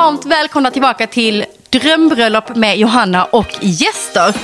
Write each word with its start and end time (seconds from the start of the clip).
varmt 0.00 0.26
välkomna 0.26 0.70
tillbaka 0.70 1.06
till 1.06 1.44
Drömbröllop 1.70 2.56
med 2.56 2.78
Johanna 2.78 3.24
och 3.24 3.58
gäster. 3.60 4.34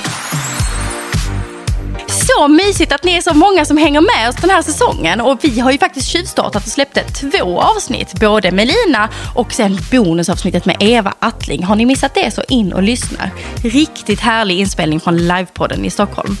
Så 2.37 2.47
mysigt 2.47 2.91
att 2.91 3.03
ni 3.03 3.13
är 3.13 3.21
så 3.21 3.33
många 3.33 3.65
som 3.65 3.77
hänger 3.77 4.01
med 4.01 4.29
oss 4.29 4.35
den 4.35 4.49
här 4.49 4.61
säsongen. 4.61 5.21
Och 5.21 5.39
vi 5.41 5.59
har 5.59 5.71
ju 5.71 5.77
faktiskt 5.77 6.07
tjuvstartat 6.07 6.65
och 6.65 6.71
släppte 6.71 7.03
två 7.03 7.61
avsnitt. 7.61 8.19
Både 8.19 8.51
med 8.51 8.67
Lina 8.67 9.09
och 9.35 9.53
sen 9.53 9.79
bonusavsnittet 9.91 10.65
med 10.65 10.77
Eva 10.79 11.13
Attling. 11.19 11.63
Har 11.63 11.75
ni 11.75 11.85
missat 11.85 12.13
det 12.13 12.31
så 12.31 12.43
in 12.47 12.73
och 12.73 12.83
lyssna. 12.83 13.29
Riktigt 13.63 14.19
härlig 14.19 14.59
inspelning 14.59 14.99
från 14.99 15.17
livepodden 15.17 15.85
i 15.85 15.89
Stockholm. 15.89 16.37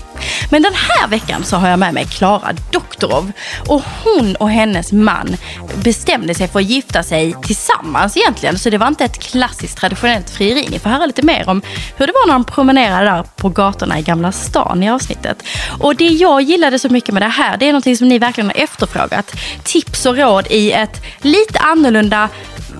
Men 0.51 0.61
den 0.61 0.73
här 0.73 1.07
veckan 1.07 1.43
så 1.43 1.55
har 1.55 1.69
jag 1.69 1.79
med 1.79 1.93
mig 1.93 2.05
Klara 2.05 2.53
Doktorov. 2.71 3.31
Och 3.67 3.81
hon 4.03 4.35
och 4.35 4.49
hennes 4.49 4.91
man 4.91 5.37
bestämde 5.75 6.35
sig 6.35 6.47
för 6.47 6.59
att 6.59 6.65
gifta 6.65 7.03
sig 7.03 7.35
tillsammans 7.43 8.17
egentligen. 8.17 8.59
Så 8.59 8.69
det 8.69 8.77
var 8.77 8.87
inte 8.87 9.05
ett 9.05 9.19
klassiskt 9.19 9.77
traditionellt 9.77 10.29
frieri. 10.29 10.67
Ni 10.69 10.79
får 10.79 10.89
höra 10.89 11.05
lite 11.05 11.25
mer 11.25 11.49
om 11.49 11.61
hur 11.97 12.07
det 12.07 12.13
var 12.13 12.27
när 12.27 12.33
de 12.33 12.43
promenerade 12.43 13.05
där 13.05 13.23
på 13.35 13.49
gatorna 13.49 13.99
i 13.99 14.01
Gamla 14.01 14.31
stan 14.31 14.83
i 14.83 14.89
avsnittet. 14.89 15.43
Och 15.79 15.86
det 15.93 16.07
jag 16.07 16.41
gillade 16.41 16.79
så 16.79 16.89
mycket 16.89 17.13
med 17.13 17.21
det 17.21 17.27
här, 17.27 17.57
det 17.57 17.65
är 17.65 17.71
någonting 17.71 17.97
som 17.97 18.07
ni 18.07 18.19
verkligen 18.19 18.47
har 18.49 18.63
efterfrågat. 18.63 19.35
Tips 19.63 20.05
och 20.05 20.17
råd 20.17 20.47
i 20.49 20.71
ett 20.71 21.01
lite 21.21 21.59
annorlunda 21.59 22.29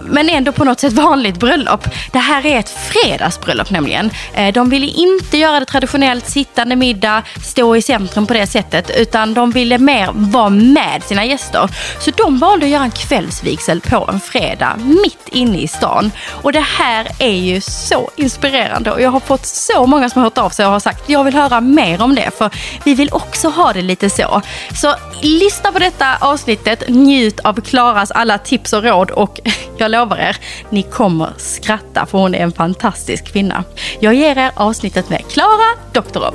men 0.06 0.30
ändå 0.30 0.52
på 0.52 0.64
något 0.64 0.80
sätt 0.80 0.94
vanligt 0.94 1.40
bröllop. 1.40 1.88
Det 2.12 2.20
här 2.20 2.46
är 2.46 2.60
ett 2.60 2.70
fredagsbröllop 2.70 3.70
nämligen. 3.70 4.12
Eh, 4.34 4.54
de 4.54 4.70
ville 4.70 4.86
inte 4.86 5.38
göra 5.38 5.60
det 5.60 5.66
traditionellt 5.66 6.30
sittande 6.30 6.76
middag, 6.76 7.24
stå 7.44 7.76
i 7.76 7.82
centrum 7.82 8.28
på 8.28 8.34
det 8.34 8.48
sättet, 8.48 8.92
utan 8.98 9.34
de 9.34 9.52
ville 9.52 9.78
mer 9.78 10.10
vara 10.14 10.50
med 10.50 11.04
sina 11.04 11.26
gäster. 11.26 11.70
Så 12.00 12.12
de 12.12 12.40
valde 12.40 12.66
att 12.66 12.72
göra 12.72 12.84
en 12.84 12.92
kvällsvigsel 12.92 13.82
på 13.82 14.10
en 14.14 14.20
fredag, 14.20 14.76
mitt 14.78 15.28
inne 15.32 15.58
i 15.58 15.68
stan. 15.68 16.12
Och 16.28 16.52
det 16.52 16.66
här 16.78 17.08
är 17.20 17.36
ju 17.36 17.62
så 17.62 18.12
inspirerande 18.16 18.92
och 18.92 19.02
jag 19.02 19.10
har 19.10 19.20
fått 19.20 19.46
så 19.46 19.86
många 19.86 20.10
som 20.10 20.22
har 20.22 20.26
hört 20.26 20.38
av 20.38 20.50
sig 20.50 20.66
och 20.66 20.72
har 20.72 20.80
sagt 20.80 21.10
jag 21.10 21.24
vill 21.24 21.34
höra 21.34 21.62
mer 21.62 22.02
om 22.02 22.16
det, 22.16 22.38
för 22.38 22.50
vi 22.84 22.94
vill 22.94 23.10
också 23.12 23.50
ha 23.50 23.74
det 23.74 23.82
lite 23.82 24.10
så. 24.10 24.42
Så 24.76 24.96
lyssna 25.22 25.72
på 25.72 25.80
detta 25.80 26.18
avsnittet, 26.20 26.84
njut 26.90 27.40
av 27.40 27.62
Klaras 27.62 28.12
alla 28.12 28.38
tips 28.38 28.74
och 28.74 28.84
råd 28.84 29.12
och 29.12 29.40
jag 29.78 29.87
lovar 29.88 30.18
er, 30.18 30.38
ni 30.70 30.84
kommer 30.84 31.34
skratta 31.38 32.06
för 32.06 32.18
hon 32.18 32.36
är 32.36 32.40
en 32.40 32.52
fantastisk 32.52 33.26
kvinna. 33.26 33.64
Jag 34.00 34.14
ger 34.14 34.38
er 34.38 34.52
avsnittet 34.56 35.10
med 35.10 35.28
Klara 35.32 35.78
Doktorov. 35.94 36.34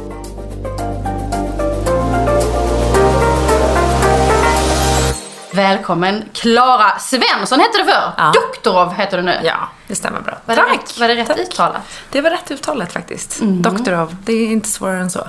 Välkommen 5.55 6.25
Klara 6.35 6.99
Svensson 6.99 7.61
hette 7.61 7.79
du 7.79 7.85
för. 7.85 8.13
Ja. 8.17 8.33
Doktorov 8.35 8.93
heter 8.95 9.17
du 9.17 9.23
nu. 9.23 9.39
Ja, 9.45 9.69
det 9.93 9.97
stämmer 9.97 10.21
bra. 10.21 10.35
Var 10.45 10.57
det 10.57 10.63
rätt, 10.63 10.99
var 11.01 11.09
det 11.09 11.15
rätt 11.15 11.27
Tack. 11.27 11.39
uttalat? 11.39 11.83
Det 12.11 12.21
var 12.21 12.31
rätt 12.31 12.51
uttalat 12.51 12.93
faktiskt. 12.93 13.39
Doktorov, 13.43 14.17
det 14.25 14.33
är 14.33 14.47
inte 14.47 14.69
svårare 14.69 15.01
än 15.01 15.11
så. 15.11 15.29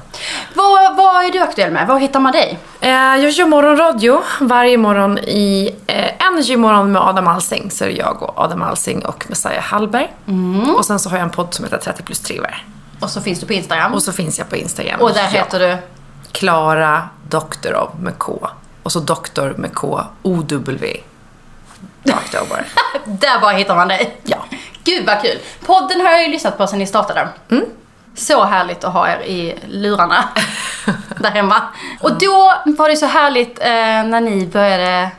Vad, 0.56 0.97
vad 0.97 1.25
är 1.25 1.31
du 1.31 1.39
aktuell 1.39 1.72
med? 1.72 1.88
Var 1.88 2.00
hittar 2.00 2.19
man 2.19 2.31
dig? 2.31 2.59
Eh, 2.81 2.89
jag 2.91 3.30
gör 3.30 3.45
morgonradio 3.45 4.22
varje 4.39 4.78
morgon 4.78 5.17
i 5.19 5.75
eh, 5.88 6.28
Energy 6.28 6.58
morgon 6.58 6.91
med 6.91 7.02
Adam 7.02 7.28
Alsing. 7.28 7.72
Så 7.72 7.84
är 7.84 7.88
det 7.88 7.95
jag 7.95 8.23
och 8.23 8.39
Adam 8.39 8.61
Alsing 8.61 9.06
och 9.06 9.25
Messiah 9.30 9.64
Hallberg. 9.64 10.14
Och 10.78 10.86
sen 10.86 11.00
så 11.00 11.09
har 11.09 11.17
jag 11.17 11.23
en 11.23 11.30
podd 11.31 11.53
som 11.53 11.66
heter 11.66 11.78
30 11.78 12.03
plus 12.03 12.19
triver. 12.19 12.66
Och 13.00 13.09
så 13.09 13.22
finns 13.22 13.39
du 13.39 13.45
på 13.45 13.53
Instagram. 13.53 13.94
Och 13.94 14.03
så 14.03 14.11
finns 14.11 14.39
jag 14.39 14.50
på 14.50 14.56
Instagram. 14.56 15.02
Och 15.02 15.14
där 15.14 15.28
heter 15.28 15.59
du? 15.59 15.78
Klara 16.31 17.09
Doktorov 17.30 17.89
med 18.02 18.17
K. 18.17 18.47
Och 18.84 18.91
så 18.91 19.00
doktor 19.00 19.53
med 19.58 19.73
K. 19.73 20.02
O-W. 20.22 20.97
Rakt 22.03 22.34
över. 22.34 22.66
Där 23.06 23.39
bara 23.41 23.52
hittar 23.52 23.75
man 23.75 23.88
dig. 23.88 24.17
Ja. 24.23 24.38
Gud 24.84 25.06
vad 25.06 25.22
kul. 25.22 25.39
Podden 25.66 26.02
har 26.02 26.12
jag 26.12 26.23
ju 26.23 26.30
lyssnat 26.30 26.58
på 26.58 26.67
sen 26.67 26.80
ni 26.80 26.88
startade. 26.88 27.28
Så 28.16 28.44
härligt 28.44 28.84
att 28.84 28.94
ha 28.94 29.09
er 29.09 29.19
i 29.19 29.56
lurarna 29.69 30.30
där 31.18 31.30
hemma. 31.31 31.62
Och 32.02 32.12
då 32.13 32.53
var 32.66 32.90
det 32.90 32.96
så 32.96 33.06
härligt 33.06 33.59
eh, 33.59 33.66
när 34.03 34.22
ni 34.22 34.47
började 34.47 35.09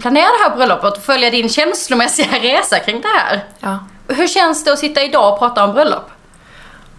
planera 0.00 0.26
det 0.26 0.48
här 0.48 0.56
bröllopet 0.56 0.96
och 0.96 1.02
följa 1.02 1.30
din 1.30 1.48
känslomässiga 1.48 2.38
resa 2.42 2.78
kring 2.78 3.00
det 3.00 3.08
här. 3.08 3.44
ja. 3.60 3.78
Hur 4.08 4.26
känns 4.26 4.64
det 4.64 4.72
att 4.72 4.78
sitta 4.78 5.02
idag 5.02 5.32
och 5.32 5.38
prata 5.38 5.64
om 5.64 5.72
bröllop? 5.72 6.10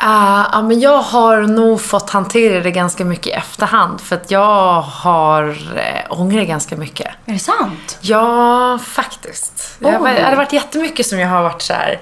Ah, 0.04 0.46
ja, 0.52 0.62
men 0.62 0.80
jag 0.80 0.98
har 0.98 1.42
nog 1.42 1.82
fått 1.82 2.10
hantera 2.10 2.60
det 2.64 2.72
ganska 2.72 3.06
mycket 3.06 3.28
i 3.28 3.32
efterhand. 3.32 4.02
För 4.02 4.16
att 4.16 4.32
jag 4.32 4.82
har 4.82 5.50
eh, 5.76 6.20
ångrat 6.22 6.48
ganska 6.48 6.76
mycket. 6.76 7.08
Är 7.26 7.34
det 7.34 7.40
sant? 7.40 7.98
Ja, 8.02 8.80
faktiskt. 8.86 9.78
Jag, 9.80 10.02
Oj. 10.02 10.14
det 10.16 10.22
har 10.22 10.36
varit 10.36 10.54
jättemycket 10.54 11.06
som 11.06 11.20
jag 11.20 11.30
har 11.30 11.44
varit 11.44 11.62
så 11.62 11.74
här. 11.74 12.00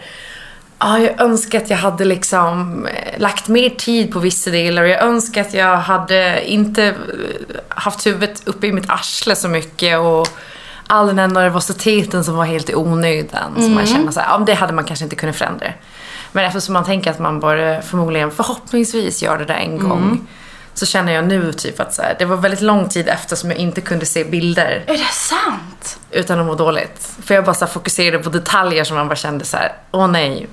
Ja, 0.79 0.99
jag 0.99 1.21
önskar 1.21 1.61
att 1.61 1.69
jag 1.69 1.77
hade 1.77 2.05
liksom 2.05 2.85
eh, 2.85 3.19
lagt 3.19 3.47
mer 3.47 3.69
tid 3.69 4.13
på 4.13 4.19
vissa 4.19 4.51
delar 4.51 4.83
och 4.83 4.89
jag 4.89 5.01
önskar 5.01 5.41
att 5.41 5.53
jag 5.53 5.77
hade 5.77 6.49
inte 6.49 6.83
eh, 6.85 6.93
haft 7.69 8.05
huvudet 8.05 8.41
uppe 8.45 8.67
i 8.67 8.71
mitt 8.71 8.89
arsle 8.89 9.35
så 9.35 9.47
mycket 9.47 9.99
och 9.99 10.27
all 10.87 11.07
den 11.07 11.19
här 11.19 11.27
nervositeten 11.27 12.23
som 12.23 12.35
var 12.35 12.45
helt 12.45 12.69
i 12.69 12.75
onödan. 12.75 13.53
Som 13.55 13.73
man 13.73 13.85
känner 13.85 14.11
så 14.11 14.19
här, 14.19 14.27
ja, 14.29 14.37
det 14.45 14.53
hade 14.53 14.73
man 14.73 14.83
kanske 14.83 15.05
inte 15.05 15.15
kunnat 15.15 15.35
förändra. 15.35 15.67
Men 16.31 16.45
eftersom 16.45 16.73
man 16.73 16.85
tänker 16.85 17.11
att 17.11 17.19
man 17.19 17.39
bara 17.39 17.81
förmodligen 17.81 18.31
förhoppningsvis 18.31 19.23
gör 19.23 19.37
det 19.37 19.45
där 19.45 19.55
en 19.55 19.79
gång. 19.79 20.27
Så 20.73 20.85
känner 20.85 21.13
jag 21.13 21.25
nu 21.25 21.53
typ 21.53 21.79
att 21.79 21.93
så 21.93 22.01
här, 22.01 22.15
det 22.19 22.25
var 22.25 22.37
väldigt 22.37 22.61
lång 22.61 22.89
tid 22.89 23.07
efter 23.09 23.35
som 23.35 23.49
jag 23.51 23.59
inte 23.59 23.81
kunde 23.81 24.05
se 24.05 24.23
bilder 24.23 24.83
Är 24.87 24.97
det 24.97 25.03
sant? 25.13 25.99
utan 26.11 26.39
att 26.39 26.45
må 26.45 26.55
dåligt. 26.55 27.11
För 27.23 27.35
jag 27.35 27.45
bara 27.45 27.53
så 27.53 27.67
fokuserade 27.67 28.23
på 28.23 28.29
detaljer 28.29 28.83
som 28.83 28.97
man 28.97 29.07
bara 29.07 29.15
kände 29.15 29.45
så 29.45 29.57
här: 29.57 29.73
åh 29.91 30.07
nej, 30.07 30.47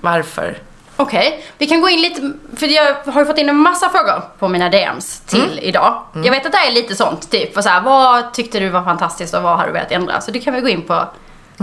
varför? 0.00 0.58
Okej, 0.96 1.44
vi 1.58 1.66
kan 1.66 1.80
gå 1.80 1.88
in 1.88 2.00
lite, 2.00 2.32
för 2.56 2.66
jag 2.66 2.94
har 3.06 3.20
ju 3.20 3.26
fått 3.26 3.38
in 3.38 3.48
en 3.48 3.56
massa 3.56 3.88
frågor 3.88 4.22
på 4.38 4.48
mina 4.48 4.68
DMs 4.68 5.20
till 5.20 5.58
idag. 5.62 6.02
Jag 6.14 6.30
vet 6.30 6.46
att 6.46 6.52
det 6.52 6.58
är 6.58 6.72
lite 6.72 6.94
sånt, 6.94 7.30
typ 7.30 7.54
så 7.54 7.68
här, 7.68 7.80
vad 7.80 8.34
tyckte 8.34 8.60
du 8.60 8.68
var 8.68 8.84
fantastiskt 8.84 9.34
och 9.34 9.42
vad 9.42 9.58
har 9.58 9.66
du 9.66 9.72
velat 9.72 9.92
ändra? 9.92 10.20
Så 10.20 10.30
det 10.30 10.38
kan 10.40 10.54
vi 10.54 10.60
gå 10.60 10.68
in 10.68 10.82
på 10.82 11.08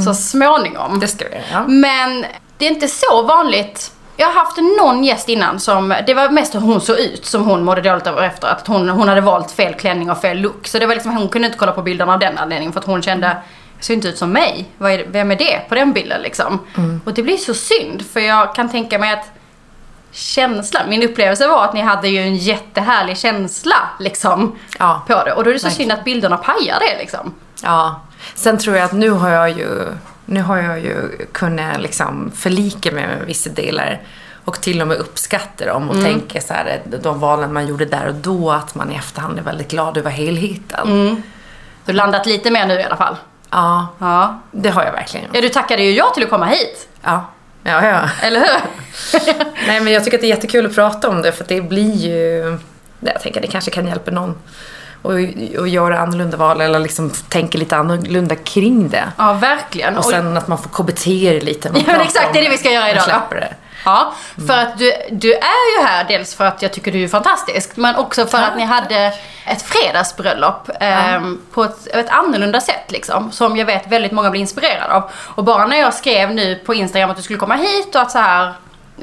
så 0.06 0.14
småningom. 0.14 1.00
Det 1.00 1.08
ska 1.08 1.26
vi 1.26 1.36
göra. 1.36 1.44
Ja. 1.52 1.68
Men 1.68 2.26
det 2.59 2.66
är 2.68 2.72
inte 2.72 2.88
så 2.88 3.22
vanligt. 3.22 3.92
Jag 4.18 4.28
har 4.28 4.34
haft 4.34 4.58
någon 4.58 5.03
gäst 5.03 5.30
innan 5.30 5.59
som, 5.59 5.96
det 6.08 6.14
var 6.14 6.30
mest 6.30 6.56
hur 6.56 6.59
hon 6.59 6.81
såg 6.81 7.00
ut 7.00 7.25
som 7.25 7.46
hon 7.46 7.64
mådde 7.64 7.81
dåligt 7.81 8.08
över 8.08 8.22
efter. 8.24 8.47
Att 8.47 8.68
hon, 8.68 8.90
hon 8.90 9.08
hade 9.08 9.22
valt 9.22 9.52
fel 9.52 9.74
klänning 9.74 10.12
och 10.12 10.22
fel 10.22 10.38
look. 10.38 10.68
Så 10.68 10.80
det 10.80 10.86
var 10.86 10.94
liksom, 10.94 11.18
hon 11.18 11.30
kunde 11.30 11.46
inte 11.46 11.58
kolla 11.58 11.72
på 11.72 11.81
bilderna 11.81 12.14
av 12.14 12.19
den 12.19 12.38
anledningen 12.38 12.74
för 12.74 12.80
att 12.80 12.86
hon 12.86 13.02
kände, 13.02 13.28
jag 13.78 13.84
ser 13.86 13.94
inte 13.94 14.08
ut 14.08 14.18
som 14.18 14.31
mig. 14.31 14.66
Vem 15.08 15.31
är 15.31 15.36
det 15.36 15.69
på 15.69 15.75
den 15.75 15.94
bilden 15.94 16.22
liksom? 16.22 16.59
Och 17.06 17.14
det 17.14 17.24
blir 17.24 17.38
så 17.38 17.53
synd 17.53 18.06
för 18.14 18.19
jag 18.19 18.56
kan 18.56 18.69
tänka 18.69 19.00
mig 19.00 19.14
att 19.14 19.31
känslan, 20.12 20.90
min 20.90 21.03
upplevelse 21.03 21.48
var 21.48 21.64
att 21.66 21.74
ni 21.74 21.81
hade 21.81 22.08
ju 22.08 22.19
en 22.19 22.36
jättehärlig 22.36 23.18
känsla 23.18 23.75
liksom 24.00 24.56
Ja, 24.80 25.02
på 25.08 25.24
det. 25.24 25.34
Och 25.34 25.44
då 25.44 25.50
är 25.50 25.53
det 25.53 25.59
så 25.59 25.68
verkligen. 25.68 25.90
synd 25.90 26.00
att 26.00 26.06
bilderna 26.06 26.38
pajar 26.38 26.78
det 26.80 26.98
liksom. 27.00 27.34
ja. 27.64 28.02
Sen 28.36 28.58
tror 28.58 28.75
jag 28.75 28.86
att 28.86 28.92
nu 28.94 29.09
har 29.09 29.30
jag 29.30 29.50
ju, 29.50 29.88
nu 30.29 30.41
har 30.41 30.57
jag 30.57 30.79
ju 30.79 30.95
kunnat 31.31 31.81
liksom 31.81 32.31
förlika 32.35 32.91
mig 32.91 33.07
med 33.07 33.25
vissa 33.25 33.50
delar. 33.50 34.01
Och 34.45 34.62
till 34.62 34.81
och 34.81 34.88
med 34.88 34.97
uppskatta 34.97 35.66
dem 35.66 35.90
och 35.90 36.01
tänka 36.03 36.41
så 36.41 36.53
här, 36.53 36.81
de 37.03 37.19
valen 37.19 37.53
man 37.53 37.67
gjorde 37.67 37.85
där 37.85 38.07
och 38.07 38.16
då, 38.16 38.51
att 38.51 38.75
man 38.75 38.91
i 38.91 38.95
efterhand 38.95 39.39
är 39.39 39.44
väldigt 39.44 39.72
glad 39.72 39.97
över 39.97 40.09
helheten. 40.12 40.88
Du 41.85 41.91
har 41.91 41.94
landat 41.94 42.25
lite 42.25 42.51
mer 42.51 42.66
nu 42.66 42.73
i 42.79 42.84
alla 42.84 42.95
fall. 42.97 43.16
Ja, 43.50 43.88
Ja. 44.00 44.39
det 44.51 44.69
har 44.69 44.84
jag 44.84 44.91
verkligen. 44.91 45.25
Ja, 45.34 45.41
du 45.41 45.50
tackade 45.50 45.84
ju 45.84 45.91
ja 45.91 46.09
till 46.13 46.23
att 46.23 46.29
komma 46.29 46.45
hit. 46.45 46.88
Ja, 47.01 47.25
ja, 47.63 47.85
ja. 47.88 48.09
Eller 48.22 48.39
hur? 48.39 48.59
Nej 49.68 49.79
men 49.81 49.94
jag 49.94 50.03
tycker 50.03 50.18
att 50.18 50.22
det 50.22 50.28
är 50.28 50.35
jättekul 50.35 50.66
att 50.66 50.75
prata 50.75 51.09
om 51.09 51.22
det 51.22 51.31
för 51.31 51.45
det 51.47 51.62
blir 51.62 51.95
ju... 51.95 52.57
Jag 53.00 53.22
tänker 53.22 53.39
att 53.39 53.45
det 53.45 53.51
kanske 53.51 53.72
kan 53.72 53.88
hjälpa 53.88 54.12
någon 54.12 54.35
att, 55.04 55.60
att 55.60 55.70
göra 55.70 56.00
annorlunda 56.00 56.38
val 56.38 56.62
eller 56.62 56.80
liksom 56.80 57.10
tänka 57.10 57.58
lite 57.58 57.76
annorlunda 57.76 58.36
kring 58.36 58.90
det. 58.90 59.12
Ja, 59.18 59.34
verkligen. 59.34 59.98
Och 59.98 60.06
sen 60.06 60.38
att 60.38 60.48
man 60.48 60.57
får 60.57 60.69
KBT 60.69 61.06
lite. 61.44 61.72
Ja, 61.74 61.81
men 61.86 62.01
exakt, 62.01 62.34
det 62.34 62.40
är 62.40 62.44
det 62.44 62.50
vi 62.50 62.57
ska 62.57 62.72
göra 62.72 62.92
idag 62.92 63.04
släpper 63.04 63.36
det. 63.36 63.56
Ja, 63.86 64.13
för 64.48 64.57
att 64.57 64.78
du, 64.78 64.94
du 65.12 65.34
är 65.34 65.78
ju 65.78 65.86
här 65.86 66.06
dels 66.07 66.36
för 66.36 66.46
att 66.46 66.62
jag 66.62 66.74
tycker 66.74 66.92
du 66.92 67.04
är 67.04 67.07
fantastisk, 67.07 67.78
men 67.78 67.96
också 67.96 68.25
för 68.25 68.38
att 68.38 68.57
ni 68.57 68.66
hade 68.66 69.13
ett 69.46 69.62
fredagsbröllop 69.62 70.69
ehm, 70.80 71.42
på 71.54 71.63
ett, 71.63 71.88
ett 71.88 72.10
annorlunda 72.10 72.62
sätt 72.62 72.92
liksom, 72.92 73.31
som 73.31 73.57
jag 73.57 73.66
vet 73.66 73.88
väldigt 73.88 74.12
många 74.12 74.30
blir 74.30 74.42
inspirerade 74.42 74.94
av. 74.94 75.12
Och 75.13 75.44
bara 75.44 75.68
när 75.68 75.78
jag 75.78 75.94
skrev 75.94 76.34
nu 76.34 76.56
på 76.56 76.74
Instagram 76.74 77.10
att 77.10 77.18
du 77.18 77.24
skulle 77.24 77.40
komma 77.40 77.56
hit 77.56 77.95
och 77.95 78.02
att 78.02 78.12
så 78.12 78.19
här 78.19 78.48
eh, 78.48 78.54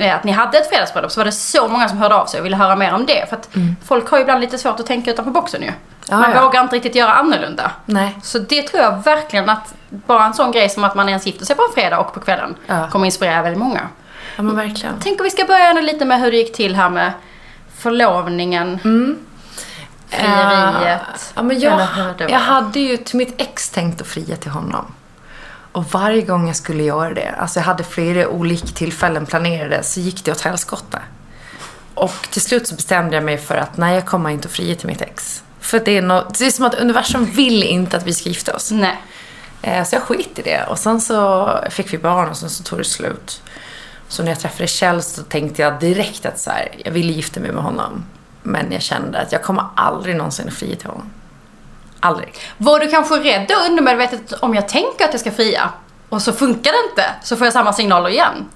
att 0.01 0.25
ni 0.25 0.33
hade 0.33 0.59
ett 0.59 0.69
fredagsbröllop 0.69 1.13
så 1.13 1.21
var 1.21 1.25
det 1.25 1.33
så 1.33 1.69
många 1.69 1.89
som 1.89 1.99
hörde 1.99 2.15
av 2.15 2.27
sig 2.27 2.41
och 2.41 2.47
ville 2.47 2.57
höra 2.57 2.77
mer 2.77 2.95
om 2.95 3.07
det. 3.07 3.29
För 3.29 3.37
att 3.37 3.49
folk 3.87 4.09
har 4.11 4.19
ju 4.19 4.23
ibland 4.23 4.41
lite 4.41 4.59
svårt 4.59 4.81
att 4.81 4.87
tänka 4.87 5.11
utanför 5.11 5.33
boxen 5.33 5.63
ju. 5.63 5.73
Ja, 6.09 6.17
Man 6.17 6.31
ja. 6.33 6.43
vågar 6.43 6.63
inte 6.63 6.77
riktigt 6.77 6.95
göra 6.95 7.13
annorlunda. 7.15 7.71
Nej. 7.85 8.19
Så 8.23 8.39
det 8.39 8.63
tror 8.63 8.83
jag 8.83 9.05
verkligen 9.05 9.49
att 9.51 9.75
bara 9.91 10.25
en 10.25 10.35
sån 10.35 10.53
grej 10.53 10.69
som 10.69 10.85
att 10.85 10.95
man 10.95 11.09
ens 11.09 11.27
gifter 11.27 11.45
sig 11.47 11.57
på 11.57 11.63
en 11.63 11.75
fredag 11.75 11.99
och 11.99 12.15
på 12.15 12.21
kvällen 12.21 12.55
Ja. 12.67 12.89
kommer 12.91 13.07
inspirera 13.07 13.43
väldigt 13.43 13.59
många. 13.63 13.81
Ja 14.37 14.43
men 14.43 14.57
verkligen. 14.57 14.95
Tänk 15.01 15.21
om 15.21 15.25
vi 15.25 15.31
ska 15.31 15.45
börja 15.45 15.73
lite 15.73 16.05
med 16.05 16.21
hur 16.21 16.31
det 16.31 16.37
gick 16.37 16.53
till 16.57 16.77
här 16.77 16.91
med 16.91 17.13
förlovningen, 17.79 18.79
frieriet. 20.09 21.33
Ja, 21.35 21.43
men 21.43 21.61
jag, 21.61 21.81
jag 22.29 22.39
hade 22.39 22.81
ju 22.81 22.97
till 22.97 23.17
mitt 23.17 23.41
ex 23.41 23.71
tänkt 23.71 24.01
att 24.01 24.07
fria 24.07 24.37
till 24.37 24.51
honom. 24.51 24.95
Och 25.77 25.85
varje 25.93 26.23
gång 26.23 26.47
jag 26.47 26.57
skulle 26.57 26.83
göra 26.83 27.15
det, 27.15 27.35
alltså 27.39 27.59
jag 27.59 27.65
hade 27.65 27.85
flera 27.85 28.29
olika 28.29 28.67
tillfällen 28.67 29.27
planerade, 29.27 29.83
så 29.83 30.01
gick 30.01 30.25
det 30.25 30.33
åt 30.33 30.41
helskotta. 30.41 30.99
Och 31.95 32.29
till 32.31 32.43
slut 32.43 32.67
så 32.69 32.75
bestämde 32.75 33.17
jag 33.17 33.25
mig 33.25 33.39
för 33.39 33.55
att 33.57 33.77
nej, 33.77 33.95
jag 33.95 34.07
kommer 34.07 34.31
inte 34.31 34.49
att 34.49 34.53
fria 34.53 34.75
till 34.75 34.87
mitt 34.87 35.01
ex. 35.01 35.43
För 35.61 35.81
det 35.85 35.97
är, 35.97 36.03
något, 36.03 36.39
det 36.39 36.47
är 36.47 36.51
som 36.51 36.65
att 36.65 36.75
universum 36.75 37.25
vill 37.25 37.63
inte 37.63 37.97
att 37.97 38.07
vi 38.07 38.15
ska 38.15 38.29
gifta 38.29 38.55
oss. 38.55 38.71
Nej. 38.71 38.97
Eh, 39.63 39.85
Så 39.85 39.95
jag 39.95 40.03
skit 40.03 40.39
i 40.39 40.43
det. 40.43 40.65
Och 40.69 40.79
sen 40.79 41.01
så 41.01 41.51
fick 41.71 41.93
vi 41.93 41.99
barn 41.99 42.29
och 42.29 42.37
sen 42.37 42.51
så 42.51 42.63
tog 42.63 42.79
det 42.79 42.85
slut. 42.85 43.43
Så 44.09 44.23
när 44.23 44.31
jag 44.31 44.41
träffade 44.41 44.67
Kjell 44.67 45.03
så 45.03 45.23
tänkte 45.23 45.63
jag 45.63 45.81
direkt 45.81 46.27
att 46.27 46.41
så 46.41 46.51
här, 46.51 46.69
jag 46.85 46.93
ville 46.93 47.13
gifta 47.13 47.41
mig 47.41 47.53
med 47.53 47.63
honom. 47.63 48.05
Men 48.43 48.73
jag 48.73 48.83
kände 48.83 49.19
att 49.19 49.33
jag 49.33 49.43
kommer 49.43 49.65
aldrig 49.77 50.17
någonsin 50.17 50.49
att 50.49 50.55
fria 50.55 50.77
till 50.77 50.89
honom. 50.89 51.11
Aldrig. 52.01 52.35
Var 52.57 52.81
du 52.81 52.89
kanske 52.89 53.15
rädd 53.15 53.47
då 53.49 53.55
undermedvetet 53.71 54.33
om 54.33 54.55
jag 54.55 54.69
tänker 54.69 55.05
att 55.05 55.13
jag 55.13 55.21
ska 55.21 55.31
fria 55.31 55.71
och 56.09 56.23
så 56.23 56.33
funkar 56.33 56.73
det 56.73 56.91
inte 56.91 57.05
så 57.23 57.37
får 57.37 57.47
jag 57.47 57.53
samma 57.53 57.73
signaler 57.73 58.11
igen? 58.11 58.49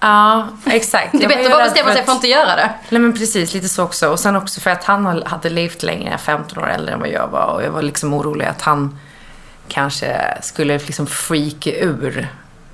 Ja, 0.00 0.48
exakt. 0.66 1.12
Det 1.12 1.24
är 1.24 1.28
bättre 1.28 1.44
att 1.44 1.52
bara 1.52 1.64
bestämma 1.64 1.92
sig 1.92 2.04
för 2.04 2.12
att 2.12 2.16
inte 2.16 2.28
göra 2.28 2.56
det. 2.56 2.70
Nej 2.88 3.00
men 3.00 3.12
precis, 3.12 3.54
lite 3.54 3.68
så 3.68 3.82
också. 3.82 4.08
Och 4.08 4.20
sen 4.20 4.36
också 4.36 4.60
för 4.60 4.70
att 4.70 4.84
han 4.84 5.22
hade 5.26 5.50
levt 5.50 5.82
längre, 5.82 6.18
15 6.18 6.62
år 6.62 6.70
äldre 6.70 6.94
än 6.94 7.00
vad 7.00 7.08
jag 7.08 7.28
var. 7.28 7.46
Och 7.46 7.62
jag 7.62 7.70
var 7.70 7.82
liksom 7.82 8.14
orolig 8.14 8.46
att 8.46 8.62
han 8.62 8.98
kanske 9.68 10.38
skulle 10.42 10.78
liksom 10.78 11.06
freaka 11.06 11.70
ur 11.70 12.28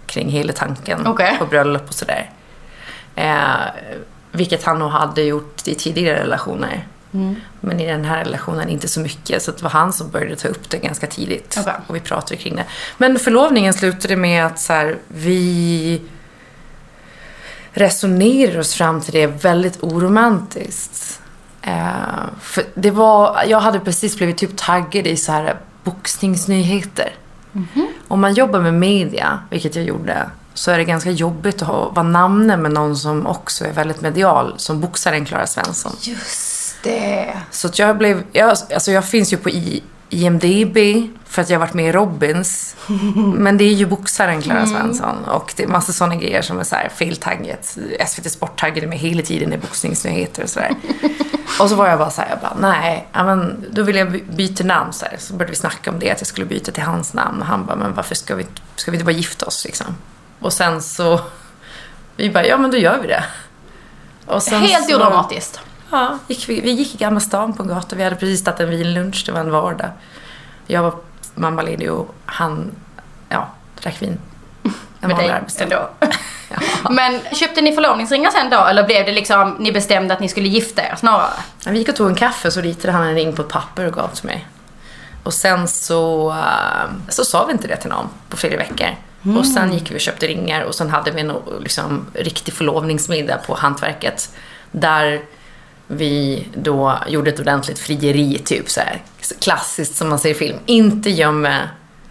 kring 0.06 0.28
hela 0.28 0.52
tanken 0.52 1.06
Okej. 1.06 1.36
på 1.38 1.46
bröllop 1.46 1.88
och 1.88 1.94
sådär. 1.94 2.30
Eh, 3.14 3.56
vilket 4.32 4.64
han 4.64 4.78
nog 4.78 4.90
hade 4.90 5.22
gjort 5.22 5.68
i 5.68 5.74
tidigare 5.74 6.22
relationer. 6.22 6.86
Men 7.60 7.80
i 7.80 7.86
den 7.86 8.04
här 8.04 8.24
relationen 8.24 8.68
inte 8.68 8.88
så 8.88 9.00
mycket. 9.00 9.42
Så 9.42 9.50
det 9.50 9.62
var 9.62 9.70
han 9.70 9.92
som 9.92 10.10
började 10.10 10.36
ta 10.36 10.48
upp 10.48 10.70
det 10.70 10.78
ganska 10.78 11.06
tidigt. 11.06 11.56
Okej. 11.60 11.74
Och 11.86 11.96
vi 11.96 12.00
pratade 12.00 12.36
kring 12.36 12.56
det. 12.56 12.64
Men 12.98 13.18
förlovningen 13.18 13.74
slutade 13.74 14.16
med 14.16 14.46
att 14.46 14.60
så 14.60 14.72
här, 14.72 14.98
vi 15.08 16.02
resonerar 17.72 18.58
oss 18.58 18.74
fram 18.74 19.00
till 19.00 19.12
det 19.12 19.26
väldigt 19.26 19.82
oromantiskt. 19.82 21.20
Eh, 21.62 21.74
för 22.40 22.64
det 22.74 22.90
var, 22.90 23.44
jag 23.46 23.60
hade 23.60 23.80
precis 23.80 24.16
blivit 24.16 24.38
typ 24.38 24.56
taggad 24.56 25.06
i 25.06 25.16
så 25.16 25.32
här 25.32 25.56
boxningsnyheter. 25.84 27.14
Om 28.08 28.20
man 28.20 28.34
jobbar 28.34 28.60
med 28.60 28.74
media, 28.74 29.38
vilket 29.50 29.76
jag 29.76 29.84
gjorde, 29.84 30.30
så 30.54 30.70
är 30.70 30.78
det 30.78 30.84
ganska 30.84 31.10
jobbigt 31.10 31.62
att 31.62 31.68
ha, 31.68 31.88
vara 31.88 32.08
namne 32.08 32.56
med 32.56 32.72
någon 32.72 32.96
som 32.96 33.26
också 33.26 33.64
är 33.64 33.72
väldigt 33.72 34.00
medial, 34.00 34.54
som 34.56 34.80
boxaren 34.80 35.24
Klara 35.24 35.46
Svensson. 35.46 35.92
Just 36.00 36.57
det. 36.82 37.36
Så 37.50 37.68
jag 37.74 37.98
blev, 37.98 38.22
jag, 38.32 38.48
alltså 38.50 38.90
jag 38.92 39.04
finns 39.04 39.32
ju 39.32 39.36
på 39.36 39.50
I, 39.50 39.82
IMDB 40.10 40.76
för 41.24 41.42
att 41.42 41.50
jag 41.50 41.58
har 41.58 41.66
varit 41.66 41.74
med 41.74 41.88
i 41.88 41.92
Robins. 41.92 42.76
Men 43.16 43.58
det 43.58 43.64
är 43.64 43.72
ju 43.72 43.86
boxaren 43.86 44.42
Klara 44.42 44.66
Svensson 44.66 45.24
och 45.24 45.52
det 45.56 45.62
är 45.62 45.66
massa 45.68 45.92
sådana 45.92 46.16
grejer 46.16 46.42
som 46.42 46.58
är 46.58 46.64
så 46.64 46.76
här 46.76 46.88
feltagget. 46.88 47.78
SVT 48.06 48.30
Sport 48.32 48.60
taggade 48.60 48.86
mig 48.86 48.98
hela 48.98 49.22
tiden 49.22 49.52
i 49.52 49.58
boxningsnyheter 49.58 50.42
och 50.42 50.50
sådär. 50.50 50.74
och 51.60 51.68
så 51.70 51.74
var 51.76 51.88
jag 51.88 51.98
bara 51.98 52.10
så 52.10 52.20
här, 52.20 52.28
jag 52.30 52.38
bara 52.40 52.56
nej, 52.60 53.08
men 53.12 53.64
då 53.70 53.82
vill 53.82 53.96
jag 53.96 54.12
by- 54.12 54.24
byta 54.36 54.64
namn 54.64 54.92
så 54.92 55.04
här. 55.06 55.16
Så 55.18 55.32
började 55.32 55.50
vi 55.50 55.56
snacka 55.56 55.90
om 55.90 55.98
det, 55.98 56.10
att 56.10 56.20
jag 56.20 56.26
skulle 56.28 56.46
byta 56.46 56.72
till 56.72 56.82
hans 56.82 57.14
namn. 57.14 57.40
Och 57.40 57.46
han 57.46 57.66
bara, 57.66 57.76
men 57.76 57.94
varför 57.94 58.14
ska 58.14 58.34
vi, 58.34 58.46
ska 58.76 58.90
vi 58.90 58.96
inte 58.96 59.04
bara 59.04 59.12
gifta 59.16 59.46
oss 59.46 59.64
liksom? 59.64 59.86
Och 60.40 60.52
sen 60.52 60.82
så, 60.82 61.20
vi 62.16 62.30
bara, 62.30 62.46
ja 62.46 62.56
men 62.58 62.70
då 62.70 62.76
gör 62.76 62.98
vi 63.02 63.08
det. 63.08 63.24
Helt 64.60 64.88
så- 64.90 64.96
odramatiskt. 64.96 65.60
Ja, 65.90 66.18
gick 66.26 66.48
vi, 66.48 66.60
vi 66.60 66.70
gick 66.70 66.94
i 66.94 66.98
Gamla 66.98 67.20
stan 67.20 67.52
på 67.52 67.62
en 67.62 67.68
gata. 67.68 67.96
Vi 67.96 68.04
hade 68.04 68.16
precis 68.16 68.44
tagit 68.44 68.60
en 68.60 68.70
vinlunch. 68.70 69.22
Det 69.26 69.32
var 69.32 69.40
en 69.40 69.50
vardag. 69.50 69.90
Jag 70.66 70.82
var 70.82 70.94
mammaledig 71.34 71.92
och 71.92 72.14
han, 72.26 72.70
ja, 73.28 73.48
drack 73.82 74.02
vin. 74.02 74.18
En 75.00 75.08
Med 75.08 75.16
dig 75.16 75.42
ändå. 75.60 75.88
Ja. 76.50 76.90
Men 76.90 77.20
köpte 77.32 77.60
ni 77.60 77.72
förlovningsringar 77.72 78.30
sen 78.30 78.50
då? 78.50 78.56
Eller 78.56 78.86
blev 78.86 79.06
det 79.06 79.12
liksom, 79.12 79.56
ni 79.58 79.72
bestämde 79.72 80.14
att 80.14 80.20
ni 80.20 80.28
skulle 80.28 80.48
gifta 80.48 80.82
er 80.82 80.94
snarare? 80.98 81.30
Ja, 81.64 81.70
Vi 81.70 81.78
gick 81.78 81.88
och 81.88 81.96
tog 81.96 82.08
en 82.08 82.14
kaffe 82.14 82.50
så 82.50 82.60
ritade 82.60 82.92
han 82.92 83.06
en 83.06 83.14
ring 83.14 83.36
på 83.36 83.42
ett 83.42 83.48
papper 83.48 83.86
och 83.86 83.92
gav 83.92 84.08
till 84.08 84.26
mig. 84.26 84.46
Och 85.22 85.34
sen 85.34 85.68
så, 85.68 86.30
eh, 86.30 86.90
så 87.08 87.24
sa 87.24 87.44
vi 87.44 87.52
inte 87.52 87.68
det 87.68 87.76
till 87.76 87.90
någon 87.90 88.08
på 88.28 88.36
flera 88.36 88.56
veckor. 88.56 88.88
Och 89.38 89.46
sen 89.46 89.72
gick 89.72 89.90
vi 89.90 89.96
och 89.96 90.00
köpte 90.00 90.26
ringar 90.26 90.62
och 90.62 90.74
sen 90.74 90.90
hade 90.90 91.10
vi 91.10 91.20
en 91.20 91.32
liksom, 91.60 92.06
riktig 92.14 92.54
förlovningsmiddag 92.54 93.36
på 93.36 93.54
Hantverket. 93.54 94.30
Där 94.70 95.20
vi 95.88 96.46
då 96.54 96.98
gjorde 97.08 97.30
ett 97.30 97.40
ordentligt 97.40 97.78
frieri, 97.78 98.38
typ 98.44 98.70
så 98.70 98.80
här 98.80 99.02
klassiskt 99.40 99.96
som 99.96 100.08
man 100.08 100.18
ser 100.18 100.30
i 100.30 100.34
film. 100.34 100.58
Inte 100.66 101.10
gömma 101.10 101.58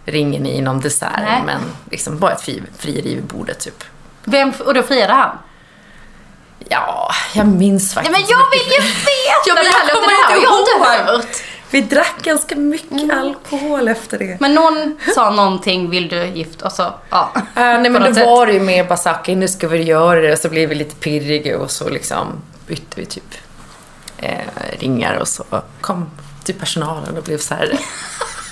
ringen 0.04 0.46
i 0.46 0.60
någon 0.60 0.80
dessert, 0.80 1.20
Nej. 1.20 1.42
men 1.46 1.60
liksom 1.90 2.18
bara 2.18 2.32
ett 2.32 2.40
fri, 2.40 2.62
frieri 2.78 3.14
vid 3.14 3.24
bordet 3.24 3.60
typ. 3.60 3.84
Vem, 4.24 4.52
och 4.66 4.74
då 4.74 4.82
friade 4.82 5.12
han? 5.12 5.38
Ja, 6.68 7.10
jag 7.34 7.46
minns 7.46 7.96
Nej, 7.96 8.04
faktiskt 8.04 8.12
men 8.12 8.20
inte 8.20 8.32
jag 8.32 8.50
vill 8.50 8.72
ju 8.72 8.88
veta 8.88 9.08
Ja, 9.46 9.54
men 9.54 9.64
det 9.64 9.70
här 9.70 9.88
jag 9.88 9.94
kommer 9.94 10.60
inte 10.60 10.70
jag 10.86 11.06
ihåg. 11.06 11.16
hört. 11.16 11.36
Vi 11.70 11.80
drack 11.80 12.22
ganska 12.22 12.56
mycket 12.56 13.12
alkohol 13.12 13.88
efter 13.88 14.18
det. 14.18 14.36
Men 14.40 14.54
någon 14.54 14.98
sa 15.14 15.30
någonting, 15.30 15.90
vill 15.90 16.08
du 16.08 16.26
gifta 16.26 16.66
och 16.66 16.72
så, 16.72 16.94
ja. 17.10 17.32
Uh, 17.36 17.40
nej 17.54 17.90
men 17.90 18.02
då 18.02 18.14
sätt. 18.14 18.26
var 18.26 18.46
det 18.46 18.52
ju 18.52 18.60
mer 18.60 18.84
bara 18.84 19.34
nu 19.34 19.48
ska 19.48 19.68
vi 19.68 19.82
göra 19.82 20.20
det. 20.20 20.32
Och 20.32 20.38
så 20.38 20.48
blev 20.48 20.68
vi 20.68 20.74
lite 20.74 20.94
pirriga 20.94 21.58
och 21.58 21.70
så 21.70 21.88
liksom 21.88 22.42
bytte 22.66 23.00
vi 23.00 23.06
typ 23.06 23.34
eh, 24.18 24.38
ringar 24.78 25.14
och 25.14 25.28
så 25.28 25.44
kom 25.80 26.10
typ 26.44 26.58
personalen 26.60 27.16
och 27.16 27.22
blev 27.22 27.38
så 27.38 27.54
här 27.54 27.78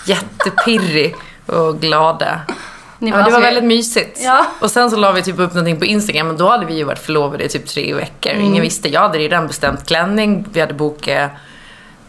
jättepirrig 0.07 1.15
och 1.47 1.81
glada. 1.81 2.41
Ni 2.99 3.11
Ja, 3.11 3.17
det 3.17 3.23
var 3.23 3.27
alltså- 3.27 3.41
väldigt 3.41 3.65
mysigt. 3.65 4.19
Ja. 4.23 4.47
Och 4.61 4.71
sen 4.71 4.91
så 4.91 4.97
la 4.97 5.13
vi 5.13 5.23
typ 5.23 5.39
upp 5.39 5.51
någonting 5.55 5.79
på 5.79 5.85
Instagram 5.85 6.29
och 6.29 6.37
då 6.37 6.49
hade 6.49 6.67
vi 6.67 6.75
ju 6.75 6.85
varit 6.85 6.99
förlovade 6.99 7.45
i 7.45 7.49
typ 7.49 7.67
tre 7.67 7.95
veckor. 7.95 8.33
Mm. 8.33 8.45
Ingen 8.45 8.63
visste. 8.63 8.89
Jag 8.89 9.01
hade 9.01 9.19
redan 9.19 9.47
bestämt 9.47 9.87
klänning, 9.87 10.47
vi 10.53 10.61
hade 10.61 10.75
bokat 10.75 11.31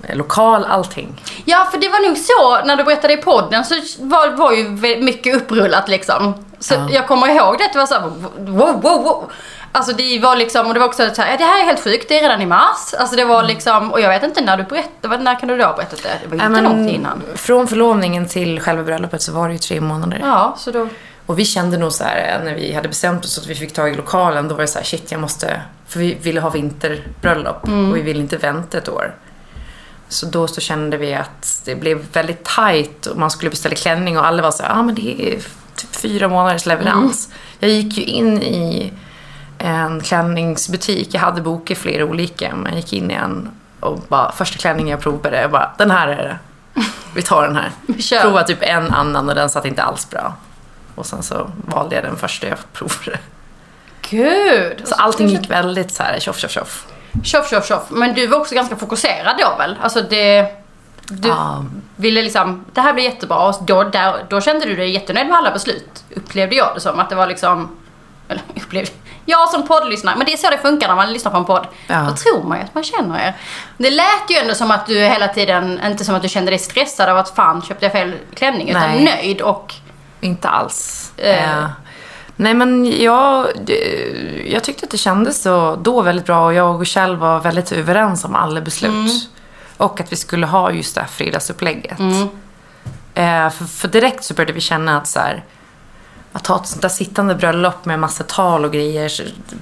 eh, 0.04 0.16
lokal, 0.16 0.66
allting. 0.66 1.22
Ja, 1.46 1.68
för 1.72 1.78
det 1.78 1.90
var 1.90 2.08
nog 2.08 2.18
så, 2.18 2.66
när 2.68 2.76
du 2.76 2.84
berättade 2.84 3.14
i 3.14 3.18
podden 3.18 3.66
så 3.66 3.76
var, 4.00 4.28
var 4.28 4.52
ju 4.52 4.64
mycket 5.02 5.36
upprullat 5.36 5.90
liksom. 5.90 6.34
Så 6.60 6.74
Ja. 6.74 6.88
jag 6.92 7.08
kommer 7.08 7.28
ihåg 7.28 7.58
det, 7.58 7.66
att 7.66 7.74
det 7.74 7.80
var 7.80 7.86
så 7.86 7.94
här, 7.94 8.02
wow, 8.38 8.82
wow, 8.82 9.04
wow. 9.04 9.32
Alltså 9.72 9.94
det 9.94 10.20
var 10.20 10.36
liksom, 10.36 10.68
och 10.68 10.74
det 10.74 10.80
var 10.80 10.88
också 10.88 11.10
så 11.16 11.22
här, 11.22 11.38
det 11.38 11.44
här 11.44 11.62
är 11.62 11.66
helt 11.66 11.84
sjukt, 11.84 12.10
det 12.10 12.18
är 12.18 12.22
redan 12.22 12.42
i 12.42 12.46
mars. 12.46 12.94
Alltså 13.00 13.16
det 13.16 13.26
var 13.26 13.44
liksom, 13.44 13.92
och 13.92 14.02
jag 14.02 14.10
vet 14.10 14.24
inte 14.24 14.42
när 14.42 14.58
du 14.58 14.64
berättade, 14.64 15.18
när 15.18 15.40
kan 15.40 15.50
du 15.50 15.58
då 15.58 15.66
ha 15.66 15.76
berättat 15.76 16.04
det? 16.04 16.10
Det 16.24 16.36
var 16.36 16.44
Ja, 16.44 16.46
inte 16.50 16.62
långt 16.62 16.92
innan. 16.92 17.24
Från 17.36 17.68
förlovningen 17.68 18.28
till 18.28 18.60
själva 18.60 18.84
bröllopet 18.84 19.22
så 19.22 19.32
var 19.32 19.48
det 19.48 19.54
ju 19.54 19.60
tre 19.60 19.82
månader. 19.82 20.20
Ja, 20.22 20.56
så 20.58 20.72
då, 20.72 20.88
Och 21.26 21.40
vi 21.40 21.46
kände 21.46 21.78
nog 21.78 21.92
så 21.94 22.04
här 22.04 22.42
när 22.44 22.56
vi 22.56 22.74
hade 22.74 22.88
bestämt 22.88 23.26
oss 23.26 23.38
att 23.38 23.48
vi 23.48 23.56
fick 23.56 23.74
tag 23.74 23.90
i 23.90 23.96
lokalen, 23.96 24.48
då 24.48 24.56
var 24.56 24.62
det 24.62 24.68
så 24.68 24.80
här 24.80 24.86
shit 24.86 25.12
jag 25.12 25.22
måste, 25.22 25.62
för 25.88 26.00
vi 26.00 26.14
ville 26.14 26.42
ha 26.42 26.50
vinterbröllop 26.50 27.64
och 27.64 27.98
vi 27.98 28.02
ville 28.02 28.20
inte 28.20 28.38
vänta 28.38 28.78
ett 28.78 28.90
år. 28.90 29.16
Så 30.10 30.26
då 30.26 30.48
så 30.48 30.62
kände 30.62 30.98
vi 30.98 31.14
att 31.14 31.62
det 31.66 31.76
blev 31.76 32.06
väldigt 32.14 32.44
tight 32.44 33.06
och 33.06 33.18
man 33.18 33.32
skulle 33.32 33.50
beställa 33.50 33.76
klänning 33.76 34.18
och 34.18 34.26
alla 34.26 34.44
var 34.44 34.52
så 34.52 34.64
ja 34.64 34.70
ah, 34.74 34.84
men 34.84 34.96
det 34.96 35.22
är 35.22 35.40
typ 35.76 35.96
fyra 35.96 36.28
månaders 36.28 36.66
leverans. 36.66 37.30
Jag 37.60 37.72
gick 37.72 37.98
ju 37.98 38.04
in 38.04 38.44
i 38.44 38.94
en 39.58 40.02
klänningsbutik, 40.02 41.10
jag 41.14 41.22
hade 41.22 41.42
bokat 41.42 41.78
flera 41.78 42.06
olika, 42.06 42.56
men 42.56 42.66
jag 42.72 42.76
gick 42.76 42.94
in 42.94 43.12
i 43.12 43.14
en 43.14 43.50
och 43.80 44.00
bara 44.08 44.32
första 44.32 44.58
klänningen 44.58 44.92
jag 44.92 45.00
provade, 45.00 45.42
jag 45.42 45.52
bara 45.52 45.72
den 45.78 45.92
här 45.92 46.08
är 46.08 46.16
det. 46.24 46.38
Vi 47.16 47.22
tar 47.22 47.44
den 47.48 47.56
här. 47.56 47.72
Prova 48.22 48.44
typ 48.44 48.58
en 48.62 48.92
annan 48.94 49.30
och 49.30 49.36
den 49.36 49.50
satt 49.50 49.66
inte 49.66 49.84
alls 49.84 50.10
bra. 50.10 50.34
Och 50.96 51.06
sen 51.06 51.24
så 51.24 51.52
valde 51.68 51.96
jag 51.96 52.04
den 52.04 52.16
första 52.18 52.48
jag 52.48 52.58
provade. 52.74 53.20
gud. 54.10 54.82
Så 54.88 54.96
allting 54.96 55.28
gick 55.28 55.50
väldigt 55.50 55.92
så 55.92 56.04
här 56.04 56.20
tjoff 56.20 56.38
tjoff 56.38 56.52
tjoff. 56.52 56.86
Tjoff, 57.24 57.50
tjoff, 57.50 57.68
tjoff. 57.68 57.84
Men 57.90 58.14
du 58.14 58.28
var 58.28 58.38
också 58.40 58.56
ganska 58.56 58.76
fokuserad 58.76 59.36
då 59.40 59.56
väl? 59.58 59.76
Alltså 59.82 60.02
det... 60.02 60.48
Du 61.10 61.28
Ja. 61.28 61.66
ville 61.96 62.22
liksom, 62.22 62.66
det 62.74 62.82
här 62.82 62.94
blir 62.94 63.04
jättebra. 63.04 63.38
Och 63.38 63.56
då, 63.66 63.84
där, 63.84 64.26
då 64.30 64.42
kände 64.42 64.66
du 64.66 64.76
dig 64.76 64.90
jättenöjd 64.92 65.28
med 65.28 65.38
alla 65.38 65.52
beslut. 65.52 66.04
Upplevde 66.16 66.56
jag 66.56 66.72
det 66.76 66.80
som. 66.82 67.00
Att 67.00 67.10
det 67.10 67.16
var 67.16 67.28
liksom... 67.28 67.76
Eller 68.28 68.42
upplevde... 68.56 68.92
Jag 69.30 69.50
som 69.50 69.68
poddlyssnare, 69.68 70.16
men 70.16 70.26
det 70.26 70.34
är 70.34 70.38
så 70.38 70.50
det 70.50 70.58
funkar 70.58 70.88
när 70.88 70.96
man 70.96 71.14
lyssnar 71.14 71.32
på 71.32 71.38
en 71.38 71.46
podd. 71.46 71.68
Ja. 71.88 72.00
Då 72.00 72.16
tror 72.16 72.44
man 72.44 72.58
ju 72.58 72.64
att 72.64 72.76
man 72.76 72.84
känner 72.84 73.20
er. 73.20 73.34
Det 73.78 73.90
lät 73.90 74.30
ju 74.30 74.36
ändå 74.36 74.56
som 74.56 74.72
att 74.72 74.86
du 74.86 75.00
hela 75.00 75.28
tiden, 75.28 75.80
inte 75.86 76.06
som 76.06 76.16
att 76.16 76.22
du 76.22 76.30
kände 76.30 76.52
dig 76.52 76.60
stressad 76.60 77.10
av 77.10 77.18
att 77.18 77.30
fan 77.30 77.62
köpte 77.62 77.86
jag 77.86 77.92
fel 77.92 78.14
klänning. 78.34 78.70
Utan 78.70 78.82
Nej. 78.82 79.04
nöjd 79.04 79.42
och... 79.42 79.74
Inte 80.22 80.50
alls. 80.50 81.12
Eh. 81.18 81.60
Eh, 81.60 81.70
nej 82.36 82.54
men 82.54 83.02
jag, 83.02 83.48
jag 84.46 84.64
tyckte 84.64 84.86
att 84.86 84.92
det 84.92 84.98
kändes 84.98 85.42
så 85.42 85.76
då 85.76 86.02
väldigt 86.02 86.26
bra 86.26 86.46
och 86.46 86.54
jag 86.54 86.76
och 86.76 86.86
Kjell 86.86 87.16
var 87.16 87.40
väldigt 87.40 87.72
överens 87.72 88.26
om 88.26 88.36
alla 88.36 88.62
beslut. 88.62 89.30
Och 89.78 90.02
att 90.02 90.12
vi 90.12 90.16
skulle 90.16 90.46
ha 90.46 90.72
just 90.72 90.96
det 90.96 91.02
här 91.02 91.08
fredagsupplägget. 91.08 92.00
Eh, 93.14 93.50
för, 93.50 93.66
för 93.66 93.88
direkt 93.88 94.24
så 94.24 94.34
började 94.34 94.54
vi 94.54 94.62
känna 94.62 94.98
att 94.98 95.08
så 95.08 95.20
här, 95.20 95.44
att 96.38 96.48
ha 96.48 96.56
ett 96.56 96.68
sånt 96.68 96.82
där 96.82 96.90
sittande 96.90 97.36
bröllop 97.36 97.86
med 97.86 98.00
massa 98.00 98.24
tal 98.24 98.66
och 98.66 98.72
grejer. 98.72 99.12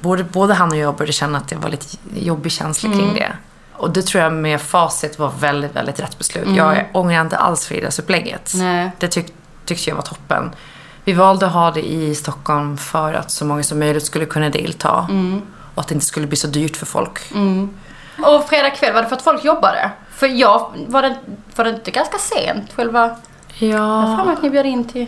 Både, 0.01 0.23
både 0.23 0.53
han 0.53 0.71
och 0.71 0.77
jag 0.77 0.95
började 0.95 1.13
känna 1.13 1.37
att 1.37 1.47
det 1.47 1.55
var 1.55 1.69
lite 1.69 1.97
jobbig 2.15 2.51
känsla 2.51 2.89
kring 2.89 3.13
det. 3.13 3.31
Och 3.73 3.89
det 3.91 4.01
tror 4.01 4.23
jag 4.23 4.33
med 4.33 4.61
facit 4.61 5.19
var 5.19 5.31
väldigt, 5.39 5.75
väldigt 5.75 5.99
rätt 5.99 6.17
beslut. 6.17 6.47
Jag 6.57 6.85
ångrar 6.93 7.21
inte 7.21 7.37
alls 7.37 7.65
fredagsupplägget. 7.65 8.51
Nej. 8.55 8.91
Det 8.99 9.07
tyck, 9.07 9.33
tyckte 9.65 9.89
jag 9.89 9.95
var 9.95 10.03
toppen. 10.03 10.51
Vi 11.03 11.13
valde 11.13 11.45
att 11.45 11.51
ha 11.51 11.71
det 11.71 11.81
i 11.91 12.15
Stockholm 12.15 12.77
för 12.77 13.13
att 13.13 13.31
så 13.31 13.45
många 13.45 13.63
som 13.63 13.79
möjligt 13.79 14.05
skulle 14.05 14.25
kunna 14.25 14.49
delta. 14.49 15.07
Och 15.75 15.81
att 15.81 15.87
det 15.87 15.93
inte 15.93 16.05
skulle 16.05 16.27
bli 16.27 16.37
så 16.37 16.47
dyrt 16.47 16.77
för 16.77 16.85
folk. 16.85 17.19
Och 18.25 18.49
fredag 18.49 18.69
kväll, 18.69 18.93
var 18.93 19.01
det 19.01 19.07
för 19.07 19.15
att 19.15 19.21
folk 19.21 19.45
jobbade? 19.45 19.91
För 20.11 20.27
jag, 20.27 20.71
var 20.87 21.01
det, 21.01 21.15
var 21.55 21.65
det 21.65 21.71
inte 21.71 21.91
ganska 21.91 22.17
sent? 22.17 22.73
Själva... 22.75 23.15
Jag 23.57 23.79
har 23.79 24.25
Ja, 24.25 24.31
att 24.33 24.43
ni 24.43 24.49
bjöd 24.49 24.65
in 24.65 24.87
till 24.87 25.07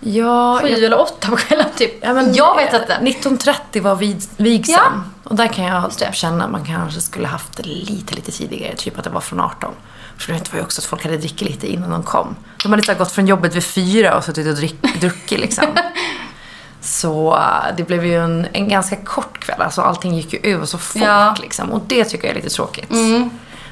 ja, 0.00 0.58
sju 0.62 0.68
jag, 0.68 0.82
eller 0.82 1.00
åtta 1.00 1.28
på 1.30 1.36
kvällen 1.36 1.66
typ. 1.76 2.04
ja 2.04 2.14
men, 2.14 2.34
jag 2.34 2.56
vet 2.56 2.72
inte. 2.74 2.92
1930 2.94 3.82
var 3.82 3.94
vid, 3.94 4.24
vigseln. 4.36 4.78
Ja. 4.78 5.02
Och 5.24 5.36
där 5.36 5.46
kan 5.46 5.64
jag 5.64 5.90
det. 5.98 6.14
känna 6.14 6.44
att 6.44 6.50
man 6.50 6.64
kanske 6.64 7.00
skulle 7.00 7.28
haft 7.28 7.56
det 7.56 7.62
lite, 7.62 8.14
lite 8.14 8.32
tidigare. 8.32 8.76
Typ 8.76 8.98
att 8.98 9.04
det 9.04 9.10
var 9.10 9.20
från 9.20 9.40
18. 9.40 9.70
För 10.18 10.32
det 10.32 10.52
var 10.52 10.58
ju 10.58 10.64
också 10.64 10.80
att 10.80 10.84
folk 10.84 11.04
hade 11.04 11.16
drickit 11.16 11.48
lite 11.48 11.72
innan 11.72 11.90
de 11.90 12.02
kom. 12.02 12.36
De 12.62 12.72
hade 12.72 12.82
så 12.82 12.94
gått 12.94 13.12
från 13.12 13.26
jobbet 13.26 13.54
vid 13.54 13.64
fyra 13.64 14.16
och 14.16 14.24
suttit 14.24 14.46
och 14.46 14.54
drick, 14.54 15.00
druckit 15.00 15.40
liksom. 15.40 15.66
Så 16.80 17.34
äh, 17.36 17.76
det 17.76 17.84
blev 17.84 18.04
ju 18.04 18.16
en, 18.24 18.46
en 18.52 18.68
ganska 18.68 18.96
kort 18.96 19.38
kväll. 19.40 19.62
Alltså 19.62 19.82
allting 19.82 20.14
gick 20.14 20.32
ju 20.32 20.38
över 20.54 20.66
så 20.66 20.78
fort 20.78 21.02
Ja. 21.02 21.22
Mm. 21.22 21.34
liksom. 21.40 21.72
Och 21.72 21.82
det 21.86 22.04
tycker 22.04 22.24
jag 22.28 22.36
är 22.36 22.42
lite 22.42 22.54
tråkigt. 22.54 22.90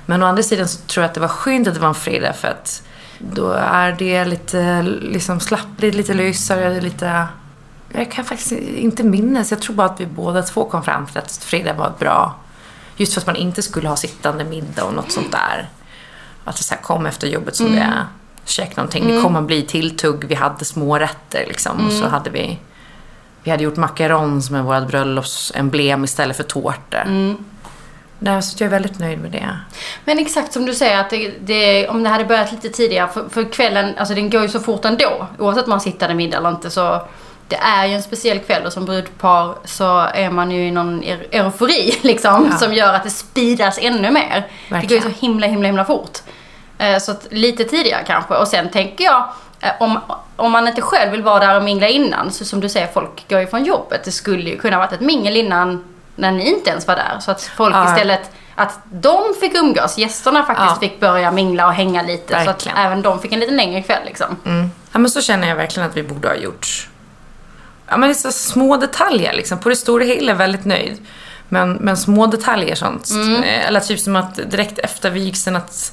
Men 0.07 0.23
å 0.23 0.27
andra 0.27 0.43
sidan 0.43 0.69
så 0.69 0.79
tror 0.81 1.03
jag 1.03 1.09
att 1.09 1.15
det 1.15 1.21
var 1.21 1.29
skönt 1.29 1.69
att 1.69 1.75
det 1.75 1.81
var 1.81 1.89
en 1.89 1.95
fredag 1.95 2.33
för 2.33 2.49
att 2.49 2.83
då 3.19 3.51
är 3.53 3.93
det 3.93 4.25
lite 4.25 4.83
liksom 4.83 5.41
slappligt, 5.41 5.97
lite 5.97 6.15
lösare, 6.15 6.81
lite... 6.81 7.27
Jag 7.93 8.11
kan 8.11 8.25
faktiskt 8.25 8.53
inte 8.53 9.05
minnas. 9.05 9.51
Jag 9.51 9.61
tror 9.61 9.77
bara 9.77 9.87
att 9.87 10.01
vi 10.01 10.07
båda 10.07 10.43
två 10.43 10.65
kom 10.65 10.83
fram 10.83 11.07
till 11.07 11.19
att 11.19 11.37
fredag 11.37 11.73
var 11.73 11.93
bra. 11.99 12.35
Just 12.97 13.15
för 13.15 13.21
att 13.21 13.27
man 13.27 13.37
inte 13.37 13.63
skulle 13.63 13.89
ha 13.89 13.97
sittande 13.97 14.45
middag 14.45 14.85
och 14.85 14.95
något 14.95 15.13
sånt 15.13 15.33
där. 15.33 15.69
Att 16.45 16.57
det 16.57 16.63
så 16.63 16.75
här 16.75 16.83
kom 16.83 17.07
efter 17.07 17.27
jobbet 17.27 17.57
som 17.57 17.73
det 17.73 17.79
är. 17.79 18.07
Käk 18.45 18.77
någonting. 18.77 19.09
Det 19.09 19.23
kommer 19.23 19.43
bli 19.43 19.63
tilltugg. 19.63 20.25
Vi 20.25 20.35
hade 20.35 20.65
små 20.65 20.99
rätter 20.99 21.45
liksom. 21.49 21.87
Och 21.87 21.93
så 21.93 22.09
hade 22.09 22.31
vi... 22.31 22.59
Vi 23.43 23.51
hade 23.51 23.65
gjort 23.65 23.77
macaron 23.77 24.43
som 24.43 24.57
är 24.57 24.63
vårt 24.63 24.89
bröllopsemblem 24.89 26.05
istället 26.05 26.37
för 26.37 26.45
tårta. 26.45 27.05
Nej, 28.19 28.43
så 28.43 28.57
jag 28.63 28.67
är 28.67 28.71
väldigt 28.71 28.99
nöjd 28.99 29.19
med 29.21 29.31
det. 29.31 29.57
Men 30.05 30.19
exakt 30.19 30.53
som 30.53 30.65
du 30.67 30.75
säger, 30.75 30.99
att 31.01 31.11
det, 31.11 31.33
det, 31.41 31.89
om 31.89 32.03
det 32.03 32.09
hade 32.11 32.25
börjat 32.25 32.53
lite 32.53 32.69
tidigare, 32.69 33.09
för, 33.15 33.29
för 33.29 33.53
kvällen, 33.53 33.95
alltså 33.99 34.15
den 34.15 34.31
går 34.31 34.43
ju 34.43 34.49
så 34.49 34.61
fort 34.61 34.85
ändå. 34.85 35.27
Oavsett 35.39 35.65
om 35.65 35.71
man 35.71 35.81
sitter 35.81 36.15
middag 36.15 36.37
eller 36.39 36.49
inte 36.49 36.71
så 36.71 37.03
det 37.49 37.57
är 37.57 37.87
ju 37.87 37.95
en 37.95 38.03
speciell 38.03 38.39
kväll 38.39 38.67
och 38.67 38.73
som 38.73 38.85
brudpar 38.85 39.55
så 39.65 39.99
är 40.01 40.31
man 40.31 40.51
ju 40.51 40.67
i 40.67 40.71
någon 40.71 41.03
eufori 41.31 41.99
liksom 42.03 42.49
Ja. 42.51 42.57
som 42.59 42.75
gör 42.75 42.95
att 42.95 43.05
det 43.05 43.11
speedas 43.11 43.79
ännu 43.83 44.11
mer. 44.11 44.47
Det 44.69 44.75
går 44.75 44.81
ju 44.81 44.81
Verkligen. 44.81 45.03
så 45.03 45.09
himla 45.09 45.47
himla 45.47 45.67
himla 45.67 45.85
fort. 45.85 46.19
Eh, 46.79 46.99
Så 46.99 47.11
att 47.13 47.27
lite 47.31 47.65
tidigare 47.65 48.05
kanske. 48.07 48.35
Och 48.35 48.49
sen 48.49 48.71
tänker 48.71 49.05
jag, 49.05 49.29
eh, 49.61 49.71
om, 49.81 49.99
om 50.37 50.53
man 50.53 50.69
inte 50.69 50.81
själv 50.83 51.11
vill 51.13 51.23
vara 51.23 51.39
där 51.47 51.57
och 51.57 51.63
mingla 51.63 51.89
innan, 51.89 52.31
så 52.33 52.45
som 52.45 52.61
du 52.61 52.69
säger, 52.69 52.87
folk 52.87 53.29
går 53.29 53.41
ju 53.41 53.47
från 53.47 53.65
jobbet. 53.65 54.05
Det 54.05 54.11
skulle 54.13 54.51
ju 54.51 54.59
kunna 54.59 54.79
varit 54.79 54.93
ett 54.93 55.01
mingel 55.01 55.37
innan 55.37 55.85
när 56.19 56.33
ni 56.33 56.49
inte 56.51 56.71
ens 56.71 56.87
var 56.87 56.97
där. 56.97 57.19
Så 57.21 57.31
att 57.31 57.43
folk 57.43 57.75
Ja. 57.75 57.91
istället, 57.95 58.31
att 58.55 58.79
de 58.93 59.35
fick 59.41 59.55
umgås, 59.55 59.99
gästerna 59.99 60.43
faktiskt 60.47 60.71
Ja. 60.71 60.77
fick 60.81 61.01
börja 61.01 61.31
mingla 61.31 61.67
och 61.67 61.73
hänga 61.73 62.03
lite. 62.03 62.33
Så 62.33 62.37
att 62.41 62.47
Verkligen. 62.47 62.79
även 62.79 63.03
de 63.03 63.21
fick 63.21 63.33
en 63.33 63.41
lite 63.41 63.53
längre 63.53 63.83
kväll 63.83 64.03
liksom. 64.07 64.37
Mm. 64.47 64.71
Ja, 64.93 64.99
men 64.99 65.11
så 65.11 65.21
känner 65.21 65.49
jag 65.49 65.57
verkligen 65.57 65.89
att 65.91 65.97
vi 65.97 66.03
borde 66.03 66.29
ha 66.29 66.35
gjort. 66.35 66.89
Ja, 67.89 67.97
men 67.97 68.09
det 68.09 68.13
är 68.13 68.15
så 68.15 68.33
små 68.33 68.77
detaljer 68.77 69.33
liksom. 69.35 69.59
På 69.59 69.69
det 69.69 69.77
stora 69.77 70.05
hela 70.05 70.35
väldigt 70.35 70.65
nöjd. 70.65 71.07
Men, 71.49 71.73
men 71.73 71.97
små 71.97 72.27
detaljer 72.27 72.75
sånt. 72.75 73.11
Eh, 73.45 73.67
Eller 73.69 73.81
typ 73.81 74.01
som 74.01 74.17
att 74.17 74.35
direkt 74.51 74.79
efter 74.79 75.11
vigseln 75.11 75.57
att 75.57 75.93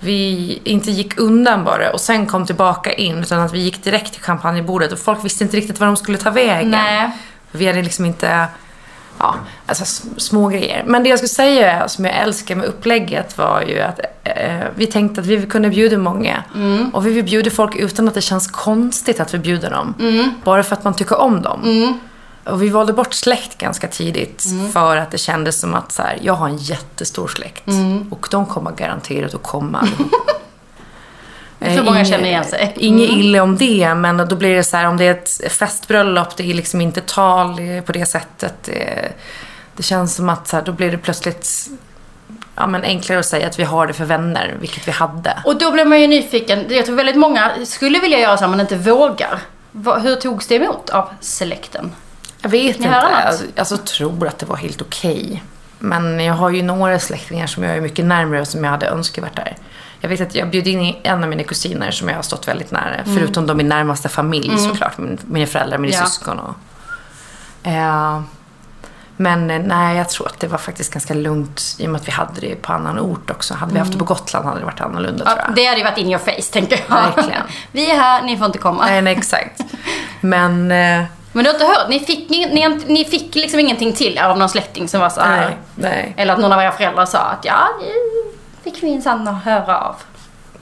vi 0.00 0.60
inte 0.64 0.90
gick 0.90 1.18
undan 1.20 1.64
bara 1.64 1.90
och 1.92 2.00
sen 2.00 2.26
kom 2.26 2.46
tillbaka 2.46 2.92
in 2.92 3.18
utan 3.18 3.40
att 3.40 3.52
vi 3.52 3.58
gick 3.58 3.84
direkt 3.84 4.12
till 4.12 4.22
champagnebordet 4.22 4.92
och 4.92 4.98
folk 4.98 5.24
visste 5.24 5.44
inte 5.44 5.56
riktigt 5.56 5.80
var 5.80 5.86
de 5.86 5.96
skulle 5.96 6.18
ta 6.18 6.30
vägen. 6.30 6.70
Nej. 6.70 7.10
Vi 7.50 7.66
hade 7.66 7.82
liksom 7.82 8.04
inte, 8.04 8.46
ja, 9.22 9.34
alltså 9.66 9.84
små 10.16 10.48
grejer. 10.48 10.82
Men 10.86 11.02
det 11.02 11.08
jag 11.08 11.18
skulle 11.18 11.28
säga 11.28 11.88
som 11.88 12.04
jag 12.04 12.14
älskar 12.16 12.54
med 12.56 12.66
upplägget 12.66 13.38
var 13.38 13.60
ju 13.62 13.80
att 13.80 14.00
eh, 14.24 14.60
vi 14.74 14.86
tänkte 14.86 15.20
att 15.20 15.26
vi 15.26 15.46
kunna 15.46 15.68
bjuda 15.68 15.98
många. 15.98 16.42
Och 16.92 17.06
vi 17.06 17.10
vill 17.12 17.24
bjuda 17.24 17.50
folk 17.50 17.76
utan 17.76 18.08
att 18.08 18.14
det 18.14 18.20
känns 18.20 18.46
konstigt 18.50 19.20
att 19.20 19.34
vi 19.34 19.38
bjuder 19.38 19.70
dem. 19.70 19.94
Bara 20.44 20.62
för 20.62 20.76
att 20.76 20.84
man 20.84 20.94
tycker 20.94 21.20
om 21.20 21.42
dem. 21.42 21.60
Och 22.44 22.62
vi 22.62 22.68
valde 22.68 22.92
bort 22.92 23.14
släkt 23.14 23.58
ganska 23.58 23.88
tidigt 23.88 24.44
för 24.72 24.96
att 24.96 25.10
det 25.10 25.18
kändes 25.18 25.60
som 25.60 25.74
att 25.74 25.92
så 25.92 26.02
här, 26.02 26.18
jag 26.22 26.34
har 26.34 26.48
en 26.48 26.56
jättestor 26.56 27.28
släkt. 27.28 27.64
Och 28.10 28.28
de 28.30 28.46
kommer 28.46 28.70
garanterat 28.70 29.34
att 29.34 29.42
komma 29.42 29.78
allihop. 29.78 30.12
Jag 31.64 31.72
tror 31.74 31.78
Eh, 31.78 31.84
många 31.84 31.98
inge- 32.00 32.04
känner 32.10 32.24
igen 32.24 32.44
sig. 32.44 32.72
Inget 32.76 33.10
illa 33.10 33.42
om 33.42 33.56
det, 33.56 33.94
men 33.94 34.16
då 34.28 34.36
blir 34.36 34.54
det 34.56 34.64
så 34.64 34.76
här 34.76 34.86
om 34.86 34.96
det 34.96 35.04
är 35.06 35.10
ett 35.10 35.52
festbröllop, 35.52 36.36
det 36.36 36.50
är 36.50 36.54
liksom 36.54 36.80
inte 36.80 37.00
tal 37.00 37.58
eh, 37.58 37.82
på 37.82 37.92
det 37.92 38.06
sättet. 38.06 38.54
Det, 38.64 39.12
det 39.76 39.82
känns 39.82 40.14
som 40.14 40.28
att 40.28 40.48
så 40.48 40.56
här, 40.56 40.64
då 40.64 40.72
blir 40.72 40.90
det 40.90 40.98
plötsligt 40.98 41.66
ja, 42.56 42.66
men 42.66 42.82
enklare 42.82 43.18
att 43.18 43.26
säga 43.26 43.46
att 43.46 43.58
vi 43.58 43.64
har 43.64 43.86
det 43.86 43.92
för 43.92 44.04
vänner, 44.04 44.54
vilket 44.60 44.88
vi 44.88 44.92
hade. 44.92 45.38
Och 45.44 45.58
då 45.58 45.70
blir 45.72 45.84
man 45.84 46.00
ju 46.00 46.06
nyfiken. 46.06 46.66
Jag 46.68 46.86
tror 46.86 46.96
väldigt 46.96 47.16
många 47.16 47.50
skulle 47.66 47.98
vilja 48.00 48.18
göra 48.18 48.36
så 48.36 48.44
här, 48.44 48.50
men 48.50 48.60
inte 48.60 48.76
vågar. 48.76 49.38
Hur 50.02 50.16
togs 50.16 50.46
det 50.46 50.54
emot 50.54 50.90
av 50.90 51.08
selekten? 51.20 51.92
Jag 52.42 52.50
vet 52.50 52.62
Ni 52.78 52.84
inte, 52.84 52.88
hör 52.88 53.02
annat? 53.06 53.24
alltså, 53.26 53.44
alltså 53.56 53.76
tror 53.76 54.26
att 54.28 54.38
det 54.38 54.46
var 54.46 54.56
helt 54.56 54.82
okej. 54.82 55.42
Men 55.78 56.20
jag 56.24 56.34
har 56.34 56.50
ju 56.50 56.62
några 56.62 56.98
släktingar 56.98 57.46
som 57.46 57.62
jag 57.62 57.76
är 57.76 57.80
mycket 57.80 58.04
närmare 58.04 58.40
och 58.40 58.48
som 58.48 58.64
jag 58.64 58.70
hade 58.70 58.86
önskat 58.86 59.22
varit 59.24 59.36
där. 59.36 59.56
Jag 60.04 60.08
vet 60.08 60.20
att 60.20 60.34
jag 60.34 60.50
bjöd 60.50 60.66
in 60.66 60.96
en 61.02 61.22
av 61.22 61.28
mina 61.28 61.42
kusiner 61.42 61.90
som 61.90 62.08
jag 62.08 62.16
har 62.16 62.22
stått 62.22 62.48
väldigt 62.48 62.70
nära. 62.70 63.00
Förutom 63.04 63.46
då 63.46 63.54
min 63.54 63.68
närmaste 63.68 64.08
familj 64.08 64.58
såklart. 64.58 64.98
Min, 64.98 65.18
mina 65.26 65.46
föräldrar, 65.46 65.78
mina 65.78 65.94
Ja. 65.94 66.04
syskon 66.04 66.38
och... 66.38 66.54
Eh, 67.66 68.20
men 69.16 69.50
eh, 69.50 69.58
nej, 69.60 69.96
jag 69.96 70.08
tror 70.08 70.26
att 70.26 70.40
det 70.40 70.46
var 70.46 70.58
faktiskt 70.58 70.92
ganska 70.92 71.14
lugnt 71.14 71.62
i 71.78 71.86
och 71.86 71.90
med 71.90 72.00
att 72.00 72.08
vi 72.08 72.12
hade 72.12 72.40
det 72.40 72.54
på 72.54 72.72
annan 72.72 72.98
ort 72.98 73.30
också. 73.30 73.54
Hade 73.54 73.72
vi 73.72 73.78
haft 73.78 73.92
det 73.92 73.98
på 73.98 74.04
Gotland 74.04 74.46
hade 74.46 74.58
det 74.60 74.64
varit 74.64 74.80
annorlunda 74.80 75.24
tror 75.24 75.38
Ja, 75.38 75.44
jag. 75.46 75.54
det 75.56 75.64
hade 75.64 75.78
ju 75.78 75.84
varit 75.84 75.98
in 75.98 76.08
your 76.08 76.18
face, 76.18 76.52
tänker 76.52 76.80
jag. 76.88 76.94
Verkligen. 76.96 77.42
Vi 77.72 77.90
är 77.90 77.96
här, 77.96 78.22
ni 78.22 78.36
får 78.36 78.46
inte 78.46 78.58
komma. 78.58 78.84
Nej, 78.86 79.02
nej, 79.02 79.16
exakt. 79.16 79.60
Men... 80.20 80.70
Eh, 80.70 81.04
Men 81.32 81.44
du 81.44 81.50
har 81.50 81.54
inte 81.54 81.64
hört? 81.66 81.88
Ni 81.88 82.00
fick, 82.00 82.30
ni, 82.30 82.78
ni, 82.86 83.04
fick 83.04 83.34
liksom 83.34 83.60
ingenting 83.60 83.92
till 83.92 84.16
er 84.18 84.22
av 84.22 84.38
någon 84.38 84.48
släkting 84.48 84.88
som 84.88 85.00
var 85.00 85.08
så 85.10 85.20
här. 85.20 85.46
nej, 85.46 85.56
nej. 85.74 86.14
Eller 86.16 86.32
att 86.34 86.40
någon 86.40 86.52
av 86.52 86.60
era 86.62 86.72
föräldrar 86.72 87.06
sa 87.06 87.18
att 87.18 87.44
ja, 87.44 87.68
fick 88.64 88.82
vi 88.82 88.90
minsann 88.90 89.26
höra 89.26 89.78
av 89.78 89.96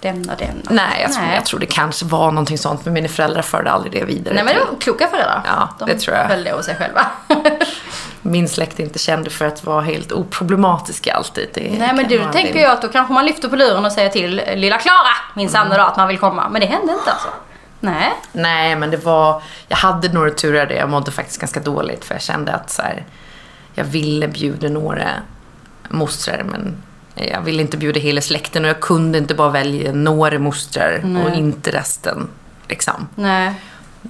den 0.01 0.31
och 0.31 0.37
den. 0.37 0.63
Nej, 0.71 1.01
jag 1.03 1.13
tror, 1.13 1.23
Nej. 1.25 1.35
jag 1.35 1.45
tror 1.45 1.61
det 1.61 1.67
kanske 1.67 2.05
var 2.05 2.31
någonting 2.33 2.59
sånt, 2.59 2.85
men 2.85 2.95
mina 2.95 3.09
föräldrar 3.09 3.43
förde 3.43 3.71
aldrig 3.71 3.93
det 3.93 4.05
vidare. 4.05 4.35
Nej 4.35 4.45
men 4.45 4.55
det 4.55 4.61
var 4.61 4.81
kloka 4.81 5.07
föräldrar. 5.09 5.43
Ja, 5.47 5.69
De 5.79 5.85
det 5.89 5.99
tror 5.99 6.17
jag. 6.17 6.25
höll 6.25 6.45
det 6.45 6.53
hos 6.53 6.65
sig 6.67 6.75
själva. 6.77 7.07
Min 8.23 8.49
släkt 8.49 8.81
är 8.81 8.85
inte 8.85 8.99
känd 8.99 9.33
för 9.33 9.45
att 9.45 9.65
vara 9.65 9.81
helt 9.81 10.13
oproblematiska 10.13 11.15
alltid. 11.15 11.49
Det 11.55 11.75
Nej 11.79 11.95
men 11.95 12.09
du 12.09 12.25
tänker 12.33 12.53
det. 12.55 12.61
jag 12.61 12.73
att 12.73 12.83
då 12.83 12.89
kanske 12.89 13.13
man 13.15 13.27
lyfter 13.27 13.49
på 13.49 13.57
luren 13.57 13.85
och 13.85 13.93
säger 13.93 14.09
till 14.11 14.43
lilla 14.55 14.79
Klara 14.79 15.15
minsann 15.35 15.67
Mm. 15.67 15.79
då 15.79 15.85
att 15.85 15.97
man 15.97 16.09
vill 16.09 16.19
komma. 16.19 16.49
Men 16.49 16.61
det 16.61 16.67
hände 16.67 16.93
inte 16.93 17.11
alltså. 17.13 17.29
Nej. 17.81 18.13
Nej, 18.33 18.77
men 18.77 18.91
det 18.91 18.97
var... 18.97 19.43
Jag 19.69 19.77
hade 19.77 20.09
några 20.13 20.31
turer 20.31 20.67
där 20.67 20.75
jag 20.75 20.89
mådde 20.89 21.11
faktiskt 21.11 21.41
ganska 21.41 21.61
dåligt 21.61 22.05
för 22.05 22.15
jag 22.15 22.23
kände 22.23 22.53
att 22.53 22.71
så 22.71 22.83
här, 22.83 23.05
jag 23.75 23.85
ville 23.85 24.29
bjuda 24.29 24.69
några 24.69 25.09
mostrar 25.89 26.43
men 26.43 26.83
jag 27.29 27.41
ville 27.41 27.63
inte 27.63 27.77
bjuda 27.77 28.01
hela 28.01 28.21
släkten 28.21 28.65
och 28.65 28.69
jag 28.71 28.81
kunde 28.81 29.19
inte 29.19 29.35
bara 29.35 29.49
välja 29.51 29.93
några 29.93 30.39
mostrar 30.39 31.23
och 31.25 31.35
inte 31.37 31.71
resten. 31.71 32.29
Liksom. 32.69 33.09
Nej. 33.15 33.55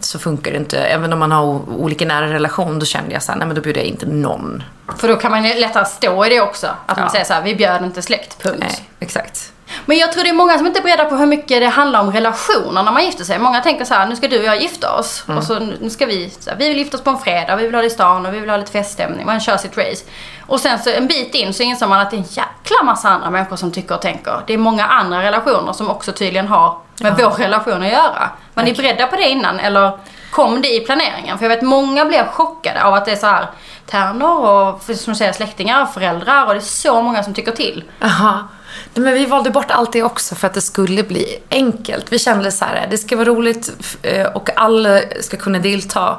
Så 0.00 0.18
funkar 0.18 0.50
det 0.50 0.56
inte. 0.56 0.78
Även 0.80 1.12
om 1.12 1.18
man 1.18 1.32
har 1.32 1.44
olika 1.70 2.04
nära 2.06 2.32
relation, 2.32 2.78
då 2.78 2.86
kände 2.86 3.12
jag 3.12 3.22
så 3.22 3.32
här, 3.32 3.38
nej 3.38 3.46
men 3.46 3.56
då 3.56 3.62
bjuder 3.62 3.80
jag 3.80 3.88
inte 3.88 4.06
någon. 4.06 4.62
För 4.96 5.08
då 5.08 5.16
kan 5.16 5.30
man 5.30 5.44
ju 5.44 5.54
lättare 5.60 5.84
stå 5.84 6.26
i 6.26 6.28
det 6.28 6.40
också. 6.40 6.66
Att 6.86 6.96
man 6.96 7.06
Ja. 7.06 7.12
säger 7.12 7.24
så 7.24 7.32
här, 7.32 7.42
vi 7.42 7.54
bjöd 7.56 7.84
inte 7.84 8.02
släkt, 8.02 8.42
punkt. 8.42 8.58
Nej, 8.60 8.88
exakt. 9.00 9.52
Men 9.86 9.96
jag 9.96 10.12
tror 10.12 10.22
det 10.22 10.28
är 10.28 10.34
många 10.34 10.58
som 10.58 10.66
inte 10.66 10.80
är 10.80 10.82
beredda 10.82 11.04
på 11.04 11.16
hur 11.16 11.26
mycket 11.26 11.60
det 11.60 11.66
handlar 11.66 12.00
om 12.00 12.12
relationer 12.12 12.82
när 12.82 12.92
man 12.92 13.04
gifter 13.04 13.24
sig. 13.24 13.38
Många 13.38 13.60
tänker 13.60 13.84
så 13.84 13.94
här, 13.94 14.06
nu 14.06 14.16
ska 14.16 14.28
du 14.28 14.38
och 14.38 14.44
jag 14.44 14.62
gifta 14.62 14.92
oss. 14.92 15.24
Mm. 15.28 15.38
Och 15.38 15.44
så 15.44 15.58
nu 15.58 15.90
ska 15.90 16.06
vi, 16.06 16.30
så 16.30 16.50
här, 16.50 16.56
vi 16.56 16.68
vill 16.68 16.78
gifta 16.78 16.96
oss 16.96 17.04
på 17.04 17.10
en 17.10 17.18
fredag, 17.18 17.56
vi 17.56 17.62
vill 17.62 17.74
ha 17.74 17.80
det 17.80 17.86
i 17.86 17.90
stan 17.90 18.26
och 18.26 18.34
vi 18.34 18.40
vill 18.40 18.50
ha 18.50 18.56
lite 18.56 18.72
feststämning. 18.72 19.26
Man 19.26 19.40
kör 19.40 19.56
sitt 19.56 19.78
race. 19.78 20.04
Och 20.46 20.60
sen 20.60 20.78
så 20.78 20.90
en 20.90 21.06
bit 21.06 21.34
in 21.34 21.54
så 21.54 21.62
inser 21.62 21.86
man 21.86 22.00
att 22.00 22.10
det 22.10 22.16
är 22.16 22.18
en 22.18 22.24
jäkla 22.24 22.84
massa 22.84 23.08
andra 23.08 23.30
människor 23.30 23.56
som 23.56 23.72
tycker 23.72 23.94
och 23.94 24.02
tänker. 24.02 24.40
Det 24.46 24.54
är 24.54 24.58
många 24.58 24.86
andra 24.86 25.22
relationer 25.22 25.72
som 25.72 25.90
också 25.90 26.12
tydligen 26.12 26.48
har 26.48 26.78
med 27.00 27.14
vår 27.18 27.30
relation 27.30 27.82
att 27.82 27.92
göra. 27.92 28.30
Var 28.54 28.64
ni 28.64 28.72
beredda 28.72 29.06
på 29.06 29.16
det 29.16 29.28
innan 29.28 29.60
eller 29.60 29.98
kom 30.30 30.62
det 30.62 30.74
i 30.74 30.80
planeringen? 30.80 31.38
För 31.38 31.44
jag 31.44 31.56
vet 31.56 31.62
många 31.62 32.04
blev 32.04 32.26
chockade 32.26 32.84
av 32.84 32.94
att 32.94 33.04
det 33.04 33.12
är 33.12 33.16
så 33.16 33.26
här 33.26 33.46
tärnor 33.90 34.48
och 34.48 34.96
som 34.96 35.14
säger 35.14 35.32
släktingar 35.32 35.82
och 35.82 35.94
föräldrar 35.94 36.46
och 36.46 36.54
det 36.54 36.60
är 36.60 36.60
så 36.60 37.02
många 37.02 37.22
som 37.22 37.34
tycker 37.34 37.52
till. 37.52 37.84
Nej, 38.00 39.02
Men 39.04 39.14
vi 39.14 39.26
valde 39.26 39.50
bort 39.50 39.70
allt 39.70 39.92
det 39.92 40.02
också 40.02 40.34
för 40.34 40.46
att 40.46 40.54
det 40.54 40.60
skulle 40.60 41.02
bli 41.02 41.38
enkelt. 41.50 42.12
Vi 42.12 42.18
kände 42.18 42.52
så 42.52 42.64
här, 42.64 42.86
det 42.90 42.98
ska 42.98 43.16
vara 43.16 43.28
roligt 43.28 43.72
eh, 44.02 44.26
och 44.26 44.50
alla 44.56 45.00
ska 45.20 45.36
kunna 45.36 45.58
delta 45.58 46.18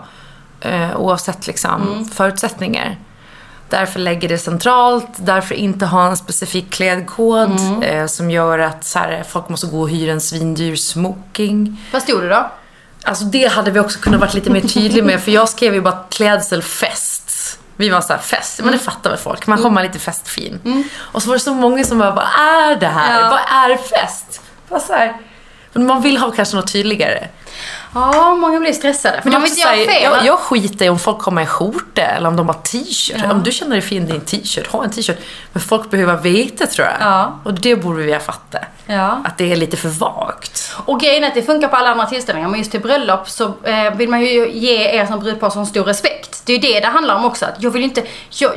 eh, 0.61 0.99
oavsett 0.99 1.47
liksom 1.47 2.09
förutsättningar. 2.13 2.97
Därför 3.69 3.99
lägger 3.99 4.29
det 4.29 4.37
centralt, 4.37 5.07
därför 5.17 5.55
inte 5.55 5.85
ha 5.85 6.07
en 6.07 6.17
specifik 6.17 6.69
klädkod 6.69 7.59
eh, 7.81 8.05
som 8.05 8.31
gör 8.31 8.59
att 8.59 8.83
så 8.83 8.99
här, 8.99 9.23
folk 9.29 9.49
måste 9.49 9.67
gå 9.67 9.81
och 9.81 9.89
hyra 9.89 10.11
en 10.11 10.21
svindyr 10.21 10.75
smoking. 10.75 11.81
Vad 11.91 12.01
stod 12.01 12.21
det 12.21 12.29
då? 12.29 12.51
Alltså 13.03 13.25
det 13.25 13.47
hade 13.47 13.71
vi 13.71 13.79
också 13.79 13.99
kunnat 13.99 14.19
varit 14.19 14.33
lite 14.33 14.49
mer 14.49 14.61
tydliga 14.61 15.03
med 15.03 15.21
för 15.21 15.31
jag 15.31 15.49
skrev 15.49 15.73
ju 15.73 15.81
bara 15.81 16.03
klädsel 16.09 16.61
fest. 16.61 17.30
Vi 17.75 17.89
var 17.89 18.01
så 18.01 18.13
här 18.13 18.19
fest, 18.19 18.59
men 18.63 18.71
det 18.71 18.79
fattar 18.79 19.09
väl 19.09 19.19
folk. 19.19 19.47
Man 19.47 19.61
kommer 19.61 19.83
lite 19.83 19.99
festfin. 19.99 20.85
Och 20.97 21.23
så 21.23 21.27
var 21.29 21.35
det 21.35 21.39
så 21.39 21.53
många 21.53 21.83
som 21.83 21.97
bara, 21.99 22.11
vad 22.11 22.25
är 22.25 22.75
det 22.75 22.87
här? 22.87 23.21
Ja. 23.21 23.29
Vad 23.29 23.71
är 23.71 23.77
fest? 23.77 24.41
Så 24.87 24.93
här, 24.93 25.13
man 25.73 26.01
vill 26.01 26.17
ha 26.17 26.31
kanske 26.31 26.55
något 26.55 26.73
tydligare. 26.73 27.27
Ja, 27.93 28.35
många 28.35 28.59
blir 28.59 28.73
stressade. 28.73 29.21
För 29.21 29.29
Man 29.31 29.41
vill 29.41 29.51
inte 29.51 29.63
fel. 29.91 30.03
jag, 30.03 30.25
jag 30.25 30.39
skiter 30.39 30.85
i 30.85 30.89
om 30.89 30.99
folk 30.99 31.19
kommer 31.19 31.41
i 31.41 31.45
skjorta 31.45 32.01
eller 32.01 32.27
om 32.29 32.35
de 32.35 32.47
har 32.47 32.53
t-shirt. 32.53 33.17
Ja. 33.23 33.31
Om 33.31 33.43
du 33.43 33.51
känner 33.51 33.71
dig 33.71 33.81
fin 33.81 34.03
i 34.07 34.11
din 34.11 34.21
t-shirt, 34.21 34.67
ha 34.67 34.83
en 34.83 34.91
t-shirt. 34.91 35.17
Men 35.53 35.61
folk 35.63 35.89
behöver 35.89 36.17
veta 36.17 36.67
tror 36.67 36.87
jag. 36.87 36.95
Ja. 36.99 37.39
Och 37.43 37.53
det 37.53 37.75
borde 37.75 38.03
vi 38.03 38.13
ha 38.13 38.19
fattat. 38.19 38.61
Ja. 38.85 39.21
Att 39.25 39.37
det 39.37 39.51
är 39.51 39.55
lite 39.55 39.77
för 39.77 39.89
vagt. 39.89 40.75
Och 40.85 40.99
grejen 40.99 41.23
är 41.23 41.27
att 41.27 41.33
det 41.33 41.41
funkar 41.43 41.67
på 41.67 41.75
alla 41.75 41.89
andra 41.91 42.05
tillställningar, 42.05 42.49
men 42.49 42.59
just 42.59 42.71
till 42.71 42.81
bröllop 42.81 43.29
så 43.29 43.53
eh, 43.63 43.93
vill 43.95 44.09
man 44.09 44.21
ju 44.21 44.51
ge 44.51 44.89
er 44.99 45.05
som 45.05 45.19
brudpar 45.19 45.49
sån 45.49 45.65
stor 45.65 45.83
respekt. 45.83 46.41
Det 46.45 46.53
är 46.53 46.57
ju 46.57 46.73
det 46.73 46.79
det 46.79 46.87
handlar 46.87 47.15
om 47.15 47.25
också. 47.25 47.45
Att 47.45 47.63
jag 47.63 47.71
vill 47.71 47.83
inte... 47.83 48.03
Jag, 48.29 48.51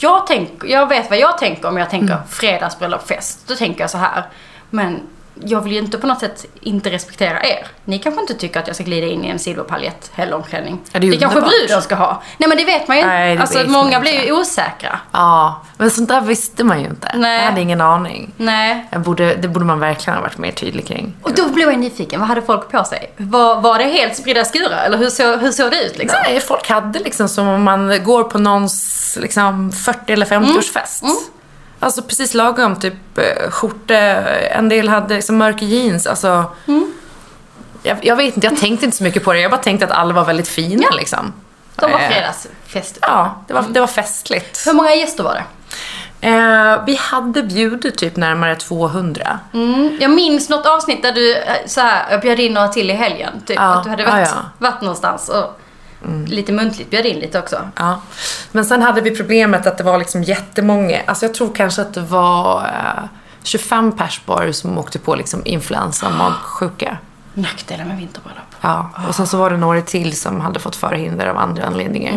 jag, 0.00 0.26
tänk, 0.26 0.50
jag 0.66 0.88
vet 0.88 1.10
vad 1.10 1.18
jag 1.18 1.38
tänker 1.38 1.68
om 1.68 1.76
jag 1.76 1.90
tänker 1.90 2.14
Mm. 2.14 2.26
fredagsbröllop-fest. 2.28 3.38
Då 3.46 3.54
tänker 3.54 3.80
jag 3.80 3.90
så 3.90 3.98
här. 3.98 4.22
Men 4.70 5.00
jag 5.44 5.60
vill 5.60 5.72
ju 5.72 5.78
inte 5.78 5.98
på 5.98 6.06
något 6.06 6.20
sätt 6.20 6.46
inte 6.60 6.90
respektera 6.90 7.42
er. 7.42 7.66
Ni 7.84 7.98
kanske 7.98 8.20
inte 8.20 8.34
tycker 8.34 8.60
att 8.60 8.66
jag 8.66 8.76
ska 8.76 8.84
glida 8.84 9.06
in 9.06 9.24
i 9.24 9.28
en 9.28 9.38
silverpaljett 9.38 10.10
helomklänning. 10.14 10.80
Ja, 10.92 11.00
det 11.00 11.10
det 11.10 11.16
kanske 11.16 11.40
bruden 11.40 11.82
ska 11.82 11.94
ha. 11.94 12.22
Nej 12.38 12.48
men 12.48 12.58
det 12.58 12.64
vet 12.64 12.88
man 12.88 12.96
ju 12.96 13.02
inte. 13.02 13.14
Nej, 13.14 13.36
det 13.36 13.40
Alltså 13.42 13.64
många 13.66 13.88
inte. 13.88 14.00
blir 14.00 14.24
ju 14.26 14.32
osäkra. 14.32 15.00
Ja, 15.12 15.62
men 15.76 15.90
sånt 15.90 16.08
där 16.08 16.20
visste 16.20 16.64
man 16.64 16.80
ju 16.80 16.86
inte. 16.86 17.10
Nej. 17.14 17.38
Jag 17.38 17.44
hade 17.50 17.60
ingen 17.60 17.80
aning. 17.80 18.32
Nej. 18.36 18.86
Jag 18.90 19.00
borde, 19.00 19.34
det 19.34 19.48
borde 19.48 19.64
man 19.64 19.80
verkligen 19.80 20.14
ha 20.16 20.22
varit 20.22 20.38
mer 20.38 20.50
tydlig 20.52 20.86
kring. 20.86 21.14
Och 21.22 21.32
då 21.34 21.48
blev 21.48 21.70
jag 21.70 21.78
nyfiken. 21.78 22.20
Vad 22.20 22.28
hade 22.28 22.42
folk 22.42 22.70
på 22.70 22.84
sig? 22.84 23.12
Var, 23.16 23.60
var 23.60 23.78
det 23.78 23.84
helt 23.84 24.16
spridda 24.16 24.44
skurar? 24.44 24.84
Eller 24.86 24.98
hur 24.98 25.10
såg, 25.10 25.38
hur 25.40 25.52
såg 25.52 25.70
det 25.70 25.82
ut 25.84 25.98
liksom? 25.98 26.18
Nej, 26.24 26.40
folk 26.40 26.68
hade 26.68 26.98
liksom 26.98 27.28
som 27.28 27.48
om 27.48 27.62
man 27.62 28.04
går 28.04 28.24
på 28.24 28.38
någons 28.38 29.18
liksom 29.20 29.72
40 29.72 30.12
eller 30.12 30.26
50-årsfest. 30.26 31.04
Alltså 31.80 32.02
precis 32.02 32.34
lagom, 32.34 32.76
typ 32.76 33.18
eh, 33.18 33.50
skjorta, 33.50 33.94
en 33.96 34.68
del 34.68 34.88
hade 34.88 35.14
liksom 35.14 35.36
mörka 35.36 35.64
jeans. 35.64 36.06
Alltså, 36.06 36.44
jag, 37.82 37.98
jag 38.04 38.16
vet 38.16 38.34
inte, 38.36 38.46
jag 38.46 38.56
tänkte 38.56 38.84
inte 38.86 38.96
så 38.96 39.04
mycket 39.04 39.24
på 39.24 39.32
det. 39.32 39.40
Jag 39.40 39.50
bara 39.50 39.60
tänkte 39.62 39.86
att 39.86 39.92
alla 39.92 40.14
var 40.14 40.24
väldigt 40.24 40.48
fina 40.48 40.82
Ja. 40.90 40.96
liksom. 40.96 41.32
De 41.76 41.92
var 41.92 41.98
Eh, 42.00 42.08
fredagsfest. 42.08 42.98
Ja, 43.02 43.42
det 43.46 43.54
var, 43.54 43.64
det 43.70 43.80
var 43.80 43.86
festligt. 43.86 44.66
Hur 44.66 44.72
många 44.72 44.94
gäster 44.94 45.24
var 45.24 45.34
det? 45.34 45.44
Eh, 46.20 46.84
vi 46.86 46.94
hade 46.96 47.42
bjudit 47.42 47.98
typ 47.98 48.16
närmare 48.16 48.56
200. 48.56 49.38
Mm, 49.54 49.98
jag 50.00 50.10
minns 50.10 50.48
något 50.48 50.66
avsnitt 50.66 51.02
där 51.02 51.12
du 51.12 51.34
eh, 51.36 51.42
så 51.66 51.80
här, 51.80 52.06
jag 52.10 52.20
bjöd 52.20 52.40
in 52.40 52.54
några 52.54 52.68
till 52.68 52.90
i 52.90 52.94
helgen. 52.94 53.32
Typ, 53.46 53.56
Ja, 53.56 53.62
att 53.74 53.84
du 53.84 53.90
hade 53.90 54.04
varit, 54.04 54.28
ja, 54.28 54.34
ja. 54.34 54.50
varit 54.68 54.80
någonstans 54.80 55.28
och 55.28 55.60
lite 56.26 56.52
muntligt 56.52 56.90
bjöd 56.90 57.06
in 57.06 57.18
lite 57.18 57.38
också. 57.38 57.68
Ja. 57.76 58.00
Men 58.52 58.64
sen 58.64 58.82
hade 58.82 59.00
vi 59.00 59.16
problemet 59.16 59.66
att 59.66 59.78
det 59.78 59.84
var 59.84 59.98
liksom 59.98 60.22
jättemånga. 60.22 61.00
Alltså 61.06 61.26
jag 61.26 61.34
tror 61.34 61.54
kanske 61.54 61.82
att 61.82 61.94
det 61.94 62.00
var 62.00 62.62
eh, 62.62 63.02
25 63.42 63.92
pers 63.92 64.20
bara 64.26 64.52
som 64.52 64.78
åkte 64.78 64.98
på 64.98 65.14
liksom 65.14 65.42
influensa 65.44 66.06
och 66.06 66.12
magsjuka. 66.12 66.98
Nackdelar 67.34 67.84
med 67.84 67.96
vinterbröllop. 67.96 68.44
Ja. 68.60 68.90
Och 69.08 69.14
sen 69.14 69.26
så 69.26 69.38
var 69.38 69.50
det 69.50 69.56
några 69.56 69.82
till 69.82 70.20
som 70.20 70.40
hade 70.40 70.60
fått 70.60 70.76
förhinder 70.76 71.26
av 71.26 71.36
andra 71.36 71.64
anledningar. 71.64 72.14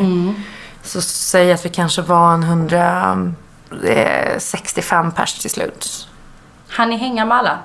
Så 0.84 1.02
säg 1.02 1.54
att 1.54 1.66
vi 1.66 1.70
kanske 1.70 2.02
var 2.02 2.34
en 2.34 2.44
165 2.44 5.12
pers 5.12 5.34
till 5.34 5.50
slut. 5.50 6.08
Han 6.70 6.90
ni 6.90 6.98
hänga 6.98 7.26
med 7.26 7.38
alla? 7.38 7.58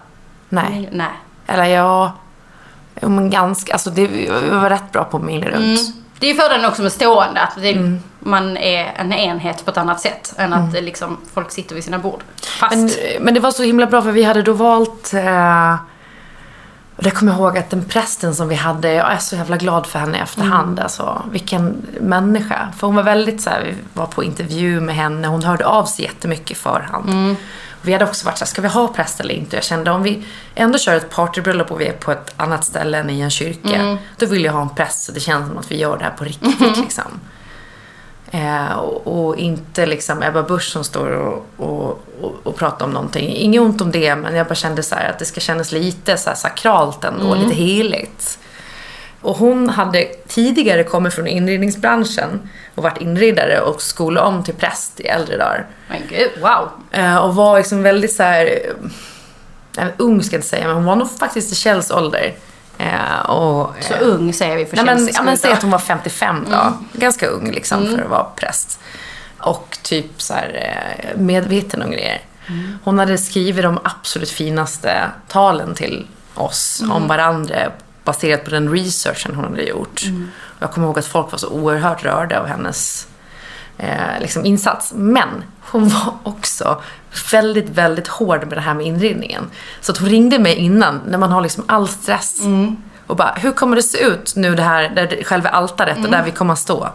Nej. 0.48 0.88
Nej. 0.92 1.12
Eller 1.46 1.64
ja, 1.64 2.12
men 3.00 3.30
ganska. 3.30 3.72
Alltså 3.72 3.90
det, 3.90 4.30
var 4.50 4.70
rätt 4.70 4.92
bra 4.92 5.04
på 5.04 5.18
mil 5.18 5.44
runt. 5.44 5.80
Det 6.18 6.26
är 6.26 6.30
ju 6.34 6.36
fördelen 6.40 6.64
också 6.66 6.82
med 6.82 6.92
stående, 6.92 7.40
att 7.40 7.62
det, 7.62 7.72
Mm. 7.72 7.98
man 8.18 8.56
är 8.56 8.92
en 8.96 9.12
enhet 9.12 9.64
på 9.64 9.70
ett 9.70 9.76
annat 9.76 10.00
sätt 10.00 10.34
än 10.36 10.52
att 10.52 10.72
det 10.72 10.80
liksom, 10.80 11.16
folk 11.34 11.50
sitter 11.50 11.74
vid 11.74 11.84
sina 11.84 11.98
bord. 11.98 12.22
Fast. 12.60 12.76
Men, 12.76 12.90
men 13.20 13.34
det 13.34 13.40
var 13.40 13.50
så 13.50 13.62
himla 13.62 13.86
bra 13.86 14.02
för 14.02 14.12
vi 14.12 14.22
hade 14.22 14.42
då 14.42 14.52
valt 14.52 15.14
eh, 15.14 15.74
och 16.96 17.02
det 17.02 17.10
kommer 17.10 17.32
jag 17.32 17.40
ihåg 17.40 17.58
att 17.58 17.70
den 17.70 17.84
prästen 17.84 18.34
som 18.34 18.48
vi 18.48 18.54
hade, 18.54 18.92
jag 18.92 19.12
är 19.12 19.18
så 19.18 19.36
jävla 19.36 19.56
glad 19.56 19.86
för 19.86 19.98
henne 19.98 20.18
i 20.18 20.20
efterhand. 20.20 20.80
Alltså, 20.80 21.22
vilken 21.30 21.86
människa. 22.00 22.68
För 22.78 22.86
hon 22.86 22.96
var 22.96 23.02
väldigt 23.02 23.40
så 23.40 23.50
här, 23.50 23.62
vi 23.64 23.74
var 23.94 24.06
på 24.06 24.24
intervju 24.24 24.80
med 24.80 24.94
henne, 24.94 25.28
hon 25.28 25.42
hörde 25.44 25.66
av 25.66 25.84
sig 25.84 26.04
jättemycket 26.04 26.50
i 26.50 26.54
förhand. 26.54 27.08
Och 27.08 27.40
vi 27.86 27.92
hade 27.92 28.04
också 28.04 28.26
varit 28.26 28.38
så 28.38 28.44
här, 28.44 28.48
ska 28.48 28.62
vi 28.62 28.68
ha 28.68 28.88
präst 28.88 29.20
eller 29.20 29.34
inte? 29.34 29.56
Jag 29.56 29.64
kände 29.64 29.90
om 29.90 30.02
vi 30.02 30.24
ändå 30.54 30.78
kör 30.78 30.96
ett 30.96 31.10
partybröllop 31.10 31.70
och 31.70 31.80
vi 31.80 31.86
är 31.86 31.92
på 31.92 32.12
ett 32.12 32.34
annat 32.36 32.64
ställe 32.64 32.98
än 32.98 33.10
i 33.10 33.20
en 33.20 33.30
kyrka. 33.30 33.98
Då 34.18 34.26
vill 34.26 34.44
jag 34.44 34.52
ha 34.52 34.62
en 34.62 34.74
präst 34.74 35.02
så 35.02 35.12
det 35.12 35.20
känns 35.20 35.48
som 35.48 35.58
att 35.58 35.70
vi 35.70 35.76
gör 35.76 35.98
det 35.98 36.04
här 36.04 36.10
på 36.18 36.24
riktigt 36.24 36.78
liksom. 36.78 37.20
Eh, 38.30 38.72
och, 38.72 39.26
och 39.26 39.36
inte 39.36 39.86
liksom 39.86 40.22
Ebba 40.22 40.42
Busch 40.42 40.62
som 40.72 40.84
står 40.84 41.10
och, 41.10 41.46
och, 41.56 42.04
och, 42.20 42.34
och 42.42 42.56
pratar 42.56 42.86
om 42.86 42.92
någonting. 42.92 43.28
Inget 43.28 43.60
ont 43.60 43.80
om 43.80 43.92
det, 43.92 44.16
men 44.16 44.34
jag 44.34 44.46
bara 44.46 44.54
kände 44.54 44.82
så 44.82 44.94
här 44.94 45.10
att 45.10 45.18
det 45.18 45.24
ska 45.24 45.40
kännas 45.40 45.72
lite 45.72 46.16
så 46.16 46.30
sakralt 46.34 47.04
ändå, 47.04 47.34
lite 47.34 47.54
heligt. 47.54 48.38
Och 49.26 49.36
hon 49.36 49.68
hade 49.68 50.04
tidigare 50.28 50.84
kommit 50.84 51.14
från 51.14 51.26
inredningsbranschen 51.26 52.50
och 52.74 52.82
varit 52.82 53.00
inredare 53.00 53.60
och 53.60 53.82
skolat 53.82 54.24
om 54.24 54.44
till 54.44 54.54
präst 54.54 55.00
i 55.00 55.06
äldre 55.06 55.36
dagar. 55.36 55.66
Men 55.88 56.02
gud, 56.08 56.30
wow. 56.40 56.70
Eh, 56.90 57.16
och 57.16 57.34
var 57.34 57.58
liksom 57.58 57.82
väldigt 57.82 58.12
så 58.12 58.22
här, 58.22 58.60
eh, 59.78 59.86
ung 59.96 60.22
ska 60.22 60.34
jag 60.34 60.38
inte 60.38 60.48
säga, 60.48 60.66
men 60.66 60.76
hon 60.76 60.84
var 60.84 60.96
nog 60.96 61.10
faktiskt 61.18 61.52
i 61.52 61.54
Kjells 61.54 61.90
ålder. 61.90 62.34
Eh, 62.78 63.30
och, 63.30 63.74
Så 63.80 63.94
eh, 63.94 64.00
ung 64.02 64.32
säger 64.32 64.56
vi 64.56 64.66
för 64.66 64.76
Nej, 64.76 64.84
men, 64.84 65.08
ja, 65.26 65.36
säg 65.36 65.52
att 65.52 65.62
hon 65.62 65.70
var 65.70 65.78
55 65.78 66.46
då. 66.50 66.72
Ganska 66.92 67.26
ung 67.26 67.50
liksom 67.50 67.86
för 67.86 68.02
att 68.02 68.10
vara 68.10 68.24
präst. 68.24 68.80
Och 69.38 69.78
typ 69.82 70.22
så 70.22 70.34
här 70.34 70.78
medveten 71.16 71.82
och 71.82 71.90
grejer. 71.90 72.20
Hon 72.84 72.98
hade 72.98 73.18
skrivit 73.18 73.62
de 73.62 73.78
absolut 73.84 74.30
finaste 74.30 75.10
talen 75.28 75.74
till 75.74 76.06
oss 76.34 76.82
om 76.90 77.08
varandra 77.08 77.72
baserat 78.06 78.44
på 78.44 78.50
den 78.50 78.72
researchen 78.72 79.34
hon 79.34 79.44
hade 79.44 79.62
gjort. 79.62 80.02
Och 80.38 80.62
jag 80.62 80.72
kommer 80.72 80.86
ihåg 80.86 80.98
att 80.98 81.06
folk 81.06 81.30
var 81.30 81.38
så 81.38 81.48
oerhört 81.48 82.04
rörda 82.04 82.40
av 82.40 82.46
hennes 82.46 83.08
eh, 83.78 84.20
liksom 84.20 84.44
insats. 84.44 84.92
Men 84.96 85.28
hon 85.60 85.88
var 85.88 86.14
också 86.22 86.82
väldigt, 87.32 87.68
väldigt 87.68 88.08
hård 88.08 88.46
med 88.46 88.58
det 88.58 88.60
här 88.60 88.74
med 88.74 88.86
inredningen. 88.86 89.50
Så 89.80 89.92
att 89.92 89.98
hon 89.98 90.08
ringde 90.08 90.38
mig 90.38 90.54
innan, 90.54 91.00
när 91.06 91.18
man 91.18 91.32
har 91.32 91.40
liksom 91.40 91.64
all 91.68 91.88
stress. 91.88 92.40
Och 93.06 93.16
bara, 93.16 93.34
hur 93.36 93.52
kommer 93.52 93.76
det 93.76 93.82
se 93.82 93.98
ut 93.98 94.36
nu 94.36 94.54
det 94.54 94.62
här, 94.62 94.88
där 94.88 95.24
själva 95.24 95.48
altaret, 95.48 96.04
och 96.04 96.10
där 96.10 96.22
vi 96.24 96.30
kommer 96.30 96.52
att 96.52 96.58
stå? 96.58 96.88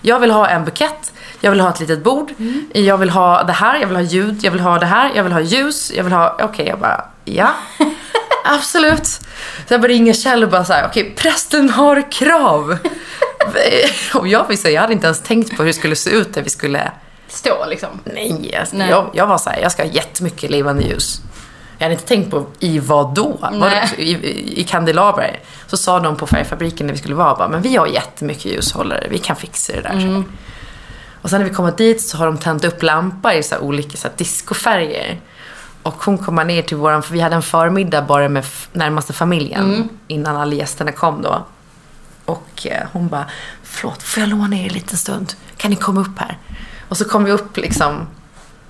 Jag 0.00 0.20
vill 0.20 0.30
ha 0.30 0.48
en 0.48 0.64
bukett, 0.64 1.12
jag 1.40 1.50
vill 1.50 1.60
ha 1.60 1.70
ett 1.70 1.80
litet 1.80 2.04
bord, 2.04 2.32
jag 2.72 2.98
vill 2.98 3.10
ha 3.10 3.42
det 3.42 3.52
här, 3.52 3.80
jag 3.80 3.86
vill 3.86 3.96
ha 3.96 4.02
ljud, 4.02 4.44
jag 4.44 4.50
vill 4.50 4.60
ha 4.60 4.78
det 4.78 4.86
här, 4.86 5.10
jag 5.14 5.24
vill 5.24 5.32
ha 5.32 5.40
ljus, 5.40 5.92
jag 5.96 6.04
vill 6.04 6.12
ha... 6.12 6.36
Okej, 6.40 6.66
jag 6.66 6.78
bara, 6.78 7.04
ja. 7.24 7.50
Absolut. 8.44 9.06
Så 9.06 9.20
jag 9.68 9.80
bara 9.80 9.88
ringer 9.88 10.12
Kjell 10.12 10.42
och 10.42 10.50
bara 10.50 10.64
så 10.64 10.72
här, 10.72 10.86
okej, 10.86 11.14
prästen 11.16 11.70
har 11.70 12.12
krav. 12.12 12.78
och 14.14 14.28
jag 14.28 14.48
vill 14.48 14.58
säga, 14.58 14.74
jag 14.74 14.80
hade 14.80 14.92
inte 14.92 15.06
ens 15.06 15.20
tänkt 15.20 15.56
på 15.56 15.62
hur 15.62 15.66
det 15.66 15.72
skulle 15.72 15.96
se 15.96 16.10
ut 16.10 16.36
när 16.36 16.42
vi 16.42 16.50
skulle... 16.50 16.92
Stå 17.28 17.66
liksom. 17.66 17.88
Nej, 18.04 18.56
alltså, 18.60 18.76
Nej. 18.76 18.90
Jag, 18.90 19.10
jag 19.12 19.26
var 19.26 19.38
så 19.38 19.50
här, 19.50 19.60
jag 19.60 19.72
ska 19.72 19.82
ha 19.82 19.90
jättemycket 19.90 20.50
levande 20.50 20.82
ljus. 20.82 21.20
Jag 21.78 21.84
hade 21.84 21.94
inte 21.94 22.06
tänkt 22.06 22.30
på 22.30 22.46
i 22.58 22.78
vad 22.78 23.14
då? 23.14 23.38
Var 23.40 23.72
I, 23.98 24.02
i, 24.02 24.60
I 24.60 24.64
kandelaber. 24.64 25.40
Så 25.66 25.76
sa 25.76 26.00
de 26.00 26.16
på 26.16 26.26
färgfabriken 26.26 26.86
när 26.86 26.94
vi 26.94 26.98
skulle 26.98 27.14
vara, 27.14 27.34
bara, 27.34 27.48
men 27.48 27.62
vi 27.62 27.76
har 27.76 27.86
jättemycket 27.86 28.44
ljushållare, 28.44 29.06
vi 29.10 29.18
kan 29.18 29.36
fixa 29.36 29.72
det 29.72 29.80
där. 29.80 29.90
Mm. 29.90 30.24
Och 31.22 31.30
sen 31.30 31.40
när 31.40 31.48
vi 31.48 31.54
kommer 31.54 31.72
dit 31.72 32.02
så 32.02 32.16
har 32.16 32.26
de 32.26 32.38
tänt 32.38 32.64
upp 32.64 32.82
lampor 32.82 33.32
i 33.32 33.42
så 33.42 33.58
olika 33.58 33.96
så 33.96 34.08
här 34.08 34.14
discofärger. 34.16 35.20
Och 35.82 36.04
hon 36.04 36.18
kommer 36.18 36.44
ner 36.44 36.62
till 36.62 36.76
våran, 36.76 37.02
för 37.02 37.12
vi 37.12 37.20
hade 37.20 37.34
en 37.36 37.42
förmiddag 37.42 38.02
bara 38.02 38.28
med 38.28 38.44
närmaste 38.72 39.12
familjen 39.12 39.64
Mm. 39.74 39.88
innan 40.08 40.36
alla 40.36 40.54
gästerna 40.54 40.92
kom 40.92 41.22
då. 41.22 41.44
Och 42.24 42.66
eh, 42.66 42.86
hon 42.92 43.08
bara, 43.08 43.24
förlåt, 43.62 44.02
får 44.02 44.20
jag 44.20 44.30
låna 44.30 44.56
er 44.56 44.62
en 44.66 44.72
liten 44.72 44.98
stund? 44.98 45.32
Kan 45.56 45.70
ni 45.70 45.76
komma 45.76 46.00
upp 46.00 46.18
här? 46.18 46.38
Och 46.88 46.96
så 46.96 47.04
kom 47.04 47.24
vi 47.24 47.32
upp 47.32 47.56
liksom, 47.56 48.06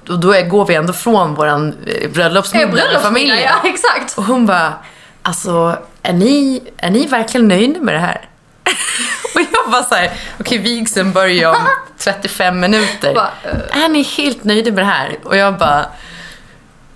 och 0.08 0.18
då 0.20 0.32
är, 0.34 0.48
går 0.48 0.66
vi 0.66 0.74
ändå 0.74 0.92
från 0.92 1.34
våran 1.34 1.76
eh, 1.86 2.10
bröllopsmiddag 2.10 2.66
med 2.66 2.74
Bröllopsmiddag, 2.74 3.00
familjen. 3.02 3.38
ja 3.38 3.54
exakt. 3.68 4.18
Och 4.18 4.24
hon 4.24 4.46
bara, 4.46 4.74
alltså 5.22 5.78
är 6.02 6.12
ni, 6.12 6.62
är 6.76 6.90
ni 6.90 7.06
verkligen 7.06 7.48
nöjda 7.48 7.80
med 7.80 7.94
det 7.94 8.00
här? 8.00 8.28
och 9.34 9.40
jag 9.52 9.70
bara 9.70 9.82
så 9.82 9.94
här, 9.94 10.10
okej 10.40 10.58
vigseln 10.58 11.12
börjar 11.12 11.48
om 11.50 11.56
35 11.98 12.60
minuter. 12.60 13.14
Bara, 13.14 13.30
Är 13.84 13.88
ni 13.88 14.02
helt 14.02 14.44
nöjda 14.44 14.70
med 14.72 14.82
det 14.84 14.88
här? 14.90 15.16
Och 15.24 15.36
jag 15.36 15.58
bara, 15.58 15.86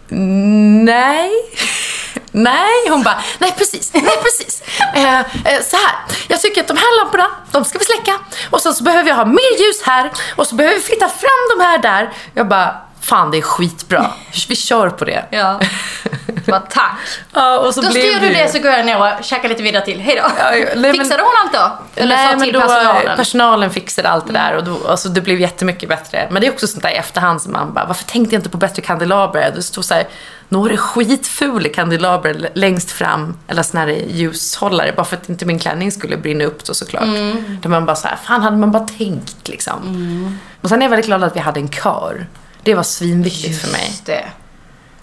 nej. 0.09 1.31
Nej, 2.33 2.89
hon 2.89 3.03
bara, 3.03 3.23
nej 3.39 3.55
precis, 3.59 3.93
nej 3.95 4.17
precis. 4.23 4.63
Eh, 4.95 5.19
eh, 5.21 5.63
så 5.63 5.77
här, 5.77 5.95
jag 6.29 6.41
tycker 6.41 6.61
att 6.61 6.69
de 6.69 6.77
här 6.77 7.03
lamporna, 7.03 7.31
de 7.53 7.65
ska 7.65 7.79
vi 7.79 7.85
släcka. 7.85 8.19
Och 8.51 8.61
sen 8.61 8.75
så 8.75 8.85
behöver 8.85 9.09
jag 9.09 9.17
ha 9.17 9.25
mer 9.25 9.59
ljus 9.59 9.83
här. 9.83 10.11
Och 10.37 10.47
så 10.47 10.55
behöver 10.55 10.77
vi 10.77 10.83
flytta 10.83 11.09
fram 11.09 11.59
de 11.59 11.65
här 11.65 11.79
där. 11.79 12.13
Jag 12.35 12.49
bara, 12.49 12.86
fan 13.09 13.31
det 13.31 13.39
är 13.39 13.43
skitbra. 13.43 14.11
Vi 14.49 14.57
kör 14.57 14.91
på 14.91 15.05
det. 15.05 15.25
Ja. 15.31 15.61
Bara 16.47 16.61
tack. 16.61 16.99
Ja, 17.33 17.59
och 17.59 17.75
så 17.75 17.81
Då 17.81 17.91
styr 17.91 18.21
du 18.21 18.29
det 18.29 18.53
så 18.53 18.59
går 18.59 18.71
jag 18.71 18.87
ner 18.87 18.99
och 18.99 19.25
käkar 19.25 19.49
lite 19.49 19.63
vidare 19.63 19.85
till. 19.85 20.01
Hej 20.01 20.21
då. 20.23 20.31
Ja, 20.39 20.51
nej, 20.77 20.93
Fixade 20.93 21.23
hon 21.23 21.33
allt 21.45 21.53
då? 21.53 22.01
Eller 22.03 22.17
Nej, 22.17 22.33
sa 22.33 22.41
till 22.41 22.53
då 22.53 22.61
personalen? 22.61 23.17
personalen 23.17 23.71
fixade 23.71 24.09
allt 24.09 24.27
det 24.27 24.33
där 24.33 24.57
och 24.57 24.65
då, 24.65 24.89
alltså, 24.89 25.09
det 25.09 25.21
blev 25.21 25.41
jättemycket 25.41 25.89
bättre. 25.89 26.29
Men 26.31 26.41
det 26.41 26.49
är 26.49 26.53
också 26.53 26.67
sånt 26.67 26.83
där 26.83 26.91
i 26.91 26.95
efterhand 26.95 27.43
som 27.43 27.53
man 27.53 27.73
bara, 27.75 27.85
varför 27.85 28.05
tänkte 28.05 28.35
jag 28.35 28.39
inte 28.41 28.51
på 28.51 28.59
bättre 28.59 28.83
kandelaber? 28.83 29.53
Det 29.55 29.63
stod 29.63 29.85
så 29.85 29.95
här, 29.95 30.07
några 30.49 30.77
skitfula 30.77 31.69
kandelaber 31.69 32.49
längst 32.55 32.91
fram, 32.91 33.39
eller 33.49 33.79
här 33.79 33.87
ljushållare, 34.09 34.93
bara 34.97 35.05
för 35.05 35.17
att 35.17 35.29
inte 35.29 35.47
min 35.47 35.59
klänning 35.59 35.93
skulle 35.93 36.17
brinna 36.17 36.45
upp 36.45 36.65
då 36.65 36.75
såklart. 36.75 37.03
Mm. 37.03 37.59
Där 37.63 37.69
man 37.69 37.87
bara 37.87 37.97
så 37.97 38.09
här, 38.09 38.17
fan 38.25 38.43
hade 38.43 38.57
man 38.57 38.71
bara 38.73 38.87
tänkt 38.99 39.49
liksom. 39.49 40.39
Och 40.61 40.69
sen 40.69 40.79
är 40.79 40.85
jag 40.85 40.91
väldigt 40.91 41.07
glad 41.07 41.25
att 41.25 41.37
vi 41.37 41.41
hade 41.41 41.61
en 41.61 41.69
kör. 41.69 42.27
Det 42.67 42.75
var 42.75 42.83
svinviktigt 42.83 43.61
för 43.61 43.73
mig. 43.73 43.87
Just 43.87 44.07
det. 44.07 44.25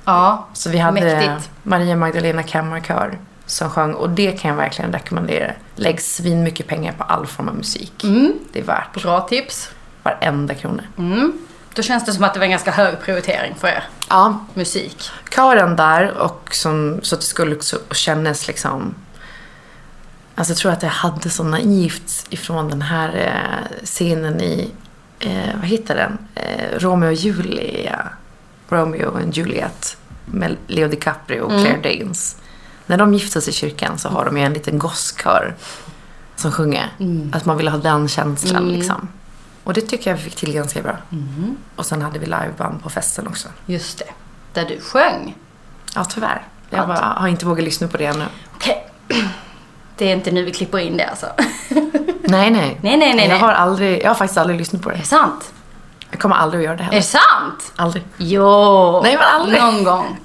Ja, 0.06 0.48
Så 0.54 0.70
vi 0.70 0.78
hade 0.78 1.02
mäktigt. 1.02 1.50
Maria 1.64 1.96
Magdalena 1.96 2.44
Kammarkör 2.44 3.18
som 3.46 3.70
sjöng 3.70 3.94
och 3.94 4.10
det 4.10 4.32
kan 4.32 4.50
jag 4.50 4.58
verkligen 4.58 4.94
rekommendera. 4.94 5.52
Lägg 5.76 6.02
svin 6.02 6.44
mycket 6.44 6.68
pengar 6.68 6.94
på 6.98 7.04
all 7.04 7.28
form 7.28 7.48
av 7.50 7.56
musik. 7.56 8.04
Mm. 8.04 8.34
Det 8.54 8.60
är 8.60 8.64
värt 8.64 8.94
Bra 9.02 9.22
tips. 9.22 9.70
varenda 10.04 10.54
krona. 10.54 10.84
Då 11.74 11.82
känns 11.82 12.06
det 12.06 12.14
som 12.14 12.24
att 12.24 12.34
det 12.34 12.40
var 12.40 12.46
en 12.46 12.52
ganska 12.52 12.72
hög 12.72 13.02
prioritering 13.02 13.56
för 13.56 13.68
er. 13.68 13.84
Ja, 14.10 14.46
Musik. 14.54 15.10
kören 15.36 15.76
där 15.76 16.18
och 16.18 16.50
som, 16.52 17.00
så 17.04 17.16
att 17.16 17.22
det 17.22 17.28
skulle 17.28 17.56
också 17.56 17.80
kännas 17.92 18.48
liksom 18.48 18.96
Alltså 20.36 20.52
jag 20.52 20.58
tror 20.58 20.72
att 20.72 20.84
jag 20.84 20.90
hade 20.90 21.30
så 21.30 21.44
naivt 21.44 22.26
ifrån 22.30 22.70
den 22.70 22.82
här 22.82 23.16
eh, 23.16 23.86
scenen 23.86 24.42
i, 24.42 24.72
eh, 25.26 25.56
vad 25.60 25.66
heter 25.70 25.96
den? 25.96 26.18
Eh, 26.36 26.80
Romeo 26.80 27.08
och 27.08 27.14
Julia. 27.14 28.10
Romeo 28.70 29.18
and 29.18 29.34
Juliet 29.38 29.98
med 30.26 30.58
Leo 30.68 30.88
DiCaprio 30.88 31.42
och 31.42 31.50
Claire 31.52 31.82
Danes. 32.00 32.38
När 32.86 32.98
de 32.98 33.14
gifter 33.14 33.40
sig 33.40 33.50
i 33.54 33.56
kyrkan 33.56 33.98
så 34.00 34.10
har 34.10 34.26
de 34.26 34.38
ju 34.38 34.44
en 34.44 34.54
liten 34.54 34.80
gosskör 34.80 35.56
som 36.36 36.52
sjunger. 36.52 36.90
Att 37.34 37.46
man 37.46 37.58
vill 37.58 37.68
ha 37.68 37.78
den 37.78 38.08
känslan 38.08 38.70
liksom. 38.70 39.08
Och 39.64 39.74
det 39.74 39.82
tycker 39.82 40.10
jag 40.10 40.18
vi 40.18 40.24
fick 40.24 40.36
till 40.36 40.54
ganska 40.54 40.82
bra. 40.82 40.98
Och 41.76 41.86
sen 41.86 42.02
hade 42.02 42.20
vi 42.20 42.26
liveband 42.26 42.84
på 42.84 42.90
festen 42.90 43.28
också. 43.28 43.48
Just 43.66 43.98
det. 44.00 44.06
Där 44.54 44.66
du 44.70 44.80
sjöng. 44.82 45.36
Ja, 45.96 46.06
tyvärr. 46.06 46.48
Jag 46.70 46.80
Ja, 46.80 46.88
bara, 46.88 47.00
har 47.00 47.28
inte 47.28 47.46
vågat 47.46 47.66
lyssna 47.66 47.88
på 47.88 47.98
det 47.98 48.06
ännu. 48.06 48.26
Okej. 48.56 48.88
Det 49.98 50.12
är 50.12 50.16
inte 50.16 50.32
nu 50.32 50.44
vi 50.44 50.52
klipper 50.52 50.78
in 50.80 50.98
det 50.98 51.06
alltså. 51.10 51.28
Nej, 52.38 52.52
nej. 52.52 52.78
Nej, 52.82 52.98
nej, 52.98 53.14
nej. 53.16 53.28
Jag 53.30 53.38
har, 53.40 53.52
aldrig, 53.54 54.04
jag 54.04 54.08
har 54.10 54.16
faktiskt 54.16 54.38
aldrig 54.38 54.60
lyssnat 54.60 54.82
på 54.82 54.90
Är 54.90 54.94
det. 54.94 55.00
det 55.00 55.06
sant? 55.06 55.54
Jag 56.12 56.20
kommer 56.20 56.36
aldrig 56.36 56.60
att 56.60 56.66
göra 56.66 56.76
det 56.76 56.82
Är 56.84 56.86
heller. 56.86 56.98
det 56.98 57.04
sant? 57.04 57.72
Aldrig. 57.76 58.04
Jo. 58.18 59.02
Nej, 59.04 59.16
men 59.18 59.26
aldrig. 59.42 59.62
Någon 59.62 59.84
gång. 59.84 60.20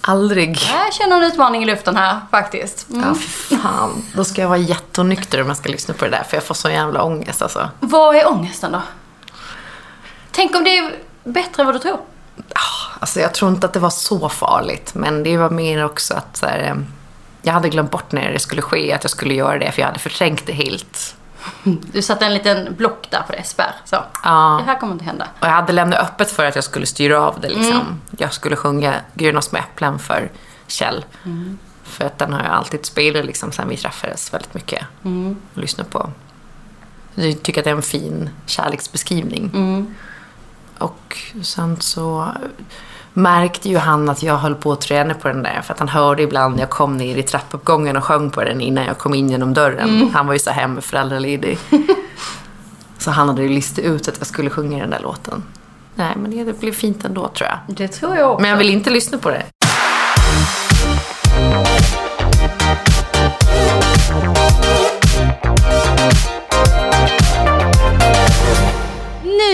Aldrig. 0.00 0.50
Jag 0.50 0.92
känner 0.94 1.16
en 1.16 1.22
utmaning 1.22 1.62
i 1.62 1.66
luften 1.66 1.96
här 1.96 2.20
faktiskt. 2.30 2.90
Mm. 2.90 3.04
Ja, 3.08 3.14
fan. 3.58 4.02
Då 4.14 4.24
ska 4.24 4.40
jag 4.42 4.48
vara 4.48 4.58
jättenykter 4.58 5.40
om 5.42 5.48
jag 5.48 5.56
ska 5.56 5.68
lyssna 5.68 5.94
på 5.94 6.04
det 6.04 6.10
där. 6.10 6.22
För 6.28 6.36
jag 6.36 6.44
får 6.44 6.54
så 6.54 6.70
jävla 6.70 7.02
ångest 7.02 7.42
alltså. 7.42 7.68
Vad 7.80 8.16
är 8.16 8.28
ångesten 8.28 8.72
då? 8.72 8.82
Tänk 10.30 10.56
om 10.56 10.64
det 10.64 10.78
är 10.78 10.92
bättre 11.24 11.62
än 11.62 11.66
vad 11.66 11.74
du 11.74 11.78
tror. 11.78 11.98
Alltså 13.00 13.20
jag 13.20 13.34
tror 13.34 13.50
inte 13.50 13.66
att 13.66 13.72
det 13.72 13.80
var 13.80 13.90
så 13.90 14.28
farligt. 14.28 14.90
Men 14.94 15.22
det 15.22 15.36
var 15.36 15.50
mer 15.50 15.84
också 15.84 16.14
att 16.14 16.36
så 16.36 16.46
här, 16.46 16.58
eh, 16.58 16.74
jag 17.42 17.52
hade 17.52 17.68
glömt 17.68 17.90
bort 17.90 18.12
när 18.12 18.32
det 18.32 18.38
skulle 18.38 18.62
ske 18.62 18.92
att 18.92 19.04
jag 19.04 19.10
skulle 19.10 19.34
göra 19.34 19.58
det. 19.58 19.72
För 19.72 19.80
jag 19.82 19.86
hade 19.86 19.98
förträngt 19.98 20.46
det 20.46 20.52
helt. 20.52 21.16
Du 21.92 22.02
satte 22.02 22.26
en 22.26 22.34
liten 22.34 22.74
block 22.74 23.10
där 23.10 23.22
på 23.22 23.32
det, 23.32 23.44
spärr. 23.44 23.74
Så. 23.84 23.96
Ja. 24.24 24.56
Det 24.60 24.70
här 24.70 24.80
kommer 24.80 24.92
inte 24.92 25.04
hända. 25.04 25.26
Och 25.40 25.46
jag 25.46 25.52
hade 25.52 25.72
lämnat 25.72 25.98
öppet 25.98 26.30
för 26.30 26.44
att 26.44 26.54
jag 26.54 26.64
skulle 26.64 26.86
styra 26.86 27.20
av 27.20 27.40
det 27.40 27.48
liksom. 27.48 28.00
Jag 28.18 28.32
skulle 28.32 28.56
sjunga 28.56 28.94
Gröna 29.14 29.42
små 29.42 29.58
äpplen 29.58 29.98
för 29.98 30.30
Kjell. 30.66 31.04
För 31.82 32.04
att 32.04 32.18
den 32.18 32.32
har 32.32 32.42
jag 32.42 32.52
alltid 32.52 32.86
spelat 32.86 33.24
liksom 33.24 33.52
sen 33.52 33.68
vi 33.68 33.76
träffades 33.76 34.34
väldigt 34.34 34.54
mycket. 34.54 34.84
Och 35.54 35.58
lyssnat 35.60 35.90
på. 35.90 36.10
Jag 37.14 37.42
tycker 37.42 37.60
att 37.60 37.64
det 37.64 37.70
är 37.70 37.74
en 37.74 37.82
fin 37.82 38.30
kärleksbeskrivning. 38.46 39.50
Och 40.78 41.18
sen 41.42 41.80
så 41.80 42.32
märkte 43.12 43.68
ju 43.68 43.76
han 43.76 44.08
att 44.08 44.22
jag 44.22 44.36
höll 44.36 44.54
på 44.54 44.72
att 44.72 44.80
träna 44.80 45.14
på 45.14 45.28
den 45.28 45.42
där. 45.42 45.60
För 45.62 45.74
att 45.74 45.78
han 45.78 45.88
hörde 45.88 46.22
ibland 46.22 46.54
när 46.54 46.62
jag 46.62 46.70
kom 46.70 46.96
ner 46.96 47.16
i 47.16 47.22
trappuppgången 47.22 47.96
och 47.96 48.04
sjöng 48.04 48.30
på 48.30 48.44
den 48.44 48.60
innan 48.60 48.84
jag 48.84 48.98
kom 48.98 49.14
in 49.14 49.30
genom 49.30 49.54
dörren. 49.54 50.10
Han 50.14 50.26
var 50.26 50.32
ju 50.32 50.38
så 50.38 50.50
hemma 50.50 50.80
föräldraledig. 50.80 51.58
Så 52.98 53.10
han 53.10 53.28
hade 53.28 53.42
ju 53.42 53.48
listat 53.48 53.84
ut 53.84 54.08
att 54.08 54.18
jag 54.18 54.26
skulle 54.26 54.50
sjunga 54.50 54.78
den 54.78 54.90
där 54.90 55.00
låten. 55.00 55.42
Nej, 55.94 56.12
men 56.16 56.30
det, 56.30 56.44
det 56.44 56.60
blev 56.60 56.72
fint 56.72 57.04
ändå 57.04 57.28
tror 57.28 57.48
jag. 57.48 57.76
Det 57.76 57.88
tror 57.88 58.16
jag 58.16 58.30
också. 58.30 58.40
Men 58.40 58.50
jag 58.50 58.56
vill 58.56 58.70
inte 58.70 58.90
lyssna 58.90 59.18
på 59.18 59.30
det. 59.30 59.42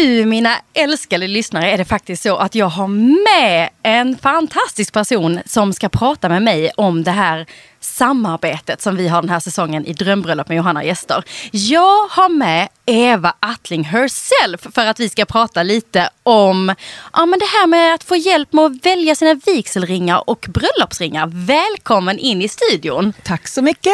Nu, 0.07 0.27
mina 0.27 0.51
älskade 0.75 1.27
lyssnare, 1.27 1.71
är 1.71 1.79
det 1.79 1.85
faktiskt 1.85 2.23
så 2.23 2.37
att 2.37 2.55
jag 2.55 2.67
har 2.67 2.89
med 2.89 3.69
en 3.83 4.19
fantastisk 4.19 4.93
person 4.93 5.41
som 5.47 5.73
ska 5.73 5.89
prata 5.89 6.29
med 6.29 6.43
mig 6.43 6.71
om 6.77 7.05
det 7.05 7.11
här 7.11 7.47
samarbetet 7.87 8.83
som 8.83 8.97
vi 8.97 9.09
har 9.09 9.23
den 9.23 9.31
här 9.31 9.41
säsongen 9.41 9.87
i 9.87 9.93
Drömbröllop 9.93 10.49
med 10.49 10.57
Johanna 10.57 10.85
gäster. 10.85 11.25
Jag 11.51 12.09
har 12.09 12.29
med 12.29 12.69
Eva 12.87 13.35
Attling 13.41 13.85
herself 13.85 14.67
för 14.75 14.87
att 14.87 15.01
vi 15.01 15.09
ska 15.09 15.25
prata 15.25 15.63
lite 15.63 16.11
om 16.23 16.75
ja, 17.13 17.27
men 17.27 17.39
det 17.39 17.45
här 17.45 17.67
med 17.67 17.95
att 17.95 18.05
få 18.05 18.17
hjälp 18.17 18.53
med 18.53 18.65
att 18.65 18.87
välja 18.87 19.15
sina 19.15 19.35
vigselringar 19.35 20.31
och 20.31 20.47
bröllopsringar. 20.49 21.31
Välkommen 21.33 22.19
in 22.19 22.43
i 22.43 22.49
studion. 22.49 23.13
Tack 23.23 23.49
så 23.49 23.63
mycket. 23.63 23.93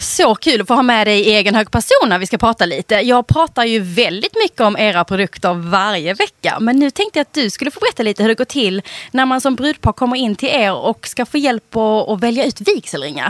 Så 0.00 0.34
kul 0.34 0.60
att 0.60 0.68
få 0.68 0.74
ha 0.74 0.82
med 0.82 1.06
dig 1.06 1.20
i 1.20 1.34
egen 1.34 1.54
hög 1.54 1.70
person 1.70 2.08
när 2.08 2.18
vi 2.18 2.26
ska 2.26 2.38
prata 2.38 2.66
lite. 2.66 2.94
Jag 2.94 3.26
pratar 3.26 3.64
ju 3.64 3.80
väldigt 3.80 4.34
mycket 4.42 4.60
om 4.60 4.76
era 4.76 5.04
produkter 5.04 5.54
varje 5.54 6.14
vecka. 6.14 6.58
Men 6.60 6.76
nu 6.76 6.90
tänkte 6.90 7.18
jag 7.18 7.24
att 7.24 7.34
du 7.34 7.50
skulle 7.50 7.70
få 7.70 7.80
berätta 7.80 8.02
lite 8.02 8.22
hur 8.22 8.28
det 8.28 8.34
går 8.34 8.44
till 8.44 8.82
när 9.10 9.26
man 9.26 9.40
som 9.40 9.54
brudpar 9.54 9.92
kommer 9.92 10.16
in 10.16 10.36
till 10.36 10.48
er 10.48 10.72
och 10.72 11.08
ska 11.08 11.26
få 11.26 11.38
hjälp 11.38 11.76
att, 11.76 12.08
att 12.08 12.20
välja 12.20 12.44
ut 12.44 12.60
vigselringar. 12.60 13.27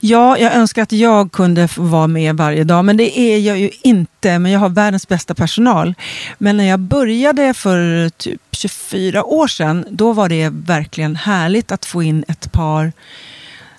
Ja, 0.00 0.38
jag 0.38 0.54
önskar 0.54 0.82
att 0.82 0.92
jag 0.92 1.32
kunde 1.32 1.68
vara 1.76 2.06
med 2.06 2.36
varje 2.36 2.64
dag, 2.64 2.84
men 2.84 2.96
det 2.96 3.18
är 3.18 3.38
jag 3.38 3.58
ju 3.58 3.70
inte. 3.82 4.38
Men 4.38 4.52
jag 4.52 4.60
har 4.60 4.68
världens 4.68 5.08
bästa 5.08 5.34
personal. 5.34 5.94
Men 6.38 6.56
när 6.56 6.64
jag 6.64 6.80
började 6.80 7.54
för 7.54 8.08
typ 8.08 8.40
24 8.52 9.24
år 9.24 9.46
sedan, 9.46 9.86
då 9.90 10.12
var 10.12 10.28
det 10.28 10.48
verkligen 10.48 11.16
härligt 11.16 11.72
att 11.72 11.84
få 11.84 12.02
in 12.02 12.24
ett 12.28 12.52
par 12.52 12.92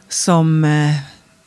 som 0.09 0.63
eh, 0.63 0.95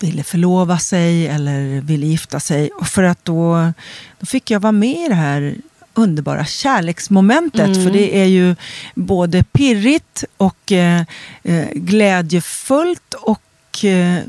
ville 0.00 0.22
förlova 0.22 0.79
sig 0.79 1.29
eller 1.29 1.81
ville 1.81 2.07
gifta 2.07 2.40
sig. 2.40 2.70
Och 2.70 2.87
för 2.87 3.03
att 3.03 3.24
då, 3.24 3.72
då 4.18 4.26
fick 4.26 4.50
jag 4.50 4.61
vara 4.61 4.72
med 4.72 5.07
i 5.07 5.09
det 5.09 5.14
här 5.14 5.55
underbara 5.94 6.44
kärleksmomentet. 6.44 7.85
För 7.85 7.90
det 7.90 8.18
är 8.18 8.24
ju 8.24 8.57
både 8.94 9.42
pirrigt 9.42 10.24
och 10.37 10.72
eh, 10.72 11.03
eh, 11.42 11.68
glädjefullt 11.72 13.14
och 13.14 13.42
eh, 13.85 14.23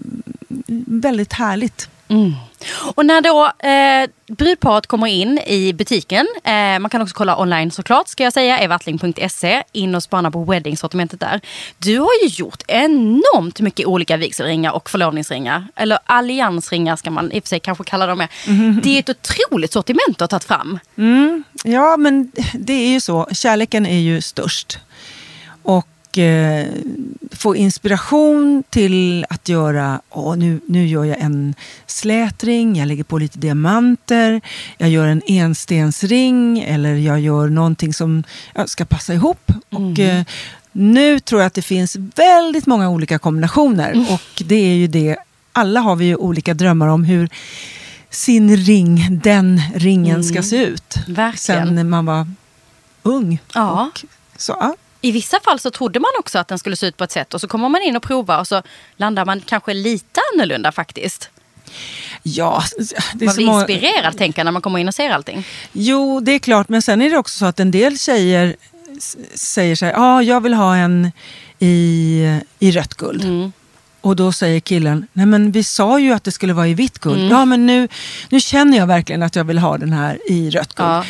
väldigt 0.86 1.34
härligt. 1.34 1.90
Och 2.96 3.06
när 3.06 3.22
då 3.22 3.68
eh, 3.68 4.36
brudparet 4.36 4.88
kommer 4.88 5.08
in 5.08 5.38
i 5.38 5.74
butiken, 5.74 6.28
eh, 6.44 6.80
man 6.80 6.90
kan 6.90 7.02
också 7.02 7.16
kolla 7.16 7.40
online 7.42 7.72
såklart 7.72 8.08
ska 8.08 8.24
jag 8.24 8.34
säga, 8.34 8.58
evattling.se, 8.58 9.64
in 9.72 9.96
och 9.96 10.04
spana 10.04 10.32
på 10.32 10.44
wedding-sortimentet 10.44 11.20
där. 11.20 11.42
Du 11.78 12.00
har 12.00 12.10
ju 12.24 12.28
gjort 12.28 12.64
enormt 12.68 13.60
mycket 13.60 13.86
olika 13.86 14.18
vigselringar 14.18 14.72
och 14.72 14.90
förlovningsringar. 14.90 15.68
Eller 15.76 16.00
alliansringar 16.06 16.96
ska 16.96 17.12
man 17.12 17.32
i 17.32 17.40
och 17.40 17.44
för 17.44 17.50
sig 17.50 17.60
kanske 17.60 17.84
kalla 17.84 18.06
dem 18.06 18.18
med. 18.18 18.28
Det 18.84 18.96
är 18.96 19.00
ett 19.00 19.10
otroligt 19.10 19.74
sortiment 19.74 20.18
du 20.18 20.24
har 20.24 20.28
tagit 20.28 20.44
fram. 20.44 20.80
Ja, 21.64 21.98
men 21.98 22.32
det 22.54 22.74
är 22.74 22.90
ju 22.90 23.00
så. 23.00 23.28
Kärleken 23.32 23.86
är 23.86 24.00
ju 24.00 24.22
störst. 24.22 24.80
Och 25.64 25.88
eh, 26.18 26.68
få 27.32 27.56
inspiration 27.56 28.64
till 28.70 29.26
att 29.30 29.50
göra, 29.50 30.02
åh, 30.10 30.36
nu, 30.38 30.60
nu 30.68 30.88
gör 30.88 31.06
jag 31.06 31.20
en 31.20 31.56
slätring, 31.86 32.76
jag 32.76 32.88
lägger 32.88 33.04
på 33.04 33.18
lite 33.18 33.40
diamanter, 33.40 34.42
jag 34.78 34.90
gör 34.90 35.08
en 35.08 35.22
enstensring 35.28 36.60
eller 36.60 36.96
jag 36.96 37.20
gör 37.20 37.50
någonting 37.50 37.94
som 37.94 38.24
ja, 38.56 38.68
ska 38.68 38.86
passa 38.86 39.14
ihop. 39.14 39.52
Och 39.70 40.00
eh, 40.00 40.24
nu 40.72 41.20
tror 41.20 41.42
jag 41.42 41.48
att 41.48 41.54
det 41.54 41.62
finns 41.62 41.96
väldigt 42.16 42.66
många 42.66 42.90
olika 42.90 43.20
kombinationer 43.20 44.06
och 44.10 44.44
det 44.46 44.56
är 44.56 44.76
ju 44.76 44.88
det, 44.88 45.18
alla 45.54 45.80
har 45.80 45.96
vi 45.96 46.06
ju 46.06 46.16
olika 46.16 46.54
drömmar 46.54 46.88
om 46.88 47.04
hur 47.04 47.30
sin 48.10 48.58
ring, 48.58 49.20
den 49.24 49.62
ringen 49.76 50.24
ska 50.24 50.44
se 50.44 50.66
ut. 50.66 50.96
Verkligen. 51.08 51.68
Sen 51.68 51.90
man 51.90 52.06
var 52.06 52.28
ung. 53.04 53.40
Ja. 53.54 53.92
Och, 53.94 54.06
så, 54.38 54.58
ja. 54.60 54.76
I 55.02 55.12
vissa 55.12 55.40
fall 55.40 55.60
så 55.60 55.72
trodde 55.72 56.00
man 56.00 56.12
också 56.20 56.40
att 56.40 56.48
den 56.48 56.60
skulle 56.60 56.76
se 56.76 56.88
ut 56.88 56.98
på 56.98 57.04
ett 57.04 57.12
sätt 57.12 57.34
och 57.34 57.42
så 57.42 57.48
kommer 57.48 57.70
man 57.70 57.82
in 57.82 57.96
och 57.96 58.04
provar 58.04 58.40
och 58.40 58.48
så 58.48 58.62
landar 58.98 59.26
man 59.26 59.42
kanske 59.42 59.74
lite 59.74 60.22
annorlunda 60.34 60.72
faktiskt. 60.72 61.30
Ja, 62.24 62.64
det 63.14 63.24
är 63.24 63.26
Man 63.26 63.34
så 63.34 63.38
blir 63.38 63.46
många- 63.46 63.60
inspirerad 63.60 64.18
tänker 64.18 64.44
när 64.44 64.52
man 64.52 64.62
kommer 64.62 64.80
in 64.80 64.88
och 64.88 64.96
ser 64.96 65.10
allting. 65.10 65.48
Jo, 65.72 66.20
det 66.20 66.32
är 66.32 66.40
klart. 66.40 66.70
Men 66.70 66.82
sen 66.82 67.02
är 67.02 67.10
det 67.10 67.18
också 67.18 67.38
så 67.38 67.46
att 67.46 67.60
en 67.60 67.72
del 67.72 67.98
tjejer 68.00 68.56
säger 69.36 69.76
så 69.76 69.86
här, 69.86 69.94
ja, 69.94 70.24
jag 70.24 70.42
vill 70.42 70.54
ha 70.54 70.76
en 70.76 71.12
i, 71.60 72.40
i 72.60 72.72
rött 72.72 72.94
guld. 72.94 73.24
Mm. 73.24 73.52
Och 74.02 74.16
då 74.16 74.32
säger 74.32 74.60
killen, 74.60 75.08
nej 75.14 75.26
men 75.26 75.52
vi 75.52 75.64
sa 75.64 76.00
ju 76.00 76.14
att 76.14 76.24
det 76.24 76.32
skulle 76.32 76.54
vara 76.54 76.68
i 76.68 76.74
vitt 76.74 77.00
guld. 77.00 77.18
Mm. 77.20 77.30
Ja 77.30 77.46
men 77.46 77.66
nu, 77.66 77.88
nu 78.30 78.40
känner 78.40 78.78
jag 78.78 78.88
verkligen 78.88 79.24
att 79.24 79.36
jag 79.36 79.44
vill 79.44 79.58
ha 79.58 79.78
den 79.78 79.94
här 79.94 80.20
i 80.32 80.50
rött 80.50 80.74
guld. 80.76 80.90
Ja. 80.90 81.06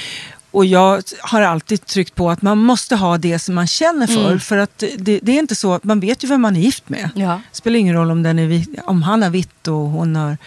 Och 0.51 0.65
jag 0.65 1.01
har 1.21 1.41
alltid 1.41 1.85
tryckt 1.85 2.15
på 2.15 2.29
att 2.31 2.41
man 2.41 2.57
måste 2.57 2.95
ha 2.95 3.17
det 3.17 3.39
som 3.39 3.55
man 3.55 3.67
känner 3.67 4.07
för. 4.07 4.27
Mm. 4.27 4.39
För 4.39 4.57
att 4.57 4.83
det, 4.97 5.19
det 5.23 5.31
är 5.31 5.39
inte 5.39 5.55
så, 5.55 5.79
man 5.83 5.99
vet 5.99 6.23
ju 6.23 6.27
vem 6.27 6.41
man 6.41 6.55
är 6.55 6.59
gift 6.61 6.89
med. 6.89 7.09
Ja. 7.15 7.41
Det 7.51 7.57
spelar 7.57 7.79
ingen 7.79 7.95
roll 7.95 8.11
om, 8.11 8.23
den 8.23 8.39
är 8.39 8.65
om 8.85 9.03
han 9.03 9.21
har 9.21 9.29
vitt 9.29 9.67
och 9.67 9.73
hon 9.75 10.15
har, 10.15 10.37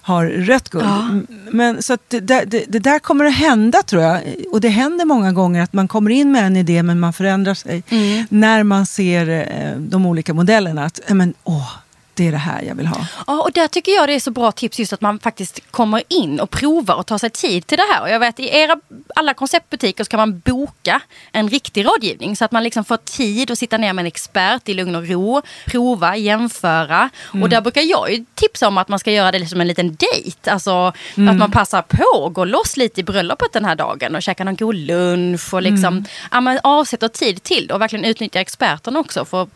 har 0.00 0.26
rött 0.26 0.68
guld. 0.68 0.84
Ja. 0.86 1.08
Men, 1.50 1.82
så 1.82 1.98
det, 2.08 2.20
där- 2.20 2.44
det, 2.46 2.64
det 2.68 2.78
där 2.78 2.98
kommer 2.98 3.24
att 3.24 3.34
hända 3.34 3.82
tror 3.82 4.02
jag. 4.02 4.20
Och 4.52 4.60
det 4.60 4.68
händer 4.68 5.04
många 5.04 5.32
gånger 5.32 5.62
att 5.62 5.72
man 5.72 5.88
kommer 5.88 6.10
in 6.10 6.32
med 6.32 6.46
en 6.46 6.56
idé 6.56 6.82
men 6.82 7.00
man 7.00 7.12
förändrar 7.12 7.54
sig. 7.54 7.82
Mm. 7.88 8.26
När 8.30 8.62
man 8.62 8.86
ser 8.86 9.28
eh, 9.28 9.78
de 9.80 10.06
olika 10.06 10.34
modellerna. 10.34 10.84
Att, 10.84 11.00
men, 11.08 11.34
åh, 11.44 11.70
det 12.16 12.28
är 12.28 12.32
det 12.32 12.38
här 12.38 12.62
jag 12.62 12.74
vill 12.74 12.86
ha. 12.86 13.06
Ja, 13.26 13.42
och 13.42 13.52
där 13.52 13.68
tycker 13.68 13.92
jag 13.92 14.08
det 14.08 14.14
är 14.14 14.20
så 14.20 14.30
bra 14.30 14.52
tips 14.52 14.78
just 14.78 14.92
att 14.92 15.00
man 15.00 15.18
faktiskt 15.18 15.70
kommer 15.70 16.02
in 16.08 16.40
och 16.40 16.50
provar 16.50 16.94
och 16.94 17.06
tar 17.06 17.18
sig 17.18 17.30
tid 17.30 17.66
till 17.66 17.78
det 17.78 17.84
här. 17.92 18.02
Och 18.02 18.10
jag 18.10 18.20
vet 18.20 18.40
i 18.40 18.56
era 18.56 18.76
alla 19.14 19.34
konceptbutiker 19.34 20.04
så 20.04 20.10
kan 20.10 20.18
man 20.18 20.38
boka 20.38 21.00
en 21.32 21.48
riktig 21.48 21.86
rådgivning 21.86 22.36
så 22.36 22.44
att 22.44 22.52
man 22.52 22.64
liksom 22.64 22.84
får 22.84 22.96
tid 22.96 23.50
att 23.50 23.58
sitta 23.58 23.78
ner 23.78 23.92
med 23.92 24.02
en 24.02 24.06
expert 24.06 24.68
i 24.68 24.74
lugn 24.74 24.94
och 24.94 25.08
ro, 25.08 25.42
prova, 25.66 26.16
jämföra. 26.16 27.10
Och 27.42 27.48
där 27.48 27.60
brukar 27.60 27.82
jag 27.82 28.12
ju 28.12 28.24
tipsa 28.34 28.68
om 28.68 28.78
att 28.78 28.88
man 28.88 28.98
ska 28.98 29.12
göra 29.12 29.32
det 29.32 29.46
som 29.46 29.60
en 29.60 29.66
liten 29.66 29.96
dejt. 29.96 30.50
Alltså 30.50 30.92
att 31.30 31.36
man 31.36 31.50
passar 31.50 31.82
på 31.82 32.26
att 32.26 32.34
gå 32.34 32.44
loss 32.44 32.76
lite 32.76 33.00
i 33.00 33.04
bröllopet 33.04 33.52
den 33.52 33.64
här 33.64 33.74
dagen 33.74 34.14
och 34.14 34.22
käka 34.22 34.44
någon 34.44 34.56
god 34.56 34.74
lunch 34.74 35.54
och 35.54 35.62
liksom 35.62 36.04
ja, 36.30 36.40
men 36.40 36.60
avsätter 36.62 37.08
tid 37.08 37.42
till 37.42 37.66
det 37.66 37.74
och 37.74 37.80
verkligen 37.80 38.04
utnyttja 38.04 38.40
experterna 38.40 39.00
också 39.00 39.24
för 39.24 39.42
att 39.42 39.48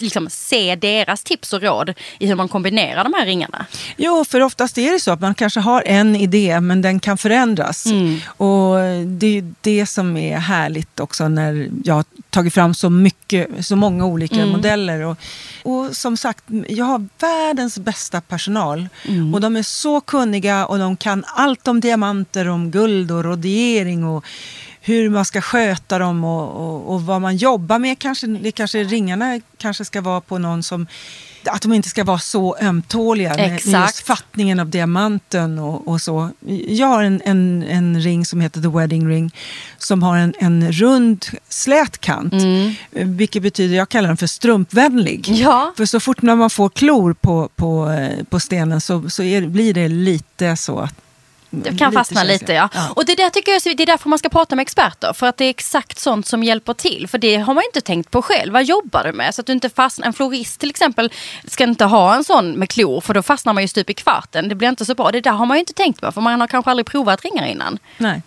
liksom 0.00 0.30
se 0.30 0.76
deras 0.76 1.22
tips 1.22 1.52
och 1.52 1.62
råd 1.62 1.94
i 2.18 2.26
hur 2.26 2.34
man 2.34 2.48
kombinerar 2.48 3.04
de 3.04 3.14
här 3.14 3.26
ringarna. 3.26 3.66
Jo, 3.96 4.24
för 4.24 4.40
oftast 4.40 4.78
är 4.78 4.92
det 4.92 5.00
så 5.00 5.10
att 5.10 5.20
man 5.20 5.34
kanske 5.34 5.60
har 5.60 5.82
en 5.86 6.16
idé 6.16 6.60
men 6.60 6.82
den 6.82 7.00
kan 7.00 7.18
förändras. 7.18 7.86
Mm. 7.86 8.20
Och 8.26 8.76
det 9.06 9.38
är 9.38 9.54
det 9.60 9.86
som 9.86 10.16
är 10.16 10.38
härligt 10.38 11.00
också 11.00 11.28
när 11.28 11.68
jag 11.84 11.94
har 11.94 12.04
tagit 12.30 12.54
fram 12.54 12.74
så 12.74 12.90
mycket, 12.90 13.66
så 13.66 13.76
många 13.76 14.06
olika 14.06 14.34
Mm. 14.34 14.48
modeller. 14.48 15.00
Och, 15.00 15.18
och 15.62 15.96
som 15.96 16.16
sagt, 16.16 16.44
jag 16.68 16.84
har 16.84 17.08
världens 17.18 17.78
bästa 17.78 18.20
personal. 18.20 18.88
Mm. 19.08 19.34
Och 19.34 19.40
de 19.40 19.56
är 19.56 19.62
så 19.62 20.00
kunniga 20.00 20.66
och 20.66 20.78
de 20.78 20.96
kan 20.96 21.24
allt 21.26 21.68
om 21.68 21.80
diamanter, 21.80 22.48
om 22.48 22.70
guld 22.70 23.10
och 23.10 23.24
rodiering 23.24 24.04
och 24.04 24.24
hur 24.86 25.10
man 25.10 25.24
ska 25.24 25.40
sköta 25.40 25.98
dem 25.98 26.24
och, 26.24 26.50
och, 26.50 26.94
och 26.94 27.02
vad 27.02 27.20
man 27.20 27.36
jobbar 27.36 27.78
med. 27.78 27.98
Kanske, 27.98 28.52
kanske 28.52 28.84
ringarna 28.84 29.40
kanske 29.58 29.84
ska 29.84 30.00
vara 30.00 30.20
på 30.20 30.38
någon 30.38 30.62
som 30.62 30.86
att 31.46 31.62
de 31.62 31.72
inte 31.72 31.88
ska 31.88 32.04
vara 32.04 32.18
så 32.18 32.56
ömtåliga 32.60 33.28
med, 33.28 33.38
med 33.38 33.54
Exakt. 33.54 33.88
just 33.88 34.06
fattningen 34.06 34.60
av 34.60 34.68
diamanten 34.68 35.58
och, 35.58 35.88
och 35.88 36.00
så. 36.00 36.30
Jag 36.68 36.86
har 36.86 37.02
en, 37.02 37.22
en, 37.24 37.62
en 37.62 38.00
ring 38.00 38.26
som 38.26 38.40
heter 38.40 38.62
The 38.62 38.68
Wedding 38.68 39.08
Ring 39.08 39.34
som 39.78 40.02
har 40.02 40.16
en, 40.16 40.34
en 40.38 40.72
rund 40.72 41.26
slät 41.48 41.98
kant. 41.98 42.32
Mm. 42.32 42.74
Vilket 42.90 43.42
betyder, 43.42 43.76
jag 43.76 43.88
kallar 43.88 44.08
den 44.08 44.16
för 44.16 44.26
strumpvänlig. 44.26 45.28
Ja. 45.28 45.72
För 45.76 45.86
så 45.86 46.00
fort 46.00 46.22
när 46.22 46.36
man 46.36 46.50
får 46.50 46.68
klor 46.68 47.12
på, 47.12 47.48
på, 47.56 47.90
eh, 47.90 48.24
på 48.24 48.40
stenen 48.40 48.80
så, 48.80 49.10
så 49.10 49.22
är, 49.22 49.46
blir 49.46 49.74
det 49.74 49.88
lite 49.88 50.56
så 50.56 50.78
att 50.78 51.03
Det 51.62 51.78
kan 51.78 51.92
fastna 51.92 52.20
känsligt. 52.20 52.40
lite 52.40 52.52
ja. 52.52 52.68
Och 52.96 53.06
det 53.06 53.14
där 53.14 53.30
tycker 53.30 53.52
jag, 53.52 53.76
det 53.76 53.82
är 53.82 53.86
därför 53.86 54.08
man 54.08 54.18
ska 54.18 54.28
prata 54.28 54.56
med 54.56 54.62
experter. 54.62 55.12
För 55.12 55.26
att 55.26 55.36
det 55.36 55.44
är 55.44 55.50
exakt 55.50 55.98
sånt 55.98 56.26
som 56.26 56.42
hjälper 56.42 56.74
till. 56.74 57.08
För 57.08 57.18
det 57.18 57.36
har 57.36 57.54
man 57.54 57.64
inte 57.64 57.80
tänkt 57.80 58.10
på 58.10 58.22
själv. 58.22 58.52
Vad 58.52 58.64
jobbar 58.64 59.04
du 59.04 59.12
med? 59.12 59.34
Så 59.34 59.40
att 59.40 59.46
du 59.46 59.52
inte 59.52 59.70
fastnar. 59.70 60.06
En 60.06 60.12
florist 60.12 60.60
till 60.60 60.70
exempel 60.70 61.12
ska 61.46 61.64
inte 61.64 61.84
ha 61.84 62.14
en 62.14 62.24
sån 62.24 62.50
med 62.50 62.70
klor. 62.70 63.00
För 63.00 63.14
då 63.14 63.22
fastnar 63.22 63.52
man 63.52 63.62
ju 63.62 63.68
stup 63.68 63.90
i 63.90 63.94
kvarten. 63.94 64.48
Det 64.48 64.54
blir 64.54 64.68
inte 64.68 64.84
så 64.84 64.94
bra. 64.94 65.10
Det 65.10 65.20
där 65.20 65.30
har 65.30 65.46
man 65.46 65.56
ju 65.56 65.60
inte 65.60 65.72
tänkt 65.72 66.00
på. 66.00 66.12
För 66.12 66.20
man 66.20 66.40
har 66.40 66.48
kanske 66.48 66.70
aldrig 66.70 66.86
provat 66.86 67.24
ringar 67.24 67.46
innan. 67.46 67.78
Nej. 67.98 68.22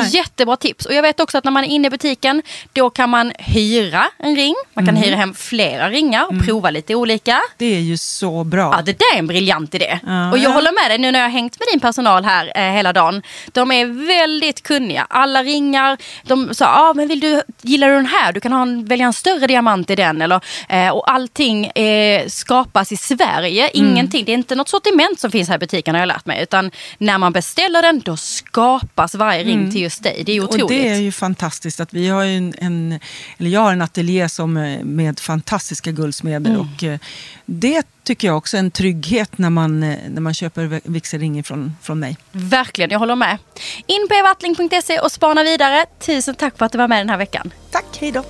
Nej. 0.00 0.08
Jättebra 0.16 0.56
tips. 0.56 0.86
Och 0.86 0.94
jag 0.94 1.02
vet 1.02 1.20
också 1.20 1.38
att 1.38 1.44
när 1.44 1.50
man 1.52 1.64
är 1.64 1.68
inne 1.68 1.86
i 1.86 1.90
butiken, 1.90 2.42
då 2.72 2.90
kan 2.90 3.10
man 3.10 3.32
hyra 3.38 4.06
en 4.18 4.36
ring. 4.36 4.54
Man 4.74 4.84
Mm. 4.84 4.94
kan 4.94 5.04
hyra 5.04 5.16
hem 5.16 5.34
flera 5.34 5.90
ringar 5.90 6.26
och 6.26 6.44
prova 6.46 6.70
lite 6.70 6.94
olika. 6.94 7.40
Det 7.58 7.76
är 7.76 7.80
ju 7.80 7.96
så 7.96 8.44
bra. 8.44 8.74
Ja, 8.76 8.82
det 8.82 8.98
där 8.98 9.14
är 9.14 9.18
en 9.18 9.26
briljant 9.26 9.74
idé. 9.74 9.98
Ja. 10.06 10.30
Och 10.30 10.38
jag 10.38 10.50
håller 10.50 10.72
med 10.82 10.90
dig 10.90 10.98
nu 10.98 11.10
när 11.12 11.18
jag 11.18 11.26
har 11.26 11.30
hängt 11.32 11.58
med 11.58 11.66
din 11.72 11.80
personal 11.80 12.24
här 12.24 12.52
eh, 12.54 12.62
hela 12.72 12.92
dagen. 12.92 13.22
De 13.52 13.72
är 13.72 13.86
väldigt 14.06 14.62
kunniga. 14.62 15.06
Alla 15.10 15.42
ringar. 15.42 15.96
De 16.22 16.54
sa, 16.54 16.66
ah, 16.66 16.94
men 16.94 17.08
vill 17.08 17.20
du, 17.20 17.42
gillar 17.62 17.88
du 17.88 17.94
den 17.94 18.06
här? 18.06 18.32
Du 18.32 18.40
kan 18.40 18.52
ha 18.52 18.62
en, 18.62 18.84
välja 18.84 19.06
en 19.06 19.12
större 19.12 19.46
diamant 19.46 19.90
i 19.90 19.94
den. 19.96 20.22
Eller, 20.22 20.40
eh, 20.68 20.88
och 20.88 21.10
allting 21.10 21.66
eh, 21.66 22.26
skapas 22.28 22.92
i 22.92 22.96
Sverige. 22.96 23.68
Mm. 23.68 23.86
Ingenting. 23.90 24.24
Det 24.24 24.32
är 24.32 24.34
inte 24.34 24.54
något 24.54 24.68
sortiment 24.68 25.20
som 25.20 25.30
finns 25.30 25.48
här 25.48 25.56
i 25.56 25.58
butiken 25.58 25.94
har 25.94 26.00
jag 26.02 26.06
lärt 26.06 26.26
mig. 26.26 26.42
Utan 26.42 26.70
när 26.98 27.18
man 27.18 27.32
beställer 27.32 27.82
den, 27.82 28.00
då 28.00 28.16
skapas 28.16 29.14
varje 29.14 29.44
ring 29.44 29.70
till 29.72 29.81
just 29.82 30.02
dig. 30.02 30.22
Det 30.26 30.32
är 30.32 30.40
otroligt. 30.44 30.62
Och 30.62 30.70
det 30.70 30.88
är 30.88 30.96
ju 31.00 31.12
fantastiskt 31.12 31.80
att 31.80 31.94
vi 31.94 32.08
har 32.08 32.24
ju 32.24 32.36
en, 32.36 32.54
en 32.58 33.00
eller 33.38 33.50
jag 33.50 33.60
har 33.60 33.72
en 33.72 33.82
ateljé 33.82 34.28
som, 34.28 34.56
eh, 34.56 34.84
med 34.84 35.20
fantastiska 35.20 35.90
guldsmeder 35.90 36.50
Mm. 36.50 36.60
och 36.60 36.84
eh, 36.84 36.98
det 37.46 37.86
tycker 38.04 38.28
jag 38.28 38.36
också 38.36 38.56
är 38.56 38.58
en 38.58 38.70
trygghet 38.70 39.38
när 39.38 39.50
man, 39.50 39.82
eh, 39.82 39.98
när 40.08 40.20
man 40.20 40.34
köper 40.34 40.80
vigselringen 40.84 41.44
från, 41.44 41.76
från 41.82 41.98
mig. 41.98 42.16
Verkligen, 42.32 42.90
jag 42.90 42.98
håller 42.98 43.16
med. 43.16 43.38
In 43.86 44.06
på 44.08 44.14
evattling.se 44.14 44.98
och 44.98 45.12
spana 45.12 45.42
vidare. 45.42 45.86
Tusen 46.06 46.34
tack 46.34 46.58
för 46.58 46.66
att 46.66 46.72
du 46.72 46.78
var 46.78 46.88
med 46.88 46.98
den 47.00 47.08
här 47.10 47.18
veckan. 47.18 47.52
Tack, 47.70 47.84
hej 48.00 48.12
då! 48.12 48.24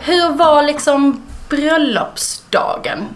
Hur 0.00 0.36
var 0.36 0.62
liksom 0.62 1.22
bröllopsdagen? 1.48 3.08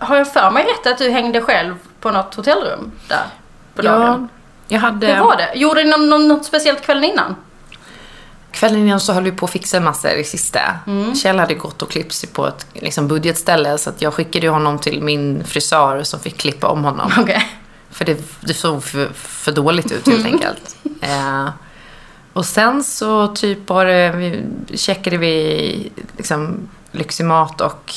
Har 0.00 0.16
jag 0.16 0.32
för 0.32 0.50
mig 0.50 0.64
rätt 0.64 0.92
att 0.92 0.98
du 0.98 1.10
hängde 1.10 1.40
själv 1.40 1.74
på 2.00 2.10
något 2.10 2.34
hotellrum 2.34 2.92
där 3.08 3.24
på 3.74 3.84
Ja, 3.84 3.90
dagen? 3.90 4.28
jag 4.68 4.80
hade... 4.80 5.06
Hur 5.06 5.24
var 5.24 5.36
det? 5.36 5.58
Gjorde 5.58 5.84
ni 5.84 5.90
någon, 5.90 6.28
något 6.28 6.44
speciellt 6.44 6.82
kvällen 6.82 7.04
innan? 7.04 7.36
Kvällen 8.50 8.80
innan 8.80 9.00
så 9.00 9.12
höll 9.12 9.22
vi 9.22 9.32
på 9.32 9.44
att 9.44 9.52
fixa 9.52 9.80
massor 9.80 10.10
i 10.10 10.24
sista. 10.24 10.60
Mm. 10.86 11.14
Kjell 11.14 11.38
hade 11.38 11.54
gått 11.54 11.82
och 11.82 11.90
klippt 11.90 12.12
sig 12.12 12.28
på 12.28 12.46
ett 12.46 12.66
liksom, 12.72 13.08
budgetställe 13.08 13.78
så 13.78 13.90
att 13.90 14.02
jag 14.02 14.14
skickade 14.14 14.48
honom 14.48 14.78
till 14.78 15.02
min 15.02 15.44
frisör 15.44 16.02
som 16.02 16.20
fick 16.20 16.36
klippa 16.36 16.66
om 16.68 16.84
honom. 16.84 17.12
Okej. 17.18 17.46
För 17.90 18.04
det, 18.04 18.24
det 18.40 18.54
såg 18.54 18.84
för, 18.84 19.08
för 19.14 19.52
dåligt 19.52 19.92
ut 19.92 20.08
helt 20.08 20.26
enkelt. 20.26 20.76
Eh, 21.00 21.48
och 22.32 22.44
sen 22.46 22.84
så 22.84 23.26
typ 23.26 23.66
bara 23.66 24.12
vi, 24.12 24.44
checkade 24.74 25.16
vi 25.16 25.92
liksom 26.16 26.68
lyxig 26.92 27.24
mat 27.26 27.60
och 27.60 27.94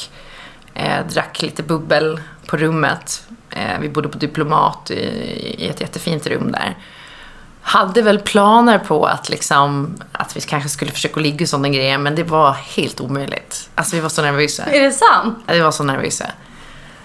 eh, 0.79 1.05
drack 1.13 1.41
lite 1.41 1.63
bubbel 1.63 2.19
på 2.47 2.57
rummet. 2.57 3.27
Eh, 3.49 3.79
vi 3.79 3.89
bodde 3.89 4.09
på 4.09 4.17
Diplomat 4.17 4.91
i, 4.91 4.95
i 5.57 5.69
ett 5.69 5.81
jättefint 5.81 6.27
rum 6.27 6.51
där. 6.51 6.77
Hade 7.61 8.01
väl 8.01 8.19
planer 8.19 8.79
på 8.79 9.05
att, 9.05 9.29
liksom, 9.29 9.97
att 10.11 10.37
vi 10.37 10.41
kanske 10.41 10.69
skulle 10.69 10.91
försöka 10.91 11.19
ligga 11.19 11.43
och 11.43 11.49
sådana 11.49 11.69
grejer 11.69 11.97
men 11.97 12.15
det 12.15 12.23
var 12.23 12.51
helt 12.51 13.01
omöjligt. 13.01 13.69
Alltså 13.75 13.95
vi 13.95 14.01
var 14.01 14.09
så 14.09 14.21
nervösa. 14.21 14.63
Är 14.63 14.79
det 14.79 14.91
sant? 14.91 15.37
Ja, 15.47 15.53
Vi 15.53 15.59
var 15.59 15.71
så 15.71 15.83
nervösa. 15.83 16.25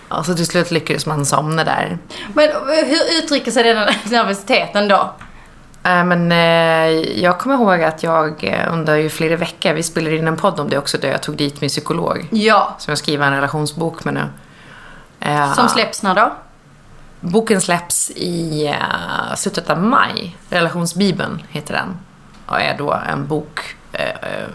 Och 0.08 0.26
så 0.26 0.34
till 0.34 0.46
slut 0.46 0.70
lyckades 0.70 1.06
man 1.06 1.26
somna 1.26 1.64
där. 1.64 1.98
Men 2.34 2.48
hur 2.86 3.18
uttrycker 3.22 3.50
sig 3.50 3.62
den 3.62 3.76
nervositeten 4.10 4.88
då? 4.88 5.14
Äh, 5.84 6.04
men 6.04 6.32
eh, 6.32 6.38
jag 7.22 7.38
kommer 7.38 7.54
ihåg 7.54 7.82
att 7.82 8.02
jag 8.02 8.44
eh, 8.44 8.72
under 8.72 8.96
ju 8.96 9.08
flera 9.10 9.36
veckor, 9.36 9.72
vi 9.72 9.82
spelade 9.82 10.16
in 10.16 10.28
en 10.28 10.36
podd 10.36 10.60
om 10.60 10.68
det 10.68 10.78
också, 10.78 10.98
där 10.98 11.08
jag 11.10 11.22
tog 11.22 11.36
dit 11.36 11.60
min 11.60 11.70
psykolog. 11.70 12.28
Ja. 12.30 12.74
Som 12.78 12.90
jag 12.90 12.98
skriver 12.98 13.26
en 13.26 13.32
relationsbok 13.34 14.04
med 14.04 14.14
nu. 14.14 14.24
Eh, 15.20 15.52
Som 15.54 15.68
släpps 15.68 16.02
när 16.02 16.14
då? 16.14 16.32
Boken 17.20 17.60
släpps 17.60 18.10
i 18.10 18.66
eh, 18.66 19.34
slutet 19.36 19.70
av 19.70 19.82
maj. 19.82 20.36
Relationsbibeln 20.50 21.42
heter 21.48 21.74
den. 21.74 21.96
Och 22.46 22.60
är 22.60 22.78
då 22.78 23.00
en 23.08 23.26
bok 23.26 23.60
eh, 23.92 24.06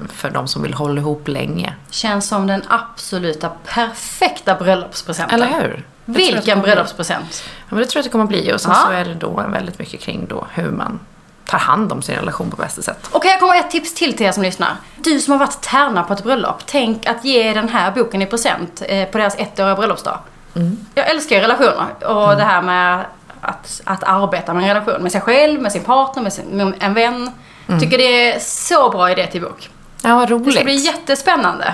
för 0.09 0.29
de 0.29 0.47
som 0.47 0.61
vill 0.61 0.73
hålla 0.73 1.01
ihop 1.01 1.27
länge. 1.27 1.73
Känns 1.89 2.27
som 2.27 2.47
den 2.47 2.63
absoluta 2.67 3.51
perfekta 3.65 4.55
bröllopspresenten. 4.55 5.41
Eller 5.41 5.61
hur? 5.61 5.73
Att 6.05 6.15
Vilken 6.15 6.61
bröllopspresent. 6.61 7.43
Ja, 7.45 7.65
men 7.69 7.79
det 7.79 7.85
tror 7.85 7.97
jag 7.97 8.01
att 8.01 8.05
det 8.05 8.11
kommer 8.11 8.25
bli. 8.25 8.53
Och 8.53 8.61
sen 8.61 8.71
Ja. 8.71 8.83
så 8.85 8.91
är 8.91 9.05
det 9.05 9.13
då 9.13 9.45
väldigt 9.51 9.79
mycket 9.79 9.99
kring 10.01 10.25
då 10.29 10.47
hur 10.53 10.71
man 10.71 10.99
tar 11.49 11.57
hand 11.57 11.91
om 11.91 12.01
sin 12.01 12.15
relation 12.15 12.49
på 12.51 12.55
bästa 12.57 12.81
sätt. 12.81 13.09
Okej, 13.11 13.31
jag 13.31 13.39
kommer 13.39 13.53
med 13.53 13.59
ett 13.65 13.71
tips 13.71 13.93
till 13.93 14.17
till 14.17 14.25
er 14.25 14.31
som 14.31 14.43
lyssnar. 14.43 14.75
Du 14.97 15.19
som 15.19 15.31
har 15.31 15.39
varit 15.39 15.61
tärna 15.61 16.03
på 16.03 16.13
ett 16.13 16.23
bröllop, 16.23 16.61
tänk 16.65 17.05
att 17.07 17.25
ge 17.25 17.53
den 17.53 17.69
här 17.69 17.91
boken 17.91 18.21
i 18.21 18.25
present 18.25 18.81
eh, 18.85 19.05
på 19.09 19.17
deras 19.17 19.35
ettåriga 19.35 19.75
bröllopsdag. 19.75 20.17
Jag 20.95 21.09
älskar 21.09 21.35
ju 21.35 21.41
relationer 21.41 21.87
och 22.07 22.35
det 22.35 22.43
här 22.43 22.61
med 22.61 23.05
att, 23.41 23.81
att 23.83 24.03
arbeta 24.03 24.53
med 24.53 24.63
en 24.63 24.67
relation 24.67 25.03
med 25.03 25.11
sig 25.11 25.21
själv, 25.21 25.61
med 25.61 25.71
sin 25.71 25.83
partner, 25.83 26.23
med, 26.23 26.33
sin, 26.33 26.45
med 26.45 26.73
en 26.79 26.93
vän. 26.93 27.31
Tycker 27.79 27.97
det 27.97 28.31
är 28.33 28.39
så 28.39 28.89
bra 28.89 29.11
idé 29.11 29.27
till 29.27 29.41
bok. 29.41 29.69
Ja, 30.01 30.15
vad 30.15 30.27
Det 30.29 30.33
roligt. 30.33 30.55
ska 30.55 30.63
bli 30.63 30.75
jättespännande 30.75 31.73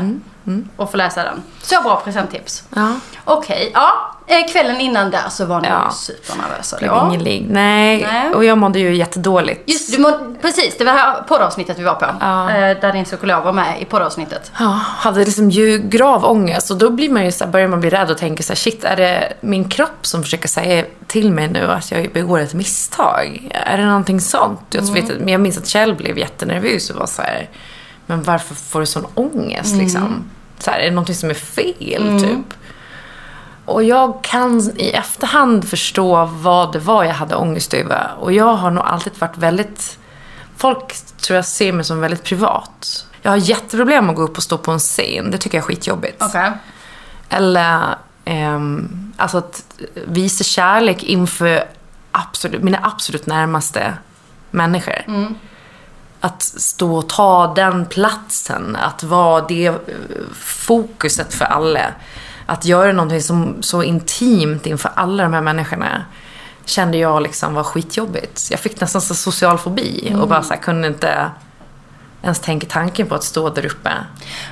att 0.78 0.92
få 0.92 0.98
läsa 0.98 1.24
den. 1.24 1.44
Så 1.62 1.82
bra 1.82 2.02
presenttips. 2.04 2.64
Ja. 2.76 2.92
Okej, 3.24 3.72
ja. 3.74 4.15
Eh, 4.28 4.52
kvällen 4.52 4.82
innan 4.82 5.12
där 5.12 5.30
så 5.30 5.46
var 5.46 5.62
ni 5.62 5.68
Ja. 5.68 5.92
supernervösa 5.92 6.78
Blev 6.78 6.92
då. 6.92 7.06
ingen 7.10 7.24
ligg. 7.24 7.48
Nej. 7.50 8.02
Nej. 8.12 8.30
och 8.34 8.46
jag 8.46 8.58
mådde 8.58 8.80
ju 8.80 8.96
jättedåligt. 8.96 9.70
Just 9.70 9.92
du 9.92 10.02
må, 10.02 10.36
precis, 10.42 10.78
det 10.78 10.84
var 10.84 10.92
här 10.94 11.22
poddavsnittet 11.24 11.80
vi 11.80 11.84
var 11.84 11.94
på. 11.96 12.06
Ja. 12.20 12.50
Eh, 12.52 12.80
där 12.82 12.94
din 12.94 13.04
psykolog 13.06 13.44
var 13.44 13.54
med 13.54 13.82
i 13.82 13.86
poddavsnittet. 13.86 14.52
Ja, 14.60 14.66
hade 14.98 15.20
liksom 15.26 15.50
ju 15.50 15.78
grav 15.78 16.26
ångest 16.26 16.72
och 16.72 16.78
då 16.78 16.90
blir 16.90 17.10
man 17.10 17.26
ju 17.26 17.32
så 17.32 17.44
här, 17.46 17.52
börjar 17.52 17.68
man 17.68 17.80
bli 17.80 17.90
rädd 17.90 18.12
och 18.12 18.18
tänka 18.18 18.44
så 18.44 18.50
här, 18.54 18.56
shit, 18.58 18.84
är 18.84 18.96
det 18.96 19.34
min 19.42 19.70
kropp 19.70 19.98
som 20.02 20.24
försöker 20.24 20.48
säga 20.48 20.86
till 21.08 21.32
mig 21.32 21.48
nu 21.48 21.72
att 21.72 21.92
jag 21.92 22.12
begår 22.14 22.40
ett 22.40 22.54
misstag? 22.54 23.50
Är 23.54 23.78
det 23.78 23.86
någonting 23.86 24.22
sånt? 24.22 24.60
Jag, 24.70 24.94
vet, 24.94 25.30
jag 25.30 25.42
minns 25.42 25.58
att 25.58 25.68
Kjell 25.68 25.96
blev 25.96 26.18
jättenervös 26.18 26.90
och 26.90 26.96
var 27.00 27.08
så 27.08 27.22
här, 27.22 27.50
men 28.06 28.24
varför 28.24 28.56
får 28.56 28.80
du 28.80 28.86
sån 28.86 29.06
ångest 29.16 29.76
liksom? 29.76 30.30
Så 30.60 30.72
här, 30.72 30.80
är 30.80 30.84
det 30.86 30.92
någonting 30.92 31.16
som 31.16 31.30
är 31.30 31.34
fel 31.34 32.22
typ? 32.22 32.54
Och 33.66 33.84
jag 33.84 34.24
kan 34.24 34.72
i 34.78 34.90
efterhand 34.90 35.70
förstå 35.70 36.26
vad 36.26 36.74
det 36.74 36.80
var 36.80 37.04
jag 37.04 37.14
hade 37.14 37.36
ångest 37.36 37.74
över. 37.74 38.12
Och 38.20 38.34
jag 38.34 38.56
har 38.56 38.72
nog 38.72 38.84
alltid 38.84 39.14
varit 39.20 39.38
väldigt... 39.38 40.00
Folk 40.58 40.94
tror 41.18 41.36
jag 41.36 41.46
ser 41.46 41.74
mig 41.74 41.86
som 41.86 42.00
väldigt 42.00 42.24
privat. 42.24 43.06
Jag 43.22 43.32
har 43.32 43.38
jätteproblem 43.38 44.10
att 44.10 44.16
gå 44.16 44.22
upp 44.22 44.38
och 44.38 44.44
stå 44.44 44.58
på 44.58 44.72
en 44.72 44.80
scen. 44.80 45.32
Det 45.32 45.38
tycker 45.38 45.58
jag 45.58 45.64
är 45.64 45.68
skitjobbigt. 45.68 46.22
Okej. 46.22 46.52
Eller 47.30 47.96
ehm, 48.26 49.14
alltså 49.18 49.38
att 49.38 49.64
visa 49.94 50.44
kärlek 50.44 51.04
inför 51.04 51.64
absolut, 52.12 52.64
mina 52.64 52.80
absolut 52.84 53.26
närmaste 53.26 53.94
människor. 54.52 55.06
Att 56.20 56.44
stå 56.44 56.96
och 56.96 57.10
ta 57.10 57.54
den 57.54 57.86
platsen, 57.86 58.76
att 58.76 59.04
vara 59.04 59.42
det 59.42 59.68
eh, 59.68 59.76
fokuset 60.42 61.34
för 61.34 61.46
alla. 61.46 61.92
Att 62.46 62.66
göra 62.66 62.92
någonting 62.92 63.22
som, 63.22 63.64
så 63.64 63.84
intimt 63.84 64.66
inför 64.66 64.92
alla 64.96 65.24
de 65.24 65.34
här 65.34 65.42
människorna 65.42 66.06
kände 66.66 66.98
jag 66.98 67.22
liksom 67.22 67.54
var 67.54 67.64
skitjobbigt. 67.64 68.48
Jag 68.52 68.60
fick 68.60 68.82
nästan 68.82 69.02
så 69.02 69.16
social 69.16 69.58
fobi 69.58 70.16
och 70.22 70.28
bara 70.28 70.44
så 70.44 70.54
här, 70.54 70.62
kunde 70.62 70.88
inte 70.88 71.32
ens 72.24 72.40
tänka 72.40 72.68
tanken 72.68 73.08
på 73.08 73.16
att 73.16 73.24
stå 73.24 73.50
där 73.50 73.66
uppe. 73.66 73.92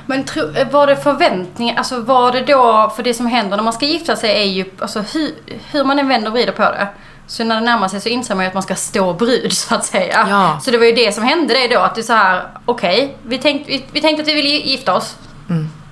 Men 0.06 0.24
tro, 0.24 0.42
var 0.70 0.86
det 0.86 0.96
förväntningar, 0.96 1.76
alltså 1.76 2.00
var 2.00 2.32
det 2.32 2.40
då, 2.40 2.92
för 2.96 3.02
det 3.02 3.14
som 3.14 3.26
händer 3.26 3.56
när 3.56 3.64
man 3.64 3.72
ska 3.72 3.86
gifta 3.86 4.16
sig 4.16 4.30
är 4.30 4.44
ju, 4.44 4.64
alltså 4.78 5.00
hur, 5.00 5.34
hur 5.70 5.84
man 5.84 5.98
än 5.98 6.08
vänder 6.08 6.28
och 6.28 6.34
vrider 6.34 6.52
på 6.52 6.62
det. 6.62 6.88
Så 7.26 7.44
när 7.44 7.54
det 7.54 7.60
närmar 7.60 7.88
sig 7.88 8.00
så 8.00 8.08
inser 8.08 8.34
man 8.34 8.44
ju 8.44 8.48
att 8.48 8.54
man 8.54 8.62
ska 8.62 8.74
stå 8.74 9.12
brud 9.12 9.52
så 9.52 9.74
att 9.74 9.84
säga. 9.84 10.26
Ja. 10.28 10.60
Så 10.62 10.70
det 10.70 10.78
var 10.78 10.86
ju 10.86 10.92
det 10.92 11.12
som 11.12 11.24
hände 11.24 11.54
dig 11.54 11.68
då, 11.68 11.78
att 11.78 11.94
du 11.94 12.02
så 12.02 12.12
här, 12.12 12.42
okej, 12.64 13.16
vi, 13.22 13.38
tänkte, 13.38 13.70
vi, 13.70 13.84
vi 13.92 14.00
tänkte 14.00 14.22
att 14.22 14.28
vi 14.28 14.34
ville 14.34 14.48
gifta 14.48 14.94
oss. 14.94 15.16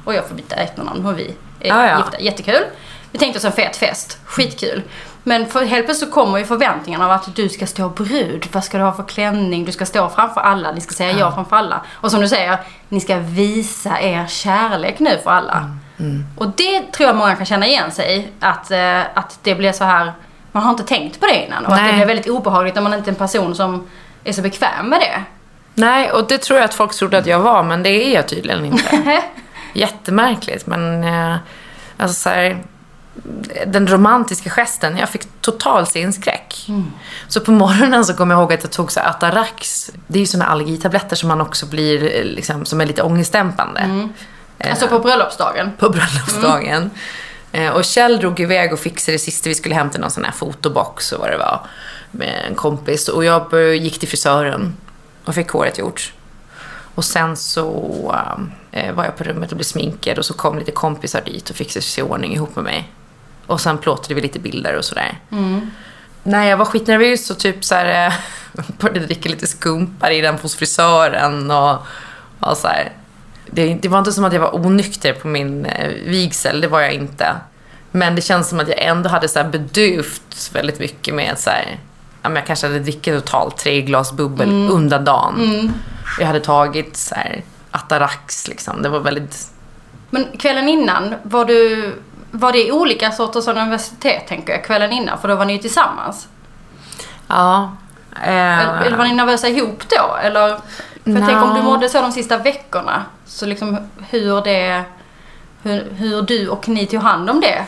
Och 0.05 0.15
jag 0.15 0.29
får 0.29 0.35
byta 0.35 0.57
efternamn 0.57 1.07
och 1.07 1.19
vi 1.19 1.35
är 1.69 1.75
Mm. 1.75 1.87
Ja, 1.87 1.99
gifta, 1.99 2.21
jättekul. 2.21 2.65
Vi 3.13 3.19
tänkte 3.19 3.39
oss 3.39 3.45
en 3.45 3.53
fet 3.53 3.77
fest, 3.77 4.19
skitkul. 4.25 4.83
Men 5.23 5.47
för, 5.47 5.65
helt 5.65 5.85
plötsligt 5.87 6.09
så 6.09 6.15
kommer 6.15 6.39
ju 6.39 6.45
förväntningarna 6.45 7.05
av 7.05 7.11
att 7.11 7.37
du 7.37 7.49
ska 7.49 7.67
stå 7.67 7.89
brud. 7.89 8.49
Vad 8.53 8.65
ska 8.65 8.79
du 8.79 8.85
ha 8.85 8.93
för 8.93 9.03
klänning? 9.03 9.65
Du 9.65 9.73
ska 9.73 9.87
stå 9.87 10.09
framför 10.09 10.41
alla. 10.41 10.73
Ni 10.73 10.81
ska 10.81 10.95
säga 10.95 11.19
ja 11.19 11.33
framför 11.33 11.57
alla. 11.57 11.81
Och 11.93 12.11
som 12.11 12.21
du 12.21 12.29
säger, 12.29 12.59
ni 12.89 13.01
ska 13.01 13.19
visa 13.19 14.01
er 14.01 14.27
kärlek 14.27 14.99
nu 14.99 15.19
för 15.25 15.31
alla. 15.31 15.71
Och 16.37 16.47
det 16.57 16.93
tror 16.93 17.07
jag 17.07 17.17
många 17.17 17.37
kan 17.37 17.47
känna 17.47 17.67
igen 17.67 17.91
sig 17.91 18.19
i. 18.19 18.29
Att, 18.41 18.71
eh, 18.71 19.01
att 19.15 19.39
det 19.43 19.55
blir 19.55 19.73
så 19.73 19.85
här, 19.85 20.13
man 20.53 20.63
har 20.63 20.71
inte 20.71 20.83
tänkt 20.83 21.21
på 21.21 21.27
det 21.27 21.47
innan. 21.47 21.67
Och 21.67 21.73
att 21.73 21.79
det 21.79 21.85
Nej. 21.85 21.95
blir 21.97 22.07
väldigt 22.07 22.29
obehagligt 22.29 22.75
när 22.75 22.83
man 22.83 22.95
inte 22.95 23.11
är 23.11 23.13
en 23.13 23.19
person 23.19 23.55
som 23.55 23.87
är 24.25 24.33
så 24.33 24.43
bekväm 24.43 24.89
med 24.89 25.01
det. 25.01 25.23
Nej, 25.75 26.11
och 26.11 26.29
det 26.29 26.39
tror 26.39 26.59
jag 26.59 26.65
att 26.65 26.75
folk 26.75 26.95
trodde 26.95 27.19
att 27.19 27.27
jag 27.27 27.39
var, 27.41 27.63
men 27.63 27.83
det 27.83 27.91
är 27.91 28.15
jag 28.15 28.29
tydligen 28.29 28.65
inte. 28.65 29.23
Jättemärkligt, 29.73 30.67
men 30.67 31.05
eh, 31.05 31.37
alltså 31.97 32.15
så 32.23 32.29
här, 32.29 32.63
den 33.67 33.87
romantiska 33.89 34.51
gesten, 34.51 34.97
jag 34.97 35.09
fick 35.09 35.23
total 35.41 35.87
scenskräck. 35.87 36.67
Så 37.29 37.41
på 37.41 37.51
morgonen 37.53 38.05
så 38.05 38.15
kommer 38.15 38.35
jag 38.35 38.41
ihåg 38.43 38.53
att 38.53 38.63
jag 38.63 38.73
tog 38.73 38.93
så 38.93 39.01
Atarax. 39.01 39.91
Det 40.07 40.19
är 40.19 40.21
ju 40.21 40.27
såna 40.27 40.47
allergitabletter 40.47 41.17
som 41.17 41.29
man 41.29 41.41
också 41.41 41.67
blir, 41.67 42.03
eh, 42.17 42.25
liksom, 42.25 42.65
som 42.65 42.81
är 42.81 42.87
lite 42.87 43.03
ångestdämpande. 43.03 43.81
Alltså 44.71 44.89
på 44.89 44.99
bröllopsdagen. 44.99 45.73
på 45.79 45.89
bröllopsdagen. 45.89 46.91
Eh, 47.53 47.71
Och 47.71 47.85
Kjell 47.85 48.19
drog 48.19 48.41
iväg 48.41 48.73
och 48.73 48.79
fixade 48.79 49.15
det 49.15 49.19
sista. 49.19 49.49
Vi 49.49 49.55
skulle 49.55 49.75
hämta 49.75 49.99
någon 49.99 50.11
sån 50.11 50.25
här 50.25 50.33
fotobox 50.33 51.13
och 51.13 51.21
vad 51.21 51.31
det 51.31 51.37
var. 51.39 51.61
Med 52.11 52.45
en 52.49 52.55
kompis. 52.55 53.09
Och 53.09 53.25
jag 53.25 53.75
gick 53.77 53.99
till 53.99 54.09
frisören 54.09 54.77
och 55.25 55.35
fick 55.35 55.49
håret 55.49 55.79
gjort. 55.79 56.13
Och 56.95 57.05
sen 57.05 57.37
så 57.37 58.15
eh, 58.73 58.95
var 58.95 59.05
jag 59.05 59.17
på 59.17 59.25
rummet 59.25 59.51
och 59.51 59.57
blev 59.57 59.65
sminkad 59.65 60.19
och 60.19 60.25
så 60.25 60.35
kom 60.35 60.59
lite 60.59 60.71
kompisar 60.73 61.21
dit 61.25 61.51
och 61.51 61.57
fixade 61.57 61.83
sig 61.83 62.05
i 62.05 62.07
ordning 62.07 62.35
ihop 62.35 62.57
med 62.57 62.65
mig. 62.65 62.93
Och 63.47 63.61
sen 63.61 63.79
plåtade 63.79 64.15
vi 64.15 64.21
lite 64.21 64.39
bilder 64.39 64.77
och 64.77 64.85
sådär. 64.85 65.19
Nej, 66.23 66.51
jag 66.51 66.57
var 66.57 66.65
skitnervös 66.65 67.31
och 67.31 67.39
typ 67.39 67.65
så 67.65 67.75
här, 67.75 68.07
eh, 68.07 68.13
började 68.79 69.07
dricka 69.07 69.29
lite 69.29 69.47
skumpa 69.47 70.13
i 70.13 70.21
den 70.21 70.39
hos 70.39 70.55
frisören 70.57 71.51
och, 71.51 71.79
och 72.41 72.57
så 72.57 72.69
här. 72.69 72.93
Det, 73.47 73.75
det 73.75 73.89
var 73.89 73.99
inte 73.99 74.13
som 74.13 74.25
att 74.25 74.33
jag 74.33 74.41
var 74.41 74.57
onykter 74.57 75.13
på 75.13 75.29
min 75.29 75.67
eh, 75.67 75.89
vigsel, 76.07 76.61
det 76.61 76.69
var 76.69 76.81
jag 76.81 76.93
inte. 76.93 77.37
Men 77.91 78.15
det 78.15 78.23
känns 78.23 78.49
som 78.49 78.61
att 78.61 78.69
jag 78.69 78.83
ändå 78.83 79.09
hade 79.09 79.29
så 79.29 79.39
här 79.39 79.49
bedövt 79.49 80.51
väldigt 80.53 80.79
mycket 80.79 81.15
med 81.15 81.39
så 81.39 81.51
här, 81.51 81.79
jag 82.23 82.47
kanske 82.47 82.67
hade 82.67 82.79
druckit 82.79 83.15
totalt 83.15 83.57
tre 83.57 83.83
glas 83.83 84.13
bubbel 84.13 84.49
under 84.71 84.99
dagen. 84.99 85.73
Jag 86.19 86.27
hade 86.27 86.41
tagit 86.41 86.97
så 86.97 87.15
här 87.15 87.43
Atarax 87.71 88.49
liksom. 88.49 88.83
Det 88.83 88.89
var 88.89 89.01
väldigt... 89.01 89.51
Men 90.11 90.27
kvällen 90.39 90.69
innan, 90.69 91.15
var 91.23 91.45
du... 91.45 91.93
Var 92.31 92.53
det 92.53 92.73
olika 92.73 93.13
sorters 93.13 93.49
universitet 93.49 94.27
tänker 94.29 94.53
jag, 94.53 94.65
kvällen 94.65 94.93
innan? 94.93 95.19
För 95.19 95.29
då 95.29 95.35
var 95.35 95.45
ni 95.45 95.53
ju 95.53 95.59
tillsammans. 95.59 96.29
Ja. 97.27 97.77
Eh, 98.23 98.83
Eller, 98.83 98.97
var 98.97 99.05
ni 99.05 99.15
nervösa 99.15 99.49
ihop 99.49 99.83
då? 99.89 100.17
Eller, 100.23 100.49
för 101.05 101.11
Nå. 101.11 101.27
tänker 101.27 101.43
om 101.43 101.55
du 101.55 101.63
mådde 101.63 101.89
så 101.89 102.03
de 102.03 102.13
sista 102.13 102.39
veckorna. 102.39 103.03
Så 103.27 103.47
liksom 103.47 103.79
hur 104.11 104.41
det... 104.45 104.85
Hur, 105.63 105.91
hur 105.91 106.23
du 106.23 106.49
och 106.49 106.69
ni 106.69 106.87
tog 106.87 107.01
hand 107.01 107.31
om 107.31 107.41
det. 107.41 107.65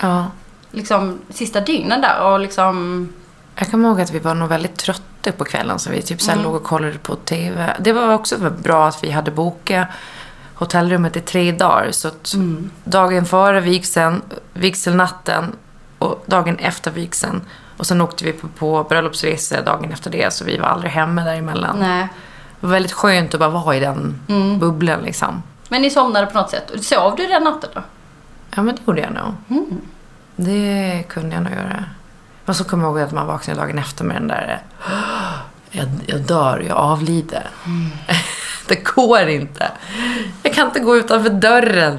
ja. 0.00 0.26
Liksom 0.70 1.18
sista 1.28 1.60
dygnen 1.60 2.00
där 2.00 2.22
och 2.22 2.40
liksom... 2.40 3.08
Jag 3.56 3.70
kommer 3.70 3.88
ihåg 3.88 4.00
att 4.00 4.10
vi 4.10 4.18
var 4.18 4.34
nog 4.34 4.48
väldigt 4.48 4.76
trötta 4.76 5.09
på 5.22 5.44
kvällen 5.44 5.78
så 5.78 5.90
vi 5.90 6.02
typ 6.02 6.22
så 6.22 6.30
här 6.30 6.42
låg 6.42 6.54
och 6.54 6.64
kollade 6.64 6.98
på 6.98 7.16
TV. 7.16 7.76
Det 7.80 7.92
var 7.92 8.14
också 8.14 8.50
bra 8.62 8.88
att 8.88 9.04
vi 9.04 9.10
hade 9.10 9.30
bokat 9.30 9.88
hotellrummet 10.54 11.16
i 11.16 11.20
tre 11.20 11.52
dagar. 11.52 11.88
Så 11.90 12.08
att 12.08 12.34
dagen 12.84 13.26
före 13.26 13.60
vigseln, 13.60 14.22
vigselnatten 14.52 15.52
och 15.98 16.24
dagen 16.26 16.58
efter 16.58 16.90
vigseln. 16.90 17.40
Och 17.76 17.86
sen 17.86 18.00
åkte 18.00 18.24
vi 18.24 18.32
på, 18.32 18.48
på 18.48 18.84
bröllopsresa 18.88 19.62
dagen 19.62 19.92
efter 19.92 20.10
det 20.10 20.32
så 20.32 20.44
vi 20.44 20.58
var 20.58 20.68
aldrig 20.68 20.92
hemma 20.92 21.24
däremellan. 21.24 21.76
Nej. 21.78 22.08
Det 22.60 22.66
var 22.66 22.72
väldigt 22.72 22.92
skönt 22.92 23.34
att 23.34 23.40
bara 23.40 23.50
vara 23.50 23.76
i 23.76 23.80
den 23.80 24.20
bubblan 24.60 25.00
liksom. 25.02 25.42
Men 25.68 25.82
ni 25.82 25.90
somnade 25.90 26.26
på 26.26 26.38
något 26.38 26.50
sätt. 26.50 26.84
Sov 26.84 27.16
du 27.16 27.26
den 27.26 27.44
natten 27.44 27.70
då? 27.74 27.82
Ja 28.54 28.62
men 28.62 28.74
det 28.74 28.82
gjorde 28.86 29.00
jag 29.00 29.12
nog. 29.12 29.34
Det 30.36 31.04
kunde 31.08 31.34
jag 31.34 31.44
nog 31.44 31.52
göra. 31.52 31.84
Och 32.50 32.56
så 32.56 32.64
kommer 32.64 32.84
jag 32.84 32.90
ihåg 32.92 33.00
att 33.00 33.12
man 33.12 33.26
vaknade 33.26 33.60
dagen 33.60 33.78
efter 33.78 34.04
med 34.04 34.16
den 34.16 34.28
där 34.28 34.62
jag, 35.70 35.88
jag 36.06 36.20
dör, 36.20 36.64
jag 36.68 36.76
avlider. 36.76 37.46
det 38.68 38.84
går 38.94 39.28
inte. 39.28 39.70
Jag 40.42 40.54
kan 40.54 40.66
inte 40.66 40.80
gå 40.80 40.96
utanför 40.96 41.30
dörren. 41.30 41.98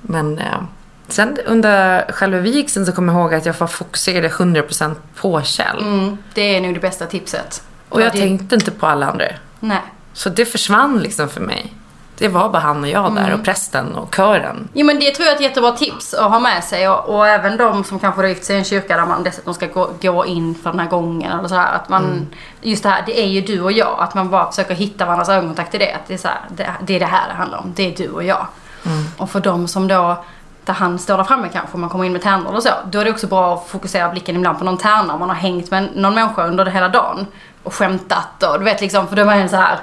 Men 0.00 0.38
eh, 0.38 0.62
sen 1.08 1.38
under 1.46 2.12
själva 2.12 2.38
vigseln 2.38 2.86
så 2.86 2.92
kommer 2.92 3.12
jag 3.12 3.22
ihåg 3.22 3.34
att 3.34 3.46
jag 3.46 3.54
var 3.58 3.66
fokuserade 3.66 4.28
100% 4.28 4.94
på 5.16 5.42
Kjell. 5.42 5.78
Mm, 5.78 6.18
det 6.34 6.56
är 6.56 6.60
nog 6.60 6.74
det 6.74 6.80
bästa 6.80 7.06
tipset. 7.06 7.62
Och 7.88 8.02
jag 8.02 8.12
det- 8.12 8.18
tänkte 8.18 8.54
inte 8.54 8.70
på 8.70 8.86
alla 8.86 9.06
andra. 9.06 9.24
Nej. 9.60 9.82
Så 10.12 10.28
det 10.28 10.44
försvann 10.46 10.98
liksom 10.98 11.28
för 11.28 11.40
mig. 11.40 11.74
Det 12.20 12.28
var 12.28 12.48
bara 12.48 12.62
han 12.62 12.82
och 12.82 12.88
jag 12.88 13.14
där 13.14 13.34
och 13.34 13.44
prästen 13.44 13.94
och 13.94 14.14
kören. 14.14 14.68
Jo 14.72 14.86
men 14.86 15.00
det 15.00 15.10
tror 15.10 15.26
jag 15.26 15.32
är 15.32 15.36
ett 15.36 15.42
jättebra 15.42 15.72
tips 15.72 16.14
att 16.14 16.30
ha 16.30 16.40
med 16.40 16.64
sig 16.64 16.88
och, 16.88 17.08
och 17.08 17.28
även 17.28 17.56
de 17.56 17.84
som 17.84 17.98
kanske 17.98 18.20
har 18.20 18.28
gift 18.28 18.44
sig 18.44 18.56
i 18.56 18.58
en 18.58 18.64
kyrka 18.64 18.96
där 18.96 19.06
man 19.06 19.22
dessutom 19.22 19.54
ska 19.54 19.66
gå, 19.66 19.90
gå 20.02 20.26
in 20.26 20.54
för 20.54 20.70
den 20.70 20.80
här 20.80 20.88
gången 20.88 21.38
eller 21.38 21.48
så 21.48 21.54
här, 21.54 21.74
att 21.74 21.88
man 21.88 22.26
Just 22.62 22.82
det 22.82 22.88
här, 22.88 23.02
det 23.06 23.20
är 23.20 23.26
ju 23.26 23.40
du 23.40 23.60
och 23.60 23.72
jag. 23.72 23.96
Att 23.98 24.14
man 24.14 24.30
bara 24.30 24.50
försöker 24.50 24.74
hitta 24.74 25.04
varandras 25.04 25.28
ögonkontakt 25.28 25.74
i 25.74 25.78
det. 25.78 25.94
Att 25.94 26.06
det, 26.06 26.14
är 26.14 26.18
så 26.18 26.28
här, 26.28 26.40
det, 26.50 26.70
det 26.80 26.96
är 26.96 27.00
det 27.00 27.06
här 27.06 27.28
det 27.28 27.34
handlar 27.34 27.58
om. 27.58 27.72
Det 27.76 27.82
är 27.82 27.96
du 27.96 28.10
och 28.10 28.24
jag. 28.24 28.46
Och 29.16 29.30
för 29.30 29.40
de 29.40 29.68
som 29.68 29.88
då 29.88 30.24
där 30.64 30.74
han 30.74 30.98
står 30.98 31.16
där 31.16 31.24
framme 31.24 31.48
kanske, 31.52 31.74
om 31.74 31.80
man 31.80 31.90
kommer 31.90 32.04
in 32.04 32.12
med 32.12 32.22
tärnor 32.22 32.48
eller 32.48 32.60
så. 32.60 32.68
Då 32.90 32.98
är 32.98 33.04
det 33.04 33.10
också 33.10 33.26
bra 33.26 33.54
att 33.54 33.68
fokusera 33.68 34.08
blicken 34.08 34.36
ibland 34.36 34.58
på 34.58 34.64
någon 34.64 34.78
tärna 34.78 35.12
om 35.12 35.20
man 35.20 35.28
har 35.28 35.36
hängt 35.36 35.70
med 35.70 35.88
någon 35.94 36.14
människa 36.14 36.46
under 36.46 36.66
hela 36.66 36.88
dagen. 36.88 37.26
Och 37.62 37.74
skämtat 37.74 38.42
och 38.42 38.58
du 38.58 38.64
vet 38.64 38.80
liksom, 38.80 39.08
för 39.08 39.16
då 39.16 39.22
är 39.22 39.26
man 39.26 39.48
så 39.48 39.56
här. 39.56 39.78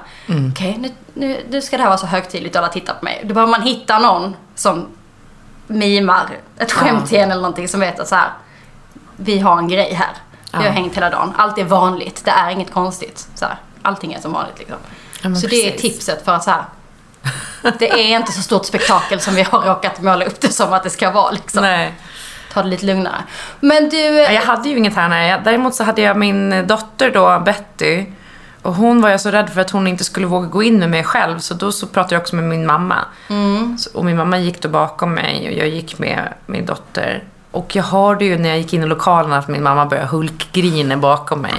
Okej, 0.52 0.76
nu, 0.80 0.92
nu, 1.14 1.46
nu 1.50 1.62
ska 1.62 1.78
det 1.78 1.84
här 1.84 1.90
vara 1.90 1.98
så 1.98 2.08
högtidligt 2.08 2.56
och 2.56 2.62
alla 2.62 2.72
tittar 2.74 2.94
på 2.94 3.06
mig. 3.06 3.22
Då 3.26 3.34
behöver 3.34 3.52
man 3.52 3.62
hitta 3.62 4.00
någon 4.00 4.36
som 4.56 4.88
mimar 5.68 6.30
ett 6.58 6.72
skämt 6.72 7.00
Ja. 7.02 7.08
till 7.08 7.18
en 7.18 7.32
eller 7.32 7.42
någonting 7.42 7.68
som 7.68 7.80
vet 7.80 8.00
att 8.00 8.08
så 8.08 8.16
här. 8.16 8.30
Vi 9.16 9.40
har 9.40 9.58
en 9.58 9.68
grej 9.68 9.94
här. 9.94 10.10
Vi 10.52 10.58
har 10.58 10.66
Ja. 10.66 10.72
hängt 10.72 10.98
hela 10.98 11.10
dagen. 11.10 11.34
Allt 11.38 11.58
är 11.58 11.64
vanligt. 11.64 12.26
Det 12.26 12.32
är 12.32 12.50
inget 12.50 12.72
konstigt. 12.74 13.28
Så 13.36 13.46
här. 13.46 13.56
Allting 13.82 14.14
är 14.14 14.20
som 14.22 14.34
vanligt 14.34 14.60
liksom. 14.60 14.78
Ja, 15.22 15.36
så 15.36 15.48
det 15.48 15.56
är 15.68 15.72
precis. 15.72 15.82
tipset 15.82 16.26
för 16.26 16.34
att 16.36 16.44
så 16.44 16.52
här. 16.52 16.64
Det 17.80 17.92
är 17.92 18.18
inte 18.20 18.32
så 18.32 18.42
stort 18.42 18.66
spektakel 18.66 19.20
som 19.22 19.36
vi 19.36 19.44
har 19.44 19.62
råkat 19.62 20.02
måla 20.02 20.26
upp 20.26 20.40
det 20.42 20.52
som 20.54 20.74
att 20.74 20.84
det 20.84 20.90
ska 20.90 21.12
vara 21.12 21.32
liksom. 21.32 21.62
Nej. 21.62 21.94
Ta 22.58 22.64
det 22.64 22.70
lite 22.70 22.86
lugnare. 22.86 23.24
Men 23.60 23.90
du... 23.90 23.98
Ja, 23.98 24.32
Jag 24.32 24.42
hade 24.42 24.70
ju 24.70 24.78
inget 24.78 24.96
här 24.96 25.42
Däremot 25.44 25.76
så 25.76 25.84
hade 25.84 26.02
jag 26.02 26.18
min 26.18 26.68
dotter 26.68 27.12
då, 27.12 27.42
Betty. 27.46 28.06
Och 28.62 28.74
hon 28.74 29.02
var 29.02 29.10
jag 29.10 29.22
så 29.22 29.32
rädd 29.32 29.50
för 29.50 29.62
att 29.62 29.72
hon 29.72 29.88
inte 29.88 30.04
skulle 30.04 30.28
våga 30.28 30.48
gå 30.48 30.64
in 30.64 30.80
med 30.80 30.90
mig 30.90 31.04
själv. 31.04 31.40
Så 31.40 31.54
då 31.54 31.72
så 31.72 31.88
pratade 31.88 32.16
jag 32.16 32.22
också 32.22 32.36
med 32.36 32.44
min 32.46 32.66
mamma. 32.66 32.96
Så, 33.78 33.90
och 33.98 34.06
min 34.06 34.18
mamma 34.18 34.40
gick 34.40 34.62
då 34.62 34.70
bakom 34.70 35.14
mig 35.14 35.48
och 35.48 35.54
jag 35.58 35.68
gick 35.68 36.00
med 36.00 36.34
min 36.46 36.66
dotter. 36.66 37.24
Och 37.52 37.76
jag 37.76 37.84
hörde 37.84 38.26
ju 38.26 38.38
när 38.38 38.50
jag 38.50 38.58
gick 38.58 38.74
in 38.74 38.84
i 38.84 38.88
lokalen 38.88 39.34
att 39.34 39.48
min 39.48 39.64
mamma 39.64 39.86
började 39.86 40.08
hulkgrina 40.08 40.98
bakom 40.98 41.42
mig. 41.42 41.56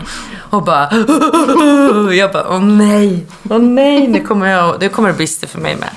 Och 0.50 0.62
bara... 0.62 0.88
Jag 2.14 2.32
bara, 2.32 2.48
åh 2.48 2.62
nej, 2.62 3.26
åh 3.50 3.58
nej, 3.58 4.08
nu 4.08 4.20
kommer, 4.20 4.46
jag, 4.46 4.80
nu 4.80 4.88
kommer 4.88 5.08
det 5.08 5.14
brista 5.14 5.46
för 5.46 5.58
mig 5.58 5.76
med. 5.76 5.90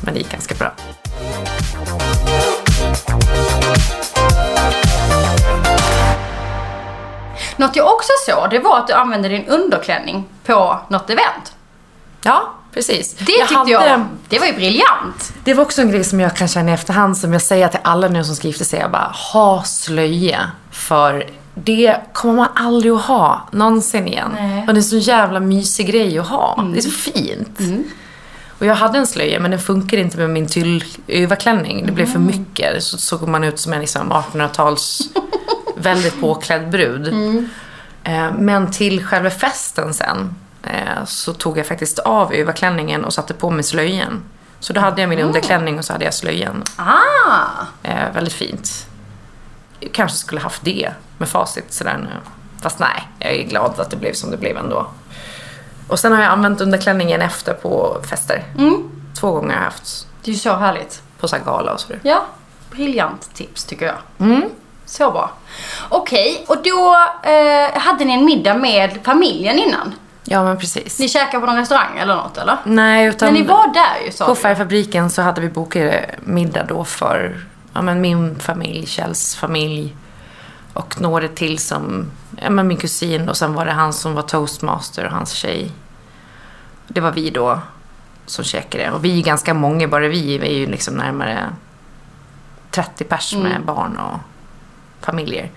Men 0.00 0.14
det 0.14 0.20
gick 0.20 0.32
ganska 0.32 0.54
bra. 0.54 0.72
Något 7.56 7.76
jag 7.76 7.92
också 7.94 8.12
såg, 8.26 8.50
det 8.50 8.58
var 8.58 8.78
att 8.78 8.86
du 8.86 8.92
använde 8.92 9.28
din 9.28 9.46
underklänning 9.46 10.24
på 10.44 10.80
något 10.88 11.10
event. 11.10 11.52
Ja, 12.22 12.52
precis. 12.74 13.14
Det 13.14 13.24
tyckte 13.24 13.70
jag, 13.70 14.04
det 14.28 14.38
var 14.38 14.46
ju 14.46 14.52
briljant. 14.52 15.32
Det 15.44 15.54
var 15.54 15.62
också 15.64 15.82
en 15.82 15.90
grej 15.90 16.04
som 16.04 16.20
jag 16.20 16.36
kan 16.36 16.48
känna 16.48 16.70
i 16.70 16.74
efterhand 16.74 17.18
som 17.18 17.32
jag 17.32 17.42
säger 17.42 17.68
till 17.68 17.80
alla 17.82 18.08
nu 18.08 18.24
som 18.24 18.36
ska 18.36 18.48
gifta 18.48 18.64
sig. 18.64 18.78
Jag 18.80 18.90
bara, 18.90 19.12
ha 19.32 19.62
slöja. 19.64 20.50
För 20.70 21.30
det 21.54 21.96
kommer 22.12 22.34
man 22.34 22.48
aldrig 22.54 22.92
att 22.92 23.02
ha 23.02 23.48
någonsin 23.52 24.06
igen. 24.06 24.30
Nej. 24.34 24.60
Och 24.60 24.66
det 24.66 24.72
är 24.72 24.76
en 24.76 24.84
så 24.84 24.96
jävla 24.96 25.40
mysig 25.40 25.86
grej 25.86 26.18
att 26.18 26.28
ha. 26.28 26.64
Det 26.72 26.78
är 26.78 26.82
så 26.82 26.90
fint. 26.90 27.58
Och 28.58 28.66
jag 28.66 28.74
hade 28.74 28.98
en 28.98 29.06
slöja 29.06 29.40
men 29.40 29.50
den 29.50 29.60
funkar 29.60 29.96
inte 29.96 30.16
med 30.16 30.30
min 30.30 30.46
tyllöverklänning. 30.46 31.86
Det 31.86 31.92
blev 31.92 32.06
för 32.06 32.18
mycket. 32.18 32.82
Så 32.82 32.98
såg 32.98 33.28
man 33.28 33.44
ut 33.44 33.58
som 33.58 33.72
en 33.72 33.80
liksom 33.80 34.12
1800-tals 34.12 35.00
väldigt 35.76 36.20
påklädd 36.20 36.70
brud. 36.70 37.06
Eh, 38.04 38.32
Men 38.32 38.70
till 38.70 39.04
själva 39.04 39.30
festen 39.30 39.94
sen 39.94 40.34
eh, 40.62 41.04
så 41.06 41.32
tog 41.32 41.58
jag 41.58 41.66
faktiskt 41.66 41.98
av 41.98 42.32
överklänningen 42.32 43.04
och 43.04 43.12
satte 43.14 43.34
på 43.34 43.50
mig 43.50 43.64
slöjan. 43.64 44.22
Så 44.60 44.72
då 44.72 44.80
hade 44.80 45.00
jag 45.00 45.08
min 45.08 45.18
underklänning 45.20 45.78
och 45.78 45.84
så 45.84 45.92
hade 45.92 46.04
jag 46.04 46.14
slöjan. 46.14 46.62
Ah! 46.76 47.64
Eh, 47.82 48.12
väldigt 48.14 48.32
fint. 48.34 48.86
Jag 49.80 49.92
kanske 49.92 50.18
skulle 50.18 50.40
haft 50.40 50.64
det 50.64 50.90
med 51.18 51.28
facit 51.28 51.72
sådär 51.72 51.98
nu. 51.98 52.08
Fast 52.62 52.78
nej, 52.78 53.08
jag 53.18 53.32
är 53.32 53.42
glad 53.42 53.80
att 53.80 53.90
det 53.90 53.96
blev 53.96 54.12
som 54.12 54.30
det 54.30 54.36
blev 54.36 54.56
ändå. 54.56 54.86
Och 55.88 55.98
sen 55.98 56.12
har 56.12 56.22
jag 56.22 56.30
använt 56.32 56.60
underklänningen 56.60 57.22
efter 57.22 57.52
på 57.54 57.96
fester. 58.10 58.44
Två 59.20 59.32
gånger 59.32 59.48
har 59.48 59.56
jag 59.56 59.64
haft. 59.64 60.06
Det 60.22 60.30
är 60.30 60.32
ju 60.32 60.38
så 60.40 60.54
härligt. 60.56 61.02
På 61.20 61.28
så 61.28 61.36
gala 61.44 61.72
och 61.72 61.80
sådär. 61.80 62.00
Ja, 62.02 62.24
briljant 62.70 63.34
tips 63.34 63.64
tycker 63.64 63.86
jag. 63.86 63.96
Mm. 64.28 64.42
Så 64.86 65.10
bra. 65.10 65.30
Okej, 65.88 66.44
och 66.48 66.56
då 66.62 66.96
eh, 67.30 67.80
hade 67.80 68.04
ni 68.04 68.12
en 68.12 68.24
middag 68.24 68.54
med 68.54 68.98
familjen 69.04 69.58
innan? 69.58 69.94
Ja 70.24 70.44
men 70.44 70.58
precis. 70.58 70.98
Ni 70.98 71.08
käkade 71.08 71.40
på 71.40 71.46
någon 71.46 71.56
restaurang 71.56 71.98
eller 71.98 72.16
något 72.16 72.38
eller? 72.38 72.56
Nej 72.64 73.06
utan 73.06 73.32
Men 73.32 73.42
ni 73.42 73.48
var 73.48 73.74
där 73.74 74.06
ju 74.06 74.12
sa 74.12 74.26
på 74.26 74.34
färgfabriken 74.34 75.10
så 75.10 75.22
hade 75.22 75.40
vi 75.40 75.48
bokat 75.48 75.94
middag 76.20 76.64
då 76.68 76.84
för 76.84 77.46
ja, 77.72 77.82
men 77.82 78.00
min 78.00 78.38
familj, 78.38 78.86
Kjells 78.86 79.36
familj 79.36 79.96
och 80.72 81.00
några 81.00 81.28
till 81.28 81.58
som, 81.58 82.10
ja 82.42 82.50
men 82.50 82.66
min 82.66 82.76
kusin 82.76 83.28
och 83.28 83.36
sen 83.36 83.54
var 83.54 83.66
det 83.66 83.72
han 83.72 83.92
som 83.92 84.14
var 84.14 84.22
toastmaster 84.22 85.04
och 85.04 85.12
hans 85.12 85.32
tjej. 85.32 85.70
Det 86.88 87.00
var 87.00 87.12
vi 87.12 87.30
då 87.30 87.60
som 88.26 88.44
käkade 88.44 88.90
och 88.90 89.04
vi 89.04 89.18
är 89.18 89.22
ganska 89.22 89.54
många, 89.54 89.88
bara 89.88 90.08
vi, 90.08 90.38
vi 90.38 90.46
är 90.46 90.58
ju 90.58 90.66
liksom 90.66 90.94
närmare 90.94 91.50
30 92.70 93.04
pers 93.04 93.34
med 93.34 93.64
barn 93.64 93.96
och 93.96 94.18
familjer. 95.06 95.50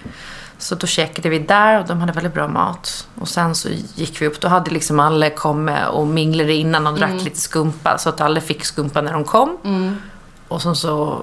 Så 0.58 0.76
då 0.76 0.88
käkade 0.88 1.30
vi 1.30 1.39
där 1.39 1.80
och 1.80 1.88
de 1.88 2.00
hade 2.00 2.12
väldigt 2.12 2.34
bra 2.34 2.47
mat. 2.47 3.08
Och 3.16 3.28
sen 3.28 3.56
så 3.56 3.70
gick 3.95 4.22
vi 4.22 4.28
upp, 4.28 4.41
då 4.41 4.47
hade 4.47 4.72
liksom 4.72 5.00
alla 5.00 5.30
kommit 5.30 5.88
och 5.91 6.08
minglade 6.08 6.54
innan 6.54 6.88
och 6.88 6.93
drack 6.93 7.24
lite 7.24 7.39
skumpa. 7.39 7.97
Så 7.97 8.10
att 8.10 8.22
alla 8.22 8.41
fick 8.41 8.66
skumpa 8.66 9.02
när 9.02 9.14
de 9.14 9.24
kom. 9.24 9.58
Och 10.47 10.62
sen 10.62 10.76
så 10.76 11.22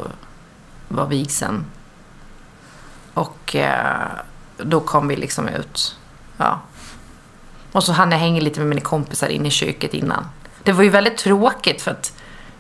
var 0.89 1.07
vigseln. 1.07 1.65
Och 3.15 3.57
eh, 3.57 4.07
då 4.59 4.81
kom 4.81 5.09
vi 5.09 5.17
liksom 5.17 5.49
ut. 5.49 5.97
Ja. 6.37 6.61
Och 7.73 7.85
så 7.85 7.93
hann 7.93 8.13
jag 8.13 8.19
hänga 8.19 8.41
lite 8.41 8.61
med 8.61 8.69
mina 8.69 8.81
kompisar 8.81 9.29
inne 9.29 9.49
i 9.49 9.51
köket 9.51 9.95
innan. 9.95 10.25
Det 10.63 10.73
var 10.73 10.83
ju 10.83 10.89
väldigt 10.91 11.19
tråkigt 11.19 11.83
för 11.83 11.91
att 11.91 12.13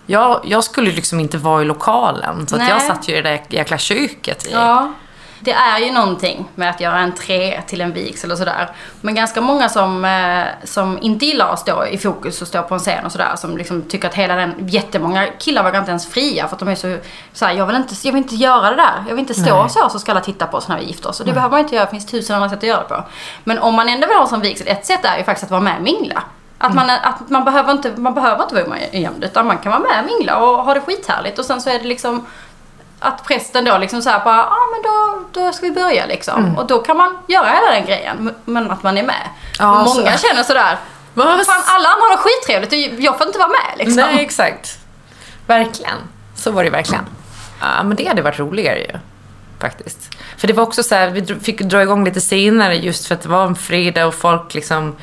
jag, 0.07 0.41
jag 0.45 0.64
skulle 0.64 0.91
liksom 0.93 1.21
inte 1.21 1.39
vara 1.39 1.62
i 1.62 1.64
lokalen. 1.64 2.47
Så 2.47 2.57
jag 2.57 2.83
satt 2.83 3.09
ju 3.09 3.12
i 3.12 3.23
det 3.23 3.29
där 3.31 3.43
jäkla 3.49 3.79
köket. 3.79 4.47
I, 4.47 4.53
Ja. 4.53 4.93
Det 5.41 5.53
är 5.53 5.78
ju 5.78 5.93
någonting 5.93 6.49
med 6.55 6.70
att 6.70 6.80
göra 6.80 6.99
entré 6.99 7.62
till 7.66 7.80
en 7.80 7.93
vigsel 7.93 8.32
och 8.32 8.39
sådär. 8.39 8.70
Men 9.01 9.14
ganska 9.14 9.41
många 9.41 9.68
som, 9.68 10.05
eh, 10.05 10.45
som 10.64 10.99
inte 11.03 11.26
gillar 11.26 11.53
att 11.53 11.59
stå 11.59 11.87
i 11.87 11.99
fokus 11.99 12.43
och 12.43 12.49
stå 12.49 12.62
på 12.62 12.74
en 12.74 12.80
scen 12.80 13.07
och 13.07 13.12
sådär. 13.12 13.37
Som 13.37 13.57
liksom 13.57 13.82
tycker 13.82 14.09
att 14.09 14.14
hela 14.14 14.34
den, 14.34 14.55
jättemånga 14.68 15.26
killar 15.26 15.64
vågar 15.64 15.78
inte 15.78 15.91
ens 15.91 16.07
fria 16.07 16.49
för 16.49 16.57
att 16.57 16.61
de 16.61 16.68
är 16.68 16.74
så 16.74 16.97
såhär, 17.32 17.53
jag 17.55 17.66
vill 17.66 17.76
inte, 17.76 17.95
jag 18.03 18.12
vill 18.12 18.22
inte 18.22 18.34
göra 18.34 18.70
det 18.70 18.76
där. 18.76 19.05
Jag 19.09 19.14
vill 19.14 19.18
inte 19.20 19.34
stå 19.34 19.62
Nej. 19.62 19.70
så 19.70 19.89
så 19.89 19.99
ska 19.99 20.12
alla 20.12 20.20
titta 20.20 20.47
på 20.47 20.57
oss 20.57 20.68
när 20.68 20.78
vi 20.78 20.84
gifter 20.84 21.09
oss. 21.09 21.20
Och 21.20 21.26
det 21.26 21.32
behöver 21.32 21.51
man 21.51 21.61
inte 21.61 21.74
göra, 21.74 21.84
det 21.84 21.91
finns 21.91 22.07
tusen 22.07 22.37
andra 22.37 22.49
sätt 22.49 22.59
att 22.59 22.64
göra 22.64 22.82
det 22.82 22.89
på. 22.89 23.05
Men 23.45 23.59
om 23.59 23.74
man 23.74 23.89
ändå 23.89 24.07
vill 24.07 24.16
ha 24.16 24.22
en 24.22 24.28
sån 24.28 24.41
vigsel, 24.41 24.68
ett 24.68 24.87
sätt 24.87 25.05
är 25.05 25.18
ju 25.18 25.24
faktiskt 25.24 25.45
att 25.45 25.51
vara 25.51 25.61
med 25.61 25.76
och 25.76 25.82
mingla. 25.82 26.22
Att 26.59 26.74
man, 26.74 26.91
att 26.91 27.30
man, 27.30 27.45
behöver 27.45 27.72
inte, 27.72 27.93
man 27.97 28.14
behöver 28.14 28.43
inte 28.43 28.55
vara 28.55 28.78
gömd 28.93 29.24
utan 29.24 29.47
man 29.47 29.59
kan 29.59 29.72
vara 29.72 29.82
med 29.82 30.01
och 30.01 30.07
mingla 30.07 30.37
och 30.37 30.64
ha 30.64 30.74
det 30.74 30.80
skithärligt. 30.80 31.39
Och 31.39 31.45
sen 31.45 31.61
så 31.61 31.70
är 31.70 31.78
det 31.78 31.84
liksom 31.84 32.26
att 33.01 33.24
prästen 33.24 33.64
då 33.64 33.78
liksom 33.78 34.03
såhär 34.03 34.24
bara, 34.24 34.36
ja 34.36 34.42
ah, 34.42 34.66
men 34.72 34.82
då, 34.82 35.24
då 35.40 35.53
ska 35.53 35.66
vi 35.66 35.72
börja 35.72 36.07
liksom. 36.07 36.44
Mm. 36.44 36.59
Och 36.59 36.66
då 36.66 36.78
kan 36.78 36.97
man 36.97 37.18
göra 37.26 37.47
hela 37.47 37.70
den 37.70 37.86
grejen, 37.86 38.34
men 38.44 38.70
att 38.70 38.82
man 38.82 38.99
är 38.99 39.03
med. 39.03 39.28
Ja, 39.59 39.80
och 39.80 39.94
många 39.97 40.18
så- 40.18 40.28
känner 40.28 40.42
sådär, 40.42 40.78
Vad 41.14 41.47
fan 41.47 41.62
alla 41.66 41.88
andra 41.88 42.05
har 42.07 42.11
det 42.11 42.22
skittrevligt 42.22 42.97
och 42.97 43.01
jag 43.01 43.18
får 43.18 43.26
inte 43.26 43.38
vara 43.38 43.49
med 43.49 43.78
liksom. 43.78 43.97
Nej, 43.97 44.24
exakt. 44.24 44.78
Verkligen. 45.47 45.97
Så 46.34 46.51
var 46.51 46.64
det 46.64 46.70
verkligen. 46.70 47.05
Ja, 47.61 47.82
men 47.82 47.97
det 47.97 48.09
hade 48.09 48.22
varit 48.22 48.38
roligare 48.38 48.78
ju. 48.78 48.99
Faktiskt. 49.61 50.11
För 50.36 50.47
det 50.47 50.53
var 50.53 50.62
också 50.62 50.82
så 50.82 50.94
här, 50.94 51.11
vi 51.11 51.34
fick 51.40 51.61
dra 51.61 51.82
igång 51.82 52.05
lite 52.05 52.20
senare 52.20 52.76
just 52.76 53.07
för 53.07 53.14
att 53.14 53.22
det 53.22 53.28
var 53.28 53.47
en 53.47 53.57
fredag 53.57 54.07
och 54.07 54.14
folk 54.14 54.55
liksom... 54.55 54.97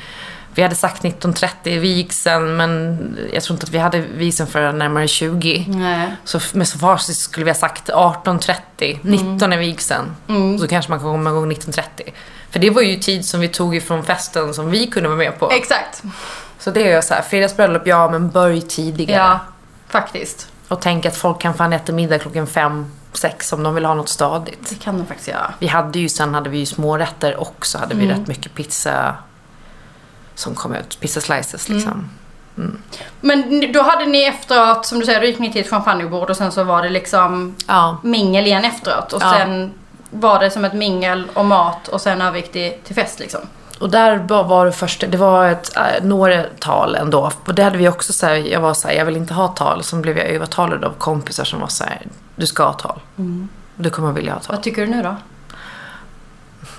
Vi 0.54 0.62
hade 0.62 0.74
sagt 0.74 1.02
19.30 1.02 1.48
i 1.64 1.78
vigseln 1.78 2.56
men 2.56 2.98
jag 3.32 3.42
tror 3.42 3.54
inte 3.54 3.64
att 3.64 3.70
vi 3.70 3.78
hade 3.78 4.00
vigseln 4.00 4.48
för 4.48 4.72
närmare 4.72 5.08
20. 5.08 5.64
Nej. 5.68 6.16
Så 6.24 6.40
med 6.52 6.68
så 6.68 6.78
facit 6.78 7.16
skulle 7.16 7.44
vi 7.44 7.50
ha 7.50 7.56
sagt 7.56 7.88
18.30, 7.88 8.98
19 9.02 9.52
är 9.52 9.58
vigseln. 9.58 10.16
Så 10.60 10.68
kanske 10.68 10.90
man 10.90 10.98
kan 10.98 11.08
komma 11.08 11.30
igång 11.30 11.52
19.30. 11.52 11.82
För 12.50 12.60
det 12.60 12.70
var 12.70 12.82
ju 12.82 12.96
tid 12.96 13.24
som 13.24 13.40
vi 13.40 13.48
tog 13.48 13.76
ifrån 13.76 14.04
festen 14.04 14.54
som 14.54 14.70
vi 14.70 14.86
kunde 14.86 15.08
vara 15.08 15.18
med 15.18 15.38
på. 15.38 15.50
Exakt. 15.50 16.02
Så 16.58 16.70
det 16.70 16.82
är 16.82 16.96
ju 16.96 17.02
så 17.02 17.14
här, 17.14 17.22
fredagsbröllop, 17.22 17.86
ja 17.86 18.10
men 18.10 18.30
börj 18.30 18.62
tidigare. 18.62 19.22
Ja, 19.22 19.40
faktiskt. 19.88 20.48
Och 20.68 20.80
tänk 20.80 21.06
att 21.06 21.16
folk 21.16 21.40
kan 21.40 21.54
fan 21.54 21.72
äta 21.72 21.92
middag 21.92 22.18
klockan 22.18 22.46
fem, 22.46 22.90
sex 23.12 23.52
om 23.52 23.62
de 23.62 23.74
vill 23.74 23.84
ha 23.84 23.94
något 23.94 24.08
stadigt. 24.08 24.68
Det 24.68 24.74
kan 24.74 24.98
de 24.98 25.06
faktiskt 25.06 25.28
göra. 25.28 25.54
Vi 25.58 25.66
hade 25.66 25.98
ju, 25.98 26.08
sen 26.08 26.34
hade 26.34 26.50
vi 26.50 26.58
ju 26.58 26.66
smårätter 26.66 27.36
och 27.36 27.66
så 27.66 27.78
hade 27.78 27.94
vi 27.94 28.08
rätt 28.08 28.26
mycket 28.26 28.54
pizza 28.54 29.14
som 30.34 30.54
kom 30.54 30.74
ut. 30.74 31.00
Pizza 31.00 31.20
slices 31.20 31.68
liksom. 31.68 32.10
Men 33.20 33.72
då 33.72 33.82
hade 33.82 34.06
ni 34.06 34.22
efteråt, 34.22 34.86
som 34.86 34.98
du 35.00 35.06
säger, 35.06 35.20
då 35.20 35.26
gick 35.26 35.38
ni 35.38 35.52
till 35.52 35.60
ett 35.60 35.70
champagnebord 35.70 36.30
och 36.30 36.36
sen 36.36 36.52
så 36.52 36.64
var 36.64 36.82
det 36.82 36.88
liksom 36.90 37.54
Ja. 37.66 37.96
mingel 38.02 38.46
igen 38.46 38.64
efteråt. 38.64 39.12
Och 39.12 39.22
Ja. 39.22 39.32
sen 39.38 39.72
var 40.10 40.40
det 40.40 40.50
som 40.50 40.64
ett 40.64 40.72
mingel 40.74 41.24
och 41.34 41.44
mat 41.44 41.88
och 41.88 42.00
sen 42.00 42.20
övergick 42.20 42.52
det 42.52 42.70
till 42.84 42.94
fest 42.94 43.18
liksom. 43.20 43.40
Och 43.80 43.90
där 43.90 44.16
var 44.42 44.66
det 44.66 44.72
första, 44.72 45.06
det 45.06 45.16
var 45.16 45.48
ett, 45.48 45.76
äh, 45.76 45.82
några 46.04 46.42
tal 46.58 46.94
ändå. 46.96 47.30
Och 47.46 47.54
det 47.54 47.62
hade 47.62 47.78
vi 47.78 47.88
också 47.88 48.12
så 48.12 48.26
här, 48.26 48.34
jag 48.34 48.60
var 48.60 48.74
så 48.74 48.88
här, 48.88 48.94
jag 48.94 49.04
vill 49.04 49.16
inte 49.16 49.34
ha 49.34 49.48
tal. 49.48 49.82
Så 49.82 49.96
blev 49.96 50.18
jag 50.18 50.26
övertalad 50.26 50.84
av 50.84 50.92
kompisar 50.98 51.44
som 51.44 51.60
var 51.60 51.68
så 51.68 51.84
här, 51.84 52.02
du 52.36 52.46
ska 52.46 52.64
ha 52.64 52.72
tal. 52.72 53.00
Du 53.76 53.90
kommer 53.90 54.12
vilja 54.12 54.32
ha 54.32 54.40
tal. 54.40 54.56
Vad 54.56 54.62
tycker 54.64 54.82
du 54.86 54.88
nu 54.92 55.02
då? 55.02 55.16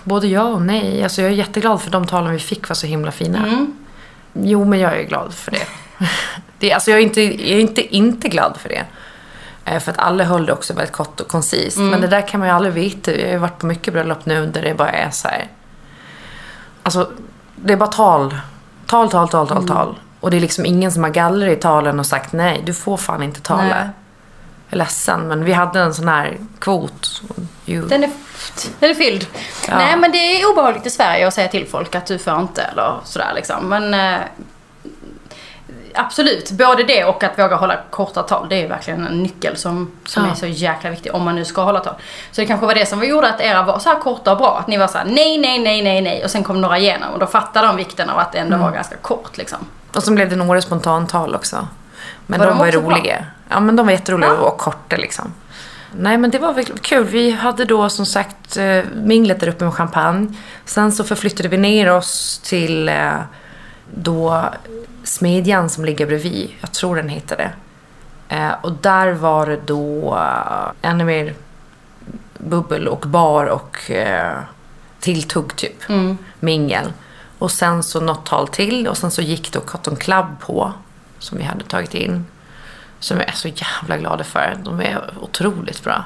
Både 0.04 0.28
ja 0.28 0.44
och 0.44 0.62
nej. 0.62 1.04
Alltså 1.04 1.22
jag 1.22 1.32
är 1.32 1.36
jätteglad 1.36 1.82
för 1.82 1.92
de 1.92 2.08
talen 2.08 2.32
vi 2.32 2.40
fick 2.40 2.70
var 2.70 2.76
så 2.76 2.88
himla 2.88 3.12
fina. 3.12 3.38
Mm. 3.38 3.74
Jo, 4.34 4.66
men 4.66 4.80
jag 4.80 5.00
är 5.00 5.04
glad 5.04 5.34
för 5.34 5.52
det. 5.52 5.68
det 6.60 6.74
alltså 6.74 6.92
jag, 6.92 7.00
är 7.00 7.04
inte, 7.04 7.22
jag 7.22 7.58
är 7.58 7.60
inte 7.60 7.96
inte 7.96 8.30
glad 8.30 8.58
för 8.58 8.70
det. 8.70 8.86
Eh, 9.66 9.80
För 9.80 9.92
att 9.92 9.98
alla 9.98 10.24
höll 10.24 10.46
det 10.46 10.54
också 10.54 10.74
väldigt 10.74 10.96
kort 10.96 11.20
och 11.20 11.28
koncist. 11.28 11.78
Men 11.78 12.02
det 12.02 12.08
där 12.08 12.28
kan 12.28 12.40
man 12.40 12.50
ju 12.50 12.56
aldrig 12.56 12.74
veta. 12.74 13.12
Jag 13.12 13.26
har 13.26 13.32
ju 13.34 13.38
varit 13.38 13.60
på 13.60 13.66
mycket 13.66 13.94
bröllop 13.94 14.26
nu 14.26 14.46
där 14.46 14.62
det 14.62 14.74
bara 14.74 14.90
är 14.92 15.10
så 15.10 15.28
här. 15.28 15.48
Alltså, 16.84 17.10
det 17.56 17.74
är 17.74 17.78
bara 17.78 17.90
tal. 17.90 18.38
Tal, 18.86 19.10
tal, 19.12 19.30
tal, 19.30 19.48
tal, 19.48 19.68
tal. 19.68 19.96
Och 20.20 20.32
det 20.32 20.38
är 20.38 20.42
liksom 20.42 20.66
ingen 20.66 20.92
som 20.92 21.04
har 21.04 21.12
gallrat 21.12 21.50
i 21.50 21.56
talen 21.56 22.00
och 22.00 22.06
sagt 22.06 22.34
nej, 22.34 22.64
du 22.66 22.74
får 22.74 22.98
fan 22.98 23.24
inte 23.24 23.42
tala. 23.42 23.64
Nej. 23.64 23.90
Är 24.70 24.76
ledsen, 24.78 25.28
men 25.28 25.44
vi 25.44 25.54
hade 25.54 25.80
en 25.80 25.94
sån 25.94 26.08
här 26.08 26.38
kvot. 26.60 27.22
You, 27.66 27.88
Den 27.88 28.04
är, 28.04 28.10
den 28.80 28.90
är 28.90 28.94
fylld. 28.94 29.28
Ja. 29.68 29.78
Nej 29.78 29.98
men 29.98 30.12
det 30.12 30.18
är 30.18 30.52
obehagligt 30.52 30.86
i 30.86 30.90
Sverige 30.90 31.28
att 31.28 31.34
säga 31.34 31.48
till 31.48 31.68
folk 31.68 31.96
att 31.96 32.06
du 32.06 32.18
får 32.20 32.40
inte 32.40 32.62
eller 32.62 32.96
sådär 33.04 33.32
liksom. 33.36 33.70
Men 33.70 33.94
eh, 33.94 34.20
absolut, 35.94 36.52
både 36.52 36.84
det 36.84 37.04
och 37.06 37.24
att 37.24 37.40
våga 37.40 37.56
hålla 37.56 37.78
korta 37.90 38.24
tal. 38.24 38.50
Det 38.50 38.64
är 38.64 38.68
verkligen 38.70 39.08
en 39.08 39.24
nyckel 39.24 39.58
som, 39.58 39.92
som 40.06 40.26
Ja. 40.26 40.32
är 40.32 40.36
så 40.36 40.46
jäkla 40.48 40.90
viktig 40.90 41.16
om 41.16 41.24
man 41.24 41.36
nu 41.36 41.46
ska 41.46 41.62
hålla 41.64 41.80
tal. 41.80 41.94
Så 42.32 42.42
det 42.42 42.48
kanske 42.48 42.66
var 42.66 42.76
det 42.76 42.86
som 42.86 43.04
gjorde 43.04 43.30
att 43.30 43.42
era 43.42 43.64
var 43.64 43.80
så 43.80 43.90
här 43.90 44.00
korta 44.00 44.32
och 44.32 44.38
bra. 44.38 44.58
Att 44.60 44.68
ni 44.68 44.78
var 44.78 44.88
så 44.88 44.98
här 44.98 45.06
nej, 45.06 45.38
nej, 45.38 45.60
nej, 45.60 45.82
nej, 45.82 46.02
nej 46.02 46.24
och 46.24 46.32
sen 46.32 46.44
kom 46.44 46.62
några 46.62 46.78
igenom 46.78 47.14
och 47.14 47.20
då 47.20 47.26
fattade 47.26 47.68
de 47.68 47.76
vikten 47.76 48.10
av 48.10 48.20
att 48.20 48.32
det 48.32 48.38
ändå 48.38 48.58
var 48.58 48.72
ganska 48.72 48.96
kort 48.98 49.38
liksom. 49.38 49.60
Och 49.96 50.04
så 50.04 50.12
blev 50.14 50.30
det 50.30 50.36
några 50.36 50.62
spontantal 50.62 51.36
också. 51.36 51.68
Men 52.28 52.40
Var 52.40 52.48
de 52.48 52.52
de 52.54 52.60
var 52.60 52.68
också 52.68 52.82
bra? 52.82 52.98
roliga. 52.98 53.26
Ja, 53.50 53.60
men 53.60 53.76
de 53.76 53.86
var 53.86 53.94
jätteroliga 53.94 54.30
Ja. 54.30 54.36
och 54.42 54.58
korta 54.58 54.96
liksom. 54.96 55.34
Nej, 55.98 56.18
men 56.18 56.32
det 56.32 56.40
var 56.40 56.54
väldigt 56.54 56.82
kul. 56.82 57.04
Vi 57.06 57.32
hade 57.32 57.66
då 57.66 57.90
som 57.90 58.06
sagt 58.06 58.58
eh, 58.58 58.80
minglet 59.04 59.40
där 59.40 59.48
uppe 59.48 59.66
med 59.66 59.74
champagne. 59.74 60.28
Sen 60.66 60.92
så 60.92 61.04
förflyttade 61.04 61.50
vi 61.50 61.58
ner 61.58 61.92
oss 61.92 62.40
till 62.44 62.90
eh, 62.90 63.12
då 63.94 64.44
Smedjan 65.04 65.70
som 65.70 65.86
ligger 65.86 66.06
bredvid. 66.06 66.50
Jag 66.62 66.72
tror 66.72 66.96
den 66.96 67.10
heter 67.10 67.38
det. 67.38 67.52
Eh, 68.36 68.52
och 68.62 68.72
där 68.72 69.12
var 69.12 69.46
det 69.46 69.60
då 69.66 70.18
ännu 70.82 71.04
mer 71.04 71.34
bubbel 72.38 72.88
och 72.88 73.00
bar 73.08 73.46
och 73.46 73.92
tilltugg 75.00 75.56
typ. 75.56 75.90
Mm. 75.90 76.18
Mingel. 76.40 76.94
Och 77.40 77.52
sen 77.52 77.84
så 77.84 78.00
något 78.02 78.26
tal 78.26 78.48
till 78.48 78.88
och 78.88 78.98
sen 78.98 79.12
så 79.12 79.22
gick 79.22 79.52
då 79.54 79.60
Cotton 79.60 79.96
Club 79.96 80.26
på. 80.40 80.74
Som 81.20 81.38
vi 81.38 81.44
hade 81.44 81.64
tagit 81.64 81.94
in. 81.94 82.26
Som 83.00 83.18
jag 83.18 83.28
är 83.28 83.34
så 83.34 83.48
jävla 83.48 83.98
glada 83.98 84.24
för. 84.24 84.58
De 84.64 84.82
är 84.82 85.02
otroligt 85.22 85.84
bra. 85.84 86.06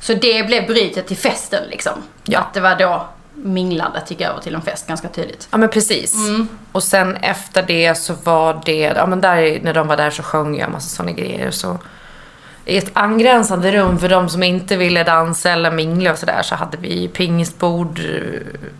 Så 0.00 0.14
det 0.14 0.46
blev 0.46 0.66
brytet 0.66 1.06
till 1.06 1.16
festen 1.16 1.64
liksom. 1.70 1.92
Ja. 2.24 2.38
Att 2.38 2.54
det 2.54 2.60
var 2.60 2.76
då 2.76 3.08
minglandet 3.34 4.10
gick 4.10 4.20
över 4.20 4.40
till 4.40 4.54
en 4.54 4.62
fest 4.62 4.88
ganska 4.88 5.08
tydligt. 5.08 5.48
Ja 5.50 5.58
men 5.58 5.68
precis. 5.68 6.14
Och 6.72 6.82
sen 6.82 7.16
efter 7.16 7.62
det 7.62 7.94
så 7.94 8.14
var 8.24 8.62
det, 8.64 8.80
ja 8.96 9.06
men 9.06 9.20
där, 9.20 9.60
när 9.62 9.74
de 9.74 9.88
var 9.88 9.96
där 9.96 10.10
så 10.10 10.22
sjöng 10.22 10.56
jag 10.56 10.66
en 10.66 10.72
massa 10.72 10.96
sådana 10.96 11.12
grejer. 11.12 11.50
Så 11.50 11.78
i 12.64 12.76
ett 12.76 12.90
angränsande 12.92 13.72
rum 13.72 13.98
för 13.98 14.08
de 14.08 14.28
som 14.28 14.42
inte 14.42 14.76
ville 14.76 15.04
dansa 15.04 15.50
eller 15.50 15.70
mingla 15.70 16.12
och 16.12 16.18
sådär 16.18 16.42
så 16.42 16.54
hade 16.54 16.76
vi 16.76 17.08
pingisbord. 17.08 18.00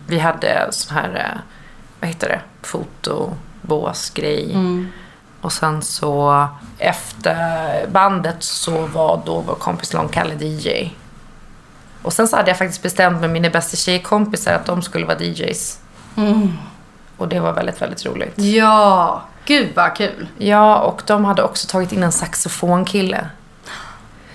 Vi 0.07 0.19
hade 0.19 0.67
sån 0.71 0.97
här, 0.97 1.09
eh, 1.15 1.39
vad 1.99 2.09
heter 2.09 2.29
det, 2.29 2.41
fotobåsgrej. 2.61 4.55
Och 5.43 5.53
sen 5.53 5.81
så 5.81 6.47
efter 6.77 7.87
bandet 7.87 8.43
så 8.43 8.85
var 8.85 9.21
då 9.25 9.39
vår 9.39 9.55
kompis 9.55 9.93
Långkalle 9.93 10.35
DJ. 10.35 10.91
Och 12.01 12.13
sen 12.13 12.27
så 12.27 12.35
hade 12.35 12.49
jag 12.49 12.57
faktiskt 12.57 12.83
bestämt 12.83 13.21
med 13.21 13.29
mina 13.29 13.49
bästa 13.49 13.77
tjejkompisar 13.77 14.53
att 14.53 14.65
de 14.65 14.81
skulle 14.81 15.05
vara 15.05 15.19
DJs. 15.19 15.79
Och 17.17 17.27
det 17.27 17.39
var 17.39 17.53
väldigt, 17.53 17.81
väldigt 17.81 18.05
roligt. 18.05 18.33
Ja, 18.35 19.23
gud 19.45 19.69
vad 19.75 19.95
kul. 19.95 20.27
Ja, 20.37 20.79
och 20.79 21.01
de 21.05 21.25
hade 21.25 21.43
också 21.43 21.67
tagit 21.67 21.91
in 21.91 22.03
en 22.03 22.11
saxofonkille. 22.11 23.27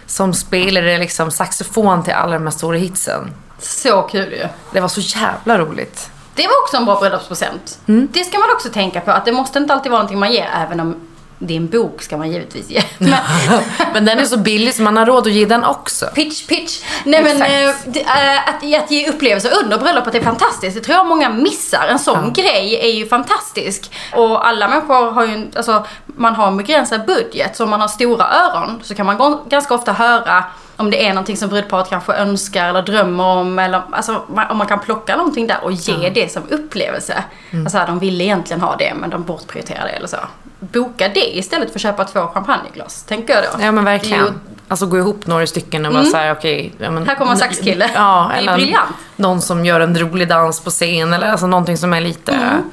Som 0.07 0.35
spelade 0.35 0.99
liksom 0.99 1.31
saxofon 1.31 2.05
till 2.05 2.15
alla 2.15 2.33
de 2.33 2.45
här 2.45 2.51
stora 2.51 2.77
hitsen. 2.77 3.35
Så 3.59 4.03
kul 4.03 4.33
ju. 4.33 4.49
Det 4.73 4.81
var 4.81 4.89
så 4.89 5.01
jävla 5.01 5.59
roligt. 5.59 6.11
Det 6.39 6.47
var 6.47 6.63
också 6.63 6.77
en 6.77 6.85
bra 6.85 7.01
bröllopspresent. 7.01 7.79
Det 7.87 8.25
ska 8.25 8.39
man 8.39 8.49
också 8.55 8.69
tänka 8.69 9.01
på, 9.01 9.11
att 9.11 9.25
det 9.25 9.33
måste 9.33 9.59
inte 9.59 9.73
alltid 9.75 9.93
vara 9.93 10.01
någonting 10.01 10.19
man 10.19 10.33
ger, 10.33 10.49
även 10.55 10.81
om 10.81 10.97
din 11.39 11.67
bok 11.69 12.03
ska 12.03 12.17
man 12.17 12.31
givetvis 12.33 12.71
ge. 12.71 12.83
Men, 12.99 13.15
Men 13.93 14.05
den 14.05 14.19
är 14.19 14.25
så 14.25 14.37
billig 14.39 14.75
så 14.75 14.83
man 14.83 14.97
har 14.97 15.07
råd 15.07 15.27
att 15.27 15.33
ge 15.33 15.45
den 15.45 15.65
också. 15.65 16.07
pitch, 16.15 16.47
pitch. 16.47 16.83
Nej 17.05 17.23
men 17.23 17.39
det, 17.87 18.01
eh, 18.01 18.49
att, 18.49 18.85
att 18.85 18.91
ge 18.91 19.09
upplevelser 19.09 19.51
under 19.65 19.79
bröllopet 19.79 20.15
är 20.15 20.21
fantastiskt. 20.21 20.77
Det 20.77 20.81
tror 20.83 20.97
jag 20.97 21.07
många 21.07 21.29
missar. 21.29 21.87
En 21.91 21.99
sån 21.99 22.33
grej 22.33 22.79
är 22.83 22.93
ju 22.95 23.09
fantastisk. 23.09 23.91
Och 24.17 24.47
alla 24.49 24.69
människor 24.69 25.11
har 25.11 25.25
ju, 25.27 25.33
en- 25.33 25.53
alltså 25.57 25.87
man 26.07 26.35
har 26.35 26.47
en 26.47 26.57
begränsad 26.57 27.07
budget. 27.07 27.57
Så 27.57 27.65
om 27.65 27.71
man 27.71 27.81
har 27.81 27.89
stora 27.89 28.25
öron 28.31 28.81
så 28.83 28.95
kan 28.95 29.07
man 29.07 29.39
ganska 29.49 29.75
ofta 29.75 29.93
höra 29.93 30.45
om 30.77 30.91
det 30.91 31.07
är 31.07 31.09
någonting 31.09 31.37
som 31.37 31.49
brudparet 31.49 31.89
kanske 31.89 32.13
önskar 32.13 32.69
eller 32.69 32.83
drömmer 32.83 33.25
om. 33.25 33.59
Eller 33.59 33.83
alltså, 33.93 34.23
om 34.51 34.59
man 34.59 34.67
kan 34.67 34.79
plocka 34.81 35.17
någonting 35.17 35.47
där 35.47 35.59
och 35.65 35.73
ge 35.73 36.11
det 36.11 36.33
som 36.33 36.43
upplevelse. 36.51 37.25
Alltså 37.65 37.85
de 37.87 37.99
ville 37.99 38.25
egentligen 38.25 38.61
ha 38.61 38.77
det 38.77 38.93
men 38.95 39.11
de 39.11 39.25
bortprioriterar 39.25 39.85
det 39.85 39.91
eller 39.93 40.09
så. 40.09 40.17
Boka 40.61 41.09
det 41.09 41.37
istället 41.39 41.69
för 41.71 41.79
att 41.79 41.83
köpa 41.83 42.05
två 42.05 42.27
champagneglas, 42.27 43.03
tänker 43.03 43.35
jag 43.35 43.43
då. 43.43 43.49
Ja 43.65 43.73
men 43.73 43.87
är 43.87 43.93
ju- 43.93 43.99
verkligen. 43.99 44.41
Alltså 44.69 44.87
gå 44.87 44.99
ihop 44.99 45.27
några 45.27 45.47
stycken 45.47 45.87
och 45.87 45.93
bara 45.93 45.99
Mm. 46.01 46.13
säga 46.13 46.33
okej. 46.33 46.75
ja, 46.79 46.91
men- 46.91 47.09
Här 47.09 47.15
kommer 47.15 47.33
en 47.33 47.39
saxkille. 47.39 47.91
Ja, 47.95 48.33
Det 48.41 48.47
är 48.51 48.55
briljant. 48.57 48.91
någon 49.17 49.43
som 49.43 49.65
gör 49.65 49.81
en 49.81 49.99
rolig 49.99 50.29
dans 50.29 50.61
på 50.61 50.71
scen 50.71 51.13
eller 51.13 51.31
alltså 51.31 51.47
någonting 51.47 51.77
som 51.77 51.93
är 51.93 52.01
lite... 52.01 52.33
Mm. 52.33 52.71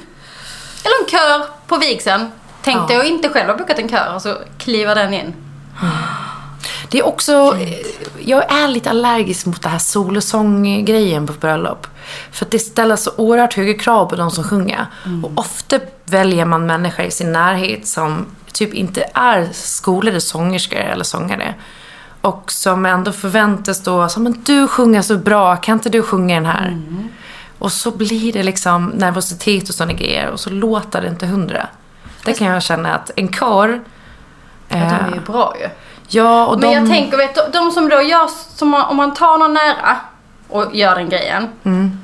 Eller 0.84 1.04
en 1.04 1.10
kör 1.10 1.46
på 1.68 1.78
vigseln. 1.78 2.32
Tänkte 2.62 2.94
Ja. 2.94 3.00
jag 3.00 3.08
inte 3.08 3.30
själv 3.30 3.50
ha 3.50 3.58
bokat 3.58 3.80
en 3.80 3.90
kör 3.90 4.16
och 4.16 4.22
så 4.22 4.36
kliver 4.58 4.96
den 4.96 5.14
in. 5.14 5.34
Det 6.90 7.00
är 7.00 7.06
också, 7.06 7.58
jag 8.20 8.52
är 8.52 8.68
lite 8.68 8.90
allergisk 8.90 9.46
mot 9.46 9.62
det 9.62 9.70
här 9.70 9.80
solosång-grejen 9.80 11.28
på 11.28 11.34
bröllop. 11.34 11.88
För 12.32 12.46
att 12.46 12.52
det 12.52 12.60
ställer 12.60 12.96
så 12.96 13.12
oerhört 13.18 13.54
höga 13.54 13.74
krav 13.74 14.06
på 14.06 14.16
de 14.16 14.32
som 14.32 14.44
sjunger. 14.44 14.86
Och 15.24 15.32
ofta 15.36 15.80
väljer 16.06 16.46
man 16.46 16.66
människor 16.66 17.06
i 17.06 17.12
sin 17.12 17.32
närhet 17.32 17.88
som 17.88 18.26
typ 18.52 18.74
inte 18.74 19.10
är 19.14 19.50
skolade 19.54 20.22
sångerskor 20.22 20.80
eller 20.80 21.04
sångare. 21.04 21.56
Och 22.22 22.52
som 22.52 22.86
ändå 22.86 23.12
förväntas 23.12 23.84
då, 23.84 24.10
så, 24.10 24.20
men 24.20 24.44
du 24.46 24.68
sjunger 24.68 25.02
så 25.02 25.18
bra, 25.18 25.56
kan 25.56 25.74
inte 25.74 25.90
du 25.90 26.02
sjunga 26.02 26.36
den 26.36 26.46
här? 26.46 26.82
Och 27.60 27.72
så 27.72 27.92
blir 27.92 28.34
det 28.34 28.44
liksom 28.44 28.86
nervositet 28.86 29.70
och 29.70 29.76
sådana 29.76 29.94
grejer 29.94 30.30
och 30.30 30.40
så 30.40 30.50
låter 30.50 31.02
det 31.02 31.08
inte 31.08 31.26
hundra. 31.26 31.68
Det 32.26 32.34
kan 32.34 32.48
jag 32.48 32.64
känna 32.64 32.96
att 32.96 33.12
en 33.16 33.34
kör 33.34 33.82
Ja, 34.68 34.76
de 34.78 34.84
är 34.84 35.14
ju 35.14 35.20
bra 35.20 35.56
ju. 35.62 35.70
Ja, 36.08 36.46
och 36.46 36.60
Men 36.60 36.70
de... 36.70 36.76
jag 36.76 36.88
tänker, 36.88 37.18
vet 37.18 37.36
du, 37.36 37.42
de 37.54 37.72
som 37.72 37.90
då 37.90 38.02
gör, 38.02 38.28
som 38.56 38.70
man, 38.70 38.86
om 38.90 38.98
man 38.98 39.14
tar 39.14 39.38
någon 39.38 39.54
nära 39.54 39.98
och 40.50 40.76
gör 40.76 40.96
den 40.96 41.10
grejen. 41.10 41.50
Mm. 41.64 42.02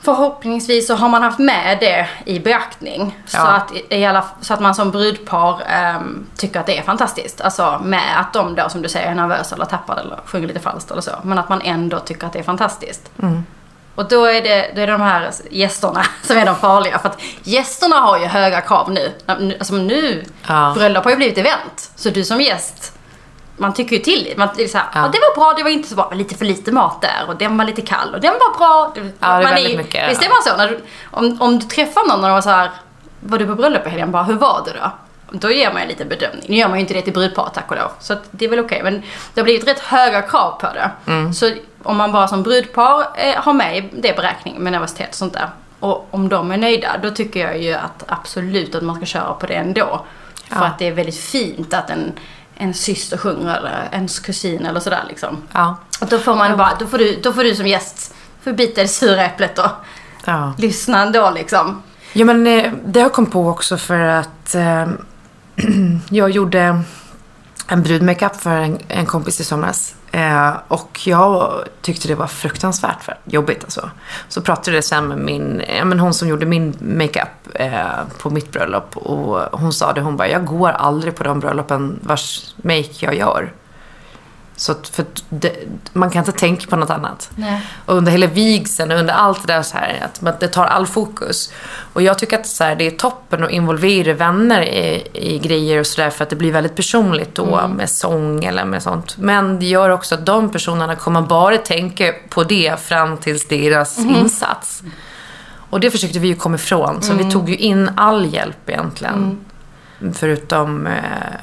Förhoppningsvis 0.00 0.86
så 0.86 0.94
har 0.94 1.08
man 1.08 1.22
haft 1.22 1.38
med 1.38 1.78
det 1.80 2.08
i 2.24 2.40
beaktning. 2.40 3.18
Så, 3.26 3.36
Ja. 3.36 3.46
att, 3.46 3.72
i 3.90 4.04
alla, 4.06 4.24
så 4.40 4.54
att 4.54 4.60
man 4.60 4.74
som 4.74 4.90
brudpar 4.90 5.60
ehm, 5.68 6.26
tycker 6.36 6.60
att 6.60 6.66
det 6.66 6.78
är 6.78 6.82
fantastiskt. 6.82 7.40
Alltså 7.40 7.80
med 7.84 8.20
att 8.20 8.32
de 8.32 8.54
då 8.54 8.68
som 8.68 8.82
du 8.82 8.88
säger 8.88 9.10
är 9.10 9.14
nervösa 9.14 9.54
eller 9.54 9.64
tappade 9.64 10.00
eller 10.00 10.18
sjunger 10.26 10.48
lite 10.48 10.60
falskt 10.60 10.90
eller 10.90 11.00
så. 11.02 11.10
Men 11.22 11.38
att 11.38 11.48
man 11.48 11.60
ändå 11.62 11.98
tycker 11.98 12.26
att 12.26 12.32
det 12.32 12.38
är 12.38 12.42
fantastiskt. 12.42 13.10
Mm. 13.22 13.46
Och 13.94 14.08
då 14.08 14.24
är, 14.24 14.42
det, 14.42 14.70
då 14.74 14.80
är 14.80 14.86
det 14.86 14.92
de 14.92 15.00
här 15.00 15.30
gästerna 15.50 16.02
som 16.22 16.36
är 16.38 16.46
de 16.46 16.54
farliga. 16.56 16.98
För 16.98 17.08
att 17.08 17.18
gästerna 17.42 17.96
har 17.96 18.18
ju 18.18 18.24
höga 18.26 18.60
krav 18.60 18.90
nu. 18.92 19.12
Nu- 19.38 19.56
Alltså 19.58 19.74
nu, 19.74 20.24
Ja. 20.48 20.72
bröllop 20.76 21.04
har 21.04 21.10
ju 21.10 21.16
blivit 21.16 21.38
event. 21.38 21.90
Så 21.96 22.10
du 22.10 22.24
som 22.24 22.40
gäst, 22.40 22.97
man 23.58 23.74
tycker 23.74 23.96
ju 23.96 24.02
till. 24.02 24.34
Man, 24.36 24.48
det, 24.56 24.62
är 24.64 24.68
så 24.68 24.78
här, 24.78 24.86
Ja. 24.94 25.00
det 25.00 25.18
var 25.18 25.34
bra, 25.34 25.54
det 25.56 25.62
var 25.62 25.70
inte 25.70 25.88
så 25.88 25.94
bra. 25.94 26.10
Lite 26.14 26.34
för 26.34 26.44
lite 26.44 26.72
mat 26.72 27.00
där 27.02 27.24
och 27.28 27.36
den 27.36 27.58
var 27.58 27.64
lite 27.64 27.82
kall 27.82 28.14
och 28.14 28.20
den 28.20 28.32
var 28.32 28.58
bra. 28.58 28.92
Det, 28.94 29.00
Ja, 29.20 29.28
det 29.38 29.44
är 29.44 29.54
väldigt 29.54 29.72
ju- 29.72 29.76
mycket, 29.76 30.10
Visst 30.10 30.22
är 30.24 30.28
man 30.28 30.42
så? 30.44 30.56
När 30.56 30.68
du, 30.68 30.80
om, 31.10 31.36
om 31.42 31.58
du 31.58 31.66
träffar 31.66 32.08
någon 32.08 32.16
och 32.20 32.22
de 32.28 32.32
var 32.32 32.40
så 32.40 32.50
här, 32.50 32.70
var 33.20 33.38
du 33.38 33.46
på 33.46 33.54
bröllop 33.54 33.86
i 33.86 33.90
helgen? 33.90 34.10
Bara, 34.12 34.22
hur 34.22 34.34
var 34.34 34.62
det 34.64 34.72
då? 34.72 34.90
Då 35.38 35.50
ger 35.50 35.72
man 35.72 35.82
ju 35.82 35.88
lite 35.88 36.04
bedömning. 36.04 36.44
Nu 36.48 36.56
gör 36.56 36.68
man 36.68 36.78
ju 36.78 36.80
inte 36.80 36.94
det 36.94 37.02
till 37.02 37.12
brudpar 37.12 37.48
tack 37.54 37.70
och 37.70 37.76
lov. 37.76 37.90
Så 38.00 38.12
att 38.12 38.22
det 38.30 38.44
är 38.44 38.48
väl 38.48 38.58
okej. 38.58 38.80
Men 38.82 39.02
det 39.34 39.40
har 39.40 39.44
blivit 39.44 39.68
rätt 39.68 39.78
höga 39.80 40.22
krav 40.22 40.50
på 40.60 40.66
det. 40.74 40.90
Mm. 41.06 41.32
Så 41.34 41.50
om 41.82 41.96
man 41.96 42.12
bara 42.12 42.28
som 42.28 42.42
brudpar 42.42 43.06
eh, 43.14 43.34
har 43.36 43.52
med 43.52 43.88
det 43.92 44.16
beräkningen 44.16 44.62
med 44.62 44.72
nervositet 44.72 45.08
och 45.08 45.14
sånt 45.14 45.32
där. 45.32 45.48
Och 45.80 46.08
om 46.10 46.28
de 46.28 46.50
är 46.50 46.56
nöjda, 46.56 46.88
då 47.02 47.10
tycker 47.10 47.40
jag 47.40 47.58
ju 47.58 47.72
att 47.74 48.04
absolut 48.06 48.74
att 48.74 48.82
man 48.82 48.96
ska 48.96 49.04
köra 49.06 49.32
på 49.32 49.46
det 49.46 49.54
ändå. 49.54 50.04
För 50.48 50.56
Ja. 50.56 50.64
att 50.66 50.78
det 50.78 50.88
är 50.88 50.92
väldigt 50.92 51.20
fint 51.20 51.74
att 51.74 51.90
en, 51.90 52.12
en 52.58 52.74
syster 52.74 53.16
sjunger 53.16 53.56
eller 53.56 53.88
ens 53.92 54.18
kusin 54.18 54.66
eller 54.66 54.80
sådär 54.80 55.04
liksom. 55.08 55.42
Ja. 55.52 55.76
Och 56.00 56.06
då 56.06 56.18
får 56.18 56.34
man 56.36 56.56
bara, 56.56 56.72
då 56.78 56.86
får 56.86 56.98
du, 56.98 57.20
då 57.22 57.32
får 57.32 57.44
du 57.44 57.54
som 57.54 57.66
gäst, 57.66 58.14
får 58.42 58.52
bita 58.52 58.82
det 58.82 58.88
sura 58.88 59.24
äpplet 59.24 59.58
och 59.58 59.70
Ja. 60.24 60.52
lyssna 60.58 61.02
ändå 61.02 61.30
liksom. 61.30 61.82
ja, 62.12 62.24
men 62.24 62.46
eh, 62.46 62.72
det 62.86 63.00
har 63.00 63.04
jag 63.04 63.12
kom 63.12 63.26
på 63.26 63.48
också 63.48 63.76
för 63.78 63.98
att 64.00 64.54
eh, 64.54 64.86
jag 66.10 66.30
gjorde 66.30 66.82
en 67.68 67.82
brudmakeup 67.82 68.36
för 68.36 68.50
en, 68.58 68.78
en 68.88 69.06
kompis 69.06 69.40
i 69.40 69.44
somras. 69.44 69.94
Eh, 70.12 70.50
och 70.68 71.00
jag 71.04 71.64
tyckte 71.80 72.08
det 72.08 72.14
var 72.14 72.26
fruktansvärt 72.26 73.02
för, 73.02 73.18
jobbigt 73.24 73.64
alltså. 73.64 73.90
Så 74.28 74.40
pratade 74.40 74.76
jag 74.76 74.84
sen 74.84 75.08
med 75.08 75.18
min, 75.18 75.62
ja, 75.78 75.84
men 75.84 76.00
hon 76.00 76.14
som 76.14 76.28
gjorde 76.28 76.46
min 76.46 76.74
makeup 76.80 77.28
eh, 77.54 77.78
på 78.18 78.30
mitt 78.30 78.52
bröllop. 78.52 78.96
Och 78.96 79.60
hon 79.60 79.72
sa 79.72 79.92
det, 79.92 80.00
hon 80.00 80.16
bara, 80.16 80.28
jag 80.28 80.44
går 80.44 80.70
aldrig 80.70 81.16
på 81.16 81.24
de 81.24 81.40
bröllopen 81.40 81.98
vars 82.02 82.54
make 82.56 82.92
jag 82.98 83.14
gör. 83.14 83.52
Så 84.58 84.72
att, 84.72 84.88
för 84.88 85.04
det, 85.28 85.52
man 85.92 86.10
kan 86.10 86.20
inte 86.20 86.32
tänka 86.32 86.66
på 86.66 86.76
något 86.76 86.90
annat. 86.90 87.30
Nej. 87.36 87.66
Och 87.86 87.94
under 87.94 88.12
hela 88.12 88.26
vigseln 88.26 88.90
och 88.90 88.98
under 88.98 89.14
allt 89.14 89.46
det 89.46 89.52
där 89.52 89.62
så 89.62 89.76
här, 89.76 90.02
att 90.04 90.20
man, 90.20 90.34
det 90.40 90.48
tar 90.48 90.64
all 90.64 90.86
fokus. 90.86 91.52
Och 91.92 92.02
jag 92.02 92.18
tycker 92.18 92.38
att 92.38 92.46
så 92.46 92.64
här, 92.64 92.76
det 92.76 92.86
är 92.86 92.90
toppen 92.90 93.44
att 93.44 93.50
involvera 93.50 94.12
vänner 94.14 94.62
i, 94.62 95.08
i 95.12 95.38
grejer 95.38 95.80
och 95.80 95.86
sådär 95.86 96.10
för 96.10 96.24
att 96.24 96.30
det 96.30 96.36
blir 96.36 96.52
väldigt 96.52 96.76
personligt 96.76 97.34
då 97.34 97.68
med 97.68 97.90
sång 97.90 98.44
eller 98.44 98.64
med 98.64 98.82
sånt. 98.82 99.16
Men 99.18 99.58
det 99.58 99.66
gör 99.66 99.90
också 99.90 100.14
att 100.14 100.26
de 100.26 100.50
personerna 100.50 100.96
kommer 100.96 101.22
bara 101.22 101.58
tänka 101.58 102.14
på 102.28 102.44
det 102.44 102.80
fram 102.80 103.16
tills 103.16 103.48
deras 103.48 103.98
insats. 103.98 104.82
Och 105.70 105.80
det 105.80 105.90
försökte 105.90 106.18
vi 106.18 106.28
ju 106.28 106.34
komma 106.34 106.54
ifrån, 106.54 107.02
så 107.02 107.14
vi 107.14 107.30
tog 107.30 107.48
ju 107.48 107.56
in 107.56 107.90
all 107.96 108.34
hjälp 108.34 108.68
egentligen. 108.70 109.40
Förutom 110.14 110.86
eh, 110.86 110.92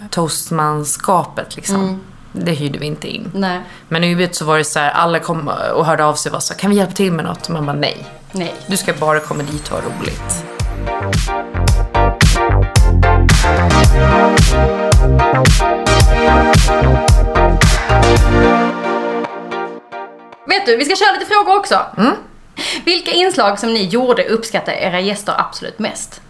toastmanskapet 0.10 1.56
liksom. 1.56 2.02
Det 2.38 2.52
hyrde 2.52 2.80
vi 2.80 2.86
inte 2.86 3.08
in. 3.08 3.32
Nej. 3.34 3.62
Men 3.88 4.04
i 4.04 4.14
Ubit 4.14 4.36
så 4.36 4.46
var 4.46 4.58
det 4.58 4.64
så 4.64 4.80
här, 4.80 4.92
alla 4.92 5.20
kom 5.20 5.52
och 5.74 5.86
hörde 5.86 6.06
av 6.06 6.16
sig 6.16 6.30
och 6.30 6.34
var 6.34 6.40
så 6.40 6.54
här, 6.54 6.60
kan 6.60 6.70
vi 6.70 6.76
hjälpa 6.76 6.94
till 6.94 7.12
med 7.12 7.26
något? 7.26 7.46
Och 7.48 7.54
man 7.54 7.66
bara 7.66 7.76
nej. 7.76 8.06
Nej. 8.32 8.54
Du 8.68 8.78
ska 8.78 8.94
bara 8.94 9.20
komma 9.20 9.44
dit 9.44 9.72
och 9.72 9.82
ha 9.82 9.90
roligt. 9.90 10.44
Vet 20.48 20.66
du, 20.66 20.76
vi 20.78 20.86
ska 20.86 20.96
köra 20.96 21.12
lite 21.12 21.26
frågor 21.26 21.58
också. 21.58 21.80
Vilka 22.86 23.12
inslag 23.12 23.60
som 23.60 23.74
ni 23.74 23.86
gjorde 23.86 24.26
uppskattar 24.26 24.74
era 24.74 25.00
gäster 25.00 25.34
absolut 25.38 25.80
mest? 25.80 26.22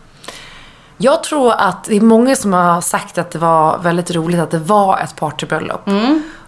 Jag 0.97 1.23
tror 1.23 1.53
att 1.57 1.83
det 1.83 1.95
är 1.97 2.01
många 2.01 2.35
som 2.35 2.53
har 2.53 2.81
sagt 2.81 3.17
att 3.17 3.31
det 3.31 3.39
var 3.39 3.77
väldigt 3.77 4.11
roligt 4.11 4.39
att 4.39 4.51
det 4.51 4.59
var 4.59 4.97
ett 4.99 5.15
partybröllop. 5.15 5.89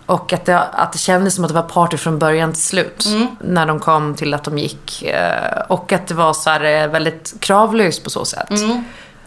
Och 0.06 0.34
att 0.34 0.46
det, 0.46 0.60
att 0.60 0.92
det 0.92 0.98
kändes 1.00 1.36
som 1.36 1.44
att 1.44 1.48
det 1.50 1.54
var 1.56 1.62
party 1.62 1.98
från 1.98 2.20
början 2.20 2.54
till 2.54 2.62
slut. 2.64 3.08
När 3.40 3.66
de 3.66 3.80
kom 3.80 4.16
till 4.16 4.34
att 4.34 4.44
de 4.44 4.58
gick. 4.58 5.04
eh, 5.04 5.62
Och 5.68 5.92
att 5.94 6.08
det 6.08 6.14
var 6.14 6.34
så 6.34 6.50
här 6.50 6.64
eh, 6.84 6.88
väldigt 6.88 7.34
kravlöst 7.40 8.04
på 8.04 8.10
så 8.10 8.26
sätt. 8.26 8.50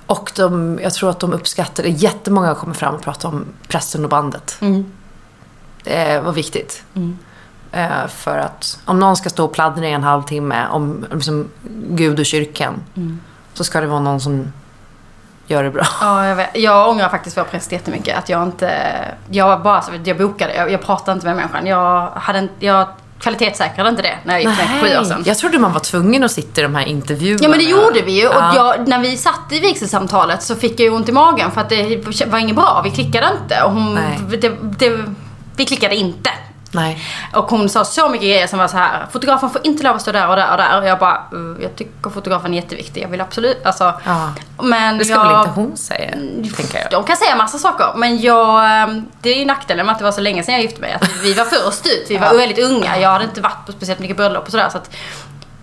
Och 0.07 0.33
de, 0.37 0.81
jag 0.83 0.95
tror 0.95 1.11
att 1.11 1.21
de 1.21 1.33
uppskattade, 1.33 1.89
jättemånga 1.89 2.49
har 2.49 2.55
kommit 2.55 2.77
fram 2.77 2.95
och 2.95 3.03
pratat 3.03 3.25
om 3.25 3.45
prästen 3.69 4.05
och 4.05 4.11
bandet. 4.11 4.57
Det 5.85 6.21
var 6.25 6.33
viktigt. 6.33 6.83
Eh, 7.73 8.07
För 8.09 8.39
att 8.39 8.79
om 8.85 8.99
någon 9.01 9.17
ska 9.17 9.31
stå 9.31 9.45
och 9.45 9.53
pladdra 9.53 9.87
i 9.89 9.93
en 9.93 10.03
halvtimme 10.03 10.67
om 10.71 11.07
liksom, 11.15 11.49
Gud 11.89 12.19
och 12.21 12.27
kyrkan. 12.27 12.75
Så 13.55 13.65
ska 13.65 13.81
det 13.81 13.87
vara 13.87 14.01
någon 14.01 14.21
som 14.21 14.53
gör 15.51 15.63
det 15.63 15.71
bra. 15.71 15.87
Ja, 16.01 16.27
jag, 16.27 16.37
vet. 16.37 16.49
jag 16.55 16.89
ångrar 16.89 17.09
faktiskt 17.09 17.37
vår 17.37 17.45
präst 17.45 17.73
jättemycket. 17.73 18.19
Att 18.19 18.29
jag 18.29 18.43
inte... 18.43 18.95
Jag 19.31 19.63
bara 19.63 19.83
jag 20.05 20.19
bokade, 20.19 20.55
jag, 20.55 20.71
jag 20.73 20.83
pratade 20.83 21.13
inte 21.13 21.27
med 21.27 21.37
människan. 21.37 21.67
Jag, 21.67 22.11
hade, 22.15 22.39
inte- 22.39 22.67
jag 22.67 22.89
kvalitetssäkrade 23.19 23.89
inte 23.91 24.03
det 24.03 24.15
när 24.25 24.35
jag 24.35 24.43
gick 24.43 24.55
för 24.61 24.81
sju 24.89 24.99
år 24.99 25.05
sedan. 25.05 25.23
Jag 25.27 25.39
trodde 25.39 25.59
man 25.59 25.73
var 25.73 25.81
tvungen 25.81 26.25
att 26.25 26.31
sitta 26.31 26.61
i 26.61 26.65
de 26.65 26.75
här 26.75 26.87
intervjuerna. 26.87 27.39
Ja 27.43 27.49
men 27.49 27.59
det 27.59 27.65
gjorde 27.65 28.03
vi 28.03 28.21
ju. 28.21 28.29
Och 28.29 28.35
Ja. 28.35 28.53
jag, 28.57 28.89
när 28.89 28.99
vi 28.99 29.17
satt 29.17 29.53
i 29.53 29.61
vigselsamtalet 29.61 30.43
så 30.43 30.57
fick 30.57 30.73
jag 30.73 30.85
ju 30.85 30.91
ont 30.91 31.09
i 31.09 31.13
magen 31.13 31.51
för 31.51 31.61
att 31.61 31.69
det 31.69 32.27
var 32.27 32.39
inget 32.39 32.57
bra. 32.57 32.81
Vi 32.85 32.91
klickade 32.91 33.27
inte. 33.43 33.63
Och 33.63 33.71
hon, 33.73 33.99
det, 34.41 34.53
det, 34.79 35.05
vi 35.57 35.65
klickade 35.65 35.97
inte. 35.97 36.31
Nej. 36.73 37.03
Och 37.35 37.51
hon 37.51 37.69
sa 37.69 37.85
så 37.85 38.09
mycket 38.09 38.27
grejer 38.29 38.47
som 38.47 38.59
var 38.59 38.69
så 38.69 38.77
här. 38.77 39.07
fotografen 39.13 39.51
får 39.51 39.61
inte 39.67 39.83
lov 39.83 39.97
att 39.97 40.03
stå 40.03 40.13
där 40.13 40.29
och 40.29 40.37
där 40.37 40.51
och 40.51 40.57
där. 40.57 40.81
Och 40.81 40.87
jag 40.87 40.99
bara, 40.99 41.23
"Uh, 41.35 41.63
jag 41.63 41.77
tycker 41.77 42.11
fotografen 42.11 42.53
är 42.55 42.57
jätteviktig. 42.63 43.03
Jag 43.03 43.09
vill 43.09 43.21
absolut, 43.21 43.67
alltså. 43.67 43.95
Ja. 44.05 44.29
Men 44.63 44.99
Det 44.99 45.05
ska 45.05 45.15
jag, 45.15 45.25
väl 45.29 45.39
inte 45.39 45.51
hon 45.51 45.77
säga, 45.77 46.11
tänker 46.57 46.79
jag. 46.79 46.91
De 46.91 47.05
kan 47.05 47.17
säga 47.17 47.37
massa 47.37 47.59
saker, 47.59 47.87
men 47.97 48.21
jag, 48.21 48.71
ehm, 48.83 49.05
det 49.23 49.31
är 49.31 49.39
ju 49.39 49.45
nackdelen 49.45 49.87
med 49.87 49.93
att 49.93 49.99
det 49.99 50.05
var 50.05 50.13
så 50.13 50.21
länge 50.21 50.43
sedan 50.43 50.55
jag 50.55 50.63
gifte 50.63 50.81
mig. 50.81 50.93
Att 50.93 51.09
vi 51.23 51.35
var 51.35 51.45
först 51.45 51.87
ut, 51.87 52.07
vi 52.09 52.17
var 52.17 52.27
Ja. 52.27 52.33
väldigt 52.39 52.59
unga. 52.65 52.99
Jag 53.01 53.09
hade 53.11 53.25
inte 53.25 53.41
varit 53.41 53.67
på 53.67 53.73
speciellt 53.73 54.01
mycket 54.01 54.17
bröllop 54.17 54.45
och 54.45 54.51
sådär. 54.51 54.69
Så 54.69 54.79
att 54.79 54.91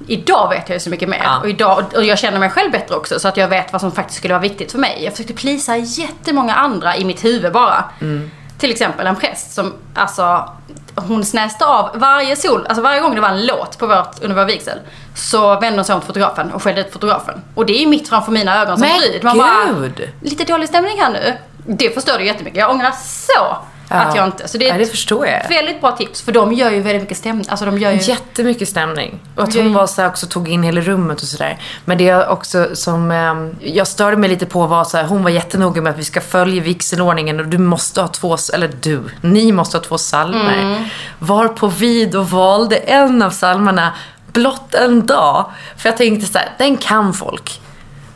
idag 0.07 0.49
vet 0.49 0.69
jag 0.69 0.75
ju 0.75 0.79
så 0.79 0.89
mycket 0.89 1.09
mer. 1.09 1.21
Ja. 1.23 1.39
Och, 1.39 1.49
idag, 1.49 1.85
och 1.95 2.03
jag 2.05 2.19
känner 2.19 2.39
mig 2.39 2.49
själv 2.49 2.71
bättre 2.71 2.95
också, 2.95 3.19
så 3.19 3.27
att 3.27 3.37
jag 3.37 3.47
vet 3.47 3.71
vad 3.71 3.81
som 3.81 3.91
faktiskt 3.91 4.17
skulle 4.19 4.33
vara 4.33 4.41
viktigt 4.41 4.71
för 4.71 4.79
mig. 4.79 4.99
Jag 5.03 5.13
försökte 5.13 5.33
plisa 5.33 5.77
jättemånga 5.77 6.53
andra 6.55 6.97
i 6.97 7.05
mitt 7.05 7.23
huvud 7.25 7.53
bara. 7.53 7.83
Mm. 8.01 8.31
Till 8.59 8.71
exempel 8.71 9.07
en 9.07 9.15
präst 9.15 9.51
som, 9.53 9.73
alltså, 9.95 10.49
hon 10.97 11.25
snäste 11.25 11.65
av 11.65 11.89
varje 11.95 12.35
sol, 12.35 12.65
alltså 12.67 12.83
varje 12.83 13.01
gång 13.01 13.15
det 13.15 13.21
var 13.21 13.29
en 13.29 13.45
låt 13.45 13.77
på 13.77 13.87
vårt, 13.87 14.21
under 14.21 14.35
vår 14.35 14.45
vigsel. 14.45 14.79
Så 15.15 15.59
vände 15.59 15.77
hon 15.77 15.85
sig 15.85 15.95
om 15.95 16.01
till 16.01 16.07
fotografen 16.07 16.51
och 16.51 16.63
skällde 16.63 16.81
ut 16.81 16.93
fotografen. 16.93 17.41
Och 17.55 17.65
det 17.65 17.73
är 17.73 17.79
ju 17.79 17.87
mitt 17.87 18.09
framför 18.09 18.31
mina 18.31 18.61
ögon 18.61 18.77
som 18.77 18.87
Men 18.87 18.99
brud. 18.99 19.23
Man 19.23 19.37
bara, 19.37 19.89
lite 20.21 20.43
dålig 20.43 20.69
stämning 20.69 21.01
här 21.01 21.09
nu. 21.09 21.37
Det 21.65 21.93
förstör 21.93 22.17
du 22.17 22.25
jättemycket. 22.25 22.59
Jag 22.59 22.71
ångrar 22.71 22.91
så 22.91 23.57
Ja. 23.89 23.95
att 23.95 24.15
jag 24.15 24.25
inte... 24.25 24.47
Så 24.47 24.57
det 24.57 24.69
är 24.69 24.73
Ja, 24.73 24.77
det 24.77 24.85
förstår 24.85 25.27
jag. 25.27 25.49
väldigt 25.49 25.81
bra 25.81 25.91
tips. 25.91 26.21
För 26.21 26.31
de 26.31 26.53
gör 26.53 26.71
ju 26.71 26.81
väldigt 26.81 27.01
mycket 27.01 27.17
stämning. 27.17 27.45
Alltså 27.49 27.65
de 27.65 27.77
gör 27.77 27.91
ju... 27.91 27.99
Jättemycket 28.01 28.69
stämning. 28.69 29.19
Och 29.35 29.43
att 29.43 29.55
hon 29.55 29.73
var 29.73 29.87
så 29.87 30.01
här 30.01 30.09
också 30.09 30.27
tog 30.27 30.49
in 30.49 30.63
hela 30.63 30.81
rummet 30.81 31.21
och 31.21 31.27
sådär. 31.27 31.57
Men 31.85 31.97
det 31.97 32.09
är 32.09 32.29
också 32.29 32.69
som 32.73 33.11
ehm, 33.11 33.55
jag 33.59 33.87
störde 33.87 34.17
mig 34.17 34.29
lite 34.29 34.45
på 34.45 34.67
var 34.67 34.83
så 34.83 34.97
här, 34.97 35.03
hon 35.03 35.23
var 35.23 35.29
jättenoga 35.29 35.81
med 35.81 35.91
att 35.91 35.99
vi 35.99 36.03
ska 36.05 36.21
följa 36.21 36.63
vigselordningen 36.63 37.39
och 37.39 37.45
du 37.45 37.57
måste 37.57 38.01
ha 38.01 38.07
två, 38.07 38.37
eller 38.53 38.71
du, 38.81 39.03
ni 39.21 39.51
måste 39.51 39.77
ha 39.77 39.83
två 39.83 39.97
salmer. 39.97 40.59
Mm. 40.59 40.83
Var 41.19 41.47
på 41.47 41.67
vi 41.67 42.05
då 42.05 42.21
valde 42.21 42.75
en 42.75 43.21
av 43.21 43.29
salmerna 43.29 43.93
blott 44.31 44.73
en 44.73 45.05
dag. 45.05 45.45
För 45.77 45.89
jag 45.89 45.97
tänkte 45.97 46.33
så 46.33 46.37
här, 46.37 46.49
den 46.57 46.77
kan 46.77 47.13
folk. 47.13 47.61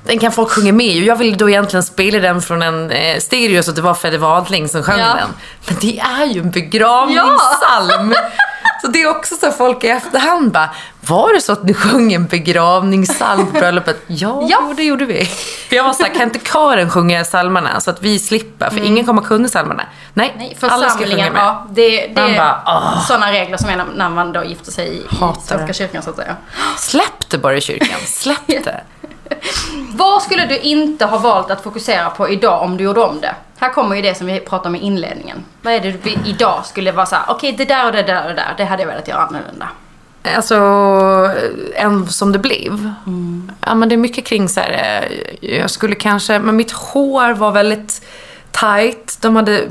Den 0.05 0.19
kan 0.19 0.31
folk 0.31 0.49
sjunga 0.49 0.73
med. 0.73 0.97
Och 0.97 1.03
jag 1.03 1.15
ville 1.15 1.35
då 1.35 1.49
egentligen 1.49 1.83
spela 1.83 2.19
den 2.19 2.41
från 2.41 2.61
en 2.61 2.91
eh, 2.91 3.17
stereo 3.19 3.63
så 3.63 3.69
att 3.69 3.75
det 3.75 3.81
var 3.81 3.93
Fredde 3.93 4.17
Wadling 4.17 4.69
som 4.69 4.83
sjöng 4.83 4.99
Ja. 4.99 5.05
den. 5.15 5.29
Men 5.67 5.77
det 5.81 5.99
är 5.99 6.25
ju 6.25 6.39
en 6.41 6.51
begravningspsalm. 6.51 8.13
Så 8.81 8.87
det 8.87 9.01
är 9.01 9.09
också 9.09 9.35
så 9.35 9.51
folk 9.51 9.83
i 9.83 9.87
efterhand 9.87 10.51
bara, 10.51 10.69
var 11.01 11.33
det 11.33 11.41
så 11.41 11.51
att 11.53 11.63
ni 11.63 11.73
sjöng 11.73 12.13
en 12.13 12.25
begravningspsalm 12.25 13.45
på 13.47 13.51
bröllopet? 13.51 14.03
Ja, 14.07 14.47
Ja. 14.49 14.73
Det 14.77 14.83
gjorde 14.83 15.05
vi. 15.05 15.25
För 15.69 15.75
jag 15.75 15.83
var 15.83 15.93
såhär, 15.93 16.13
kan 16.13 16.21
inte 16.21 16.39
kören 16.39 16.89
sjunga 16.89 17.23
psalmerna 17.23 17.79
så 17.79 17.89
att 17.89 18.01
vi 18.03 18.19
slipper? 18.19 18.69
För 18.69 18.83
ingen 18.85 19.05
kommer 19.05 19.21
kunna 19.21 19.47
psalmerna. 19.47 19.83
Nej, 20.13 20.29
Mm. 20.35 20.39
Nej, 20.39 20.57
alla 20.71 20.89
ska 20.89 21.05
sjunga 21.05 21.15
med. 21.31 21.41
ja. 21.41 21.67
Det, 21.71 22.07
det 22.07 22.21
Man 22.21 22.31
är 22.31 22.37
bara, 22.37 22.61
åh. 22.65 23.05
sådana 23.07 23.31
regler 23.31 23.57
som 23.57 23.69
är 23.69 23.85
när- 23.95 24.09
man 24.09 24.33
då 24.33 24.43
gifter 24.43 24.71
sig 24.71 24.87
i, 24.87 24.91
i 24.97 25.05
Hatar 25.19 25.41
Svenska 25.41 25.67
det. 25.67 25.73
kyrkan 25.73 26.03
så 26.03 26.09
att 26.09 26.15
säga. 26.15 26.35
Släpp 26.77 27.29
det 27.29 27.37
bara 27.37 27.57
i 27.57 27.61
kyrkan. 27.61 27.99
Släpp 28.05 28.47
det. 28.47 28.81
Vad 29.93 30.21
skulle 30.21 30.45
du 30.45 30.57
inte 30.57 31.05
ha 31.05 31.17
valt 31.17 31.51
att 31.51 31.63
fokusera 31.63 32.09
på 32.09 32.29
idag 32.29 32.61
om 32.61 32.77
du 32.77 32.83
gjorde 32.83 33.01
om 33.01 33.21
det? 33.21 33.35
Här 33.57 33.69
kommer 33.69 33.95
ju 33.95 34.01
det 34.01 34.15
som 34.15 34.27
vi 34.27 34.39
pratade 34.39 34.69
om 34.69 34.75
i 34.75 34.79
inledningen. 34.79 35.45
Vad 35.61 35.73
är 35.73 35.79
det 35.79 35.91
du 35.91 36.11
idag 36.25 36.65
skulle 36.65 36.91
vara 36.91 37.05
så 37.05 37.15
här: 37.15 37.25
okej 37.27 37.51
det 37.51 37.65
där 37.65 37.85
och 37.85 37.91
det 37.91 38.03
där 38.03 38.23
och 38.23 38.29
det 38.29 38.35
där, 38.35 38.53
det 38.57 38.65
hade 38.65 38.83
jag 38.83 38.87
velat 38.87 39.07
göra 39.07 39.19
annorlunda. 39.19 39.67
Alltså, 40.35 40.55
än 41.75 42.07
som 42.07 42.31
det 42.31 42.39
blev. 42.39 42.93
Ja, 43.65 43.75
men 43.75 43.89
det 43.89 43.95
är 43.95 43.97
mycket 43.97 44.25
kring 44.25 44.49
så 44.49 44.59
här, 44.59 45.03
eh, 45.41 45.59
jag 45.59 45.69
skulle 45.69 45.95
kanske, 45.95 46.39
men 46.39 46.55
mitt 46.55 46.71
hår 46.71 47.33
var 47.33 47.51
väldigt 47.51 48.01
tight. 48.51 49.17
De 49.21 49.35
hade 49.35 49.69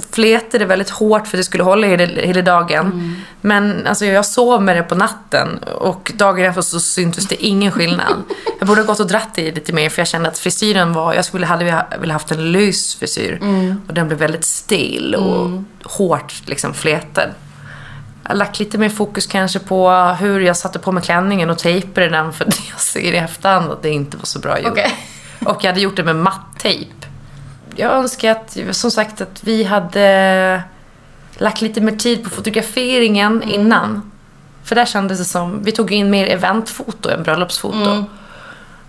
det 0.59 0.65
väldigt 0.65 0.91
hårt 0.91 1.27
för 1.27 1.37
att 1.37 1.41
det 1.41 1.45
skulle 1.45 1.65
hålla 1.65 1.87
hela, 1.87 2.05
hela 2.05 2.43
dagen. 2.43 3.17
Men 3.41 3.87
alltså, 3.87 4.05
jag 4.05 4.27
sov 4.27 4.63
med 4.63 4.77
det 4.77 4.83
på 4.83 4.95
natten 4.95 5.59
och 5.59 6.13
dagen 6.15 6.45
efter 6.45 6.63
så 6.63 6.81
syntes 6.81 7.29
det 7.29 7.45
ingen 7.45 7.73
skillnad. 7.73 8.23
Jag 8.59 8.69
borde 8.69 8.81
ha 8.81 8.87
gått 8.87 9.01
och 9.01 9.07
dratt 9.07 9.39
i 9.39 9.53
lite 9.53 9.73
mer 9.73 9.89
för 9.91 10.01
jag 10.01 10.09
kände 10.09 10.29
att 10.29 10.39
frisyren 10.39 10.93
var, 10.93 11.15
jag 11.15 11.25
skulle 11.25 11.47
hade 11.47 11.65
velat 11.65 12.13
haft 12.13 12.31
en 12.31 12.53
lös 12.53 12.95
frisyr. 12.95 13.39
Och 13.89 13.95
den 13.95 14.07
blev 14.07 14.19
väldigt 14.19 14.45
stel 14.45 15.15
och 15.15 15.51
hårt 15.83 16.35
liksom 16.45 16.75
fletad. 16.75 17.29
Jag 18.23 18.31
har 18.31 18.37
lagt 18.37 18.59
lite 18.59 18.79
mer 18.79 18.89
fokus 18.89 19.27
kanske 19.27 19.59
på 19.59 19.91
hur 20.21 20.41
jag 20.41 20.57
satte 20.57 20.79
på 20.79 20.93
mig 20.93 21.03
klänningen 21.03 21.51
och 21.51 21.59
tejpade 21.59 22.09
den 22.09 22.33
för 22.33 22.45
jag 22.71 22.81
ser 22.81 23.13
i 23.13 23.17
efterhand 23.17 23.71
att 23.71 23.83
det 23.83 23.91
inte 23.91 24.17
var 24.17 24.25
så 24.25 24.39
bra 24.39 24.59
gjort. 24.61 24.73
Okej. 24.73 24.93
Och 25.45 25.65
jag 25.65 25.71
hade 25.71 25.81
gjort 25.81 25.97
det 25.97 26.05
med 26.05 26.17
matt-tejp. 26.17 27.00
Jag 27.77 27.93
önskar 27.93 28.31
att, 28.31 28.57
som 28.71 28.91
sagt, 28.91 29.21
att 29.21 29.45
vi 29.45 29.65
hade 29.65 30.63
lagt 31.39 31.63
lite 31.63 31.81
mer 31.81 31.97
tid 31.97 32.25
på 32.25 32.31
fotograferingen 32.31 33.43
innan. 33.43 34.11
För 34.65 34.75
där 34.75 34.87
kändes 34.87 35.19
det 35.19 35.25
som, 35.25 35.63
vi 35.63 35.73
tog 35.73 35.93
in 35.93 36.11
mer 36.11 36.27
eventfoto 36.27 37.09
än 37.09 37.23
bröllopsfoto. 37.23 38.05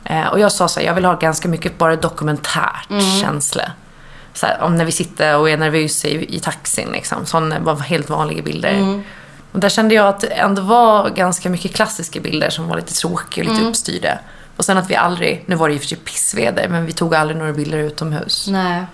Eh, 0.03 0.27
och 0.27 0.39
jag 0.39 0.51
sa 0.51 0.67
så 0.67 0.79
här, 0.79 0.87
jag 0.87 0.93
vill 0.93 1.05
ha 1.05 1.15
ganska 1.15 1.47
mycket 1.47 1.77
bara 1.77 1.95
dokumentärt 1.95 2.87
känsla. 3.21 3.71
Så 4.33 4.45
här, 4.45 4.61
om 4.61 4.75
när 4.75 4.85
vi 4.85 4.91
sitter 4.91 5.37
och 5.37 5.49
är 5.49 5.57
nervösa 5.57 6.07
i, 6.07 6.35
i 6.35 6.39
taxin 6.39 6.89
liksom. 6.91 7.25
Sådana 7.25 7.59
var 7.59 7.75
helt 7.75 8.09
vanliga 8.09 8.41
bilder. 8.43 9.01
Och 9.51 9.59
där 9.59 9.69
kände 9.69 9.95
jag 9.95 10.07
att 10.07 10.19
det 10.19 10.27
ändå 10.27 10.61
var 10.61 11.09
ganska 11.09 11.49
mycket 11.49 11.75
klassiska 11.75 12.19
bilder 12.19 12.49
som 12.49 12.67
var 12.67 12.75
lite 12.75 12.93
tråkiga 12.93 13.43
och 13.45 13.51
lite 13.51 13.65
uppstyrda. 13.67 14.17
Och 14.61 14.65
sen 14.65 14.77
att 14.77 14.89
vi 14.89 14.95
aldrig, 14.95 15.43
nu 15.45 15.55
var 15.55 15.67
det 15.67 15.73
ju 15.73 15.79
för 15.79 15.87
sig 15.87 15.97
pissväder, 15.97 16.69
men 16.69 16.85
vi 16.85 16.91
tog 16.91 17.15
aldrig 17.15 17.37
några 17.37 17.53
bilder 17.53 17.77
utomhus. 17.77 18.47
Nej. 18.49 18.85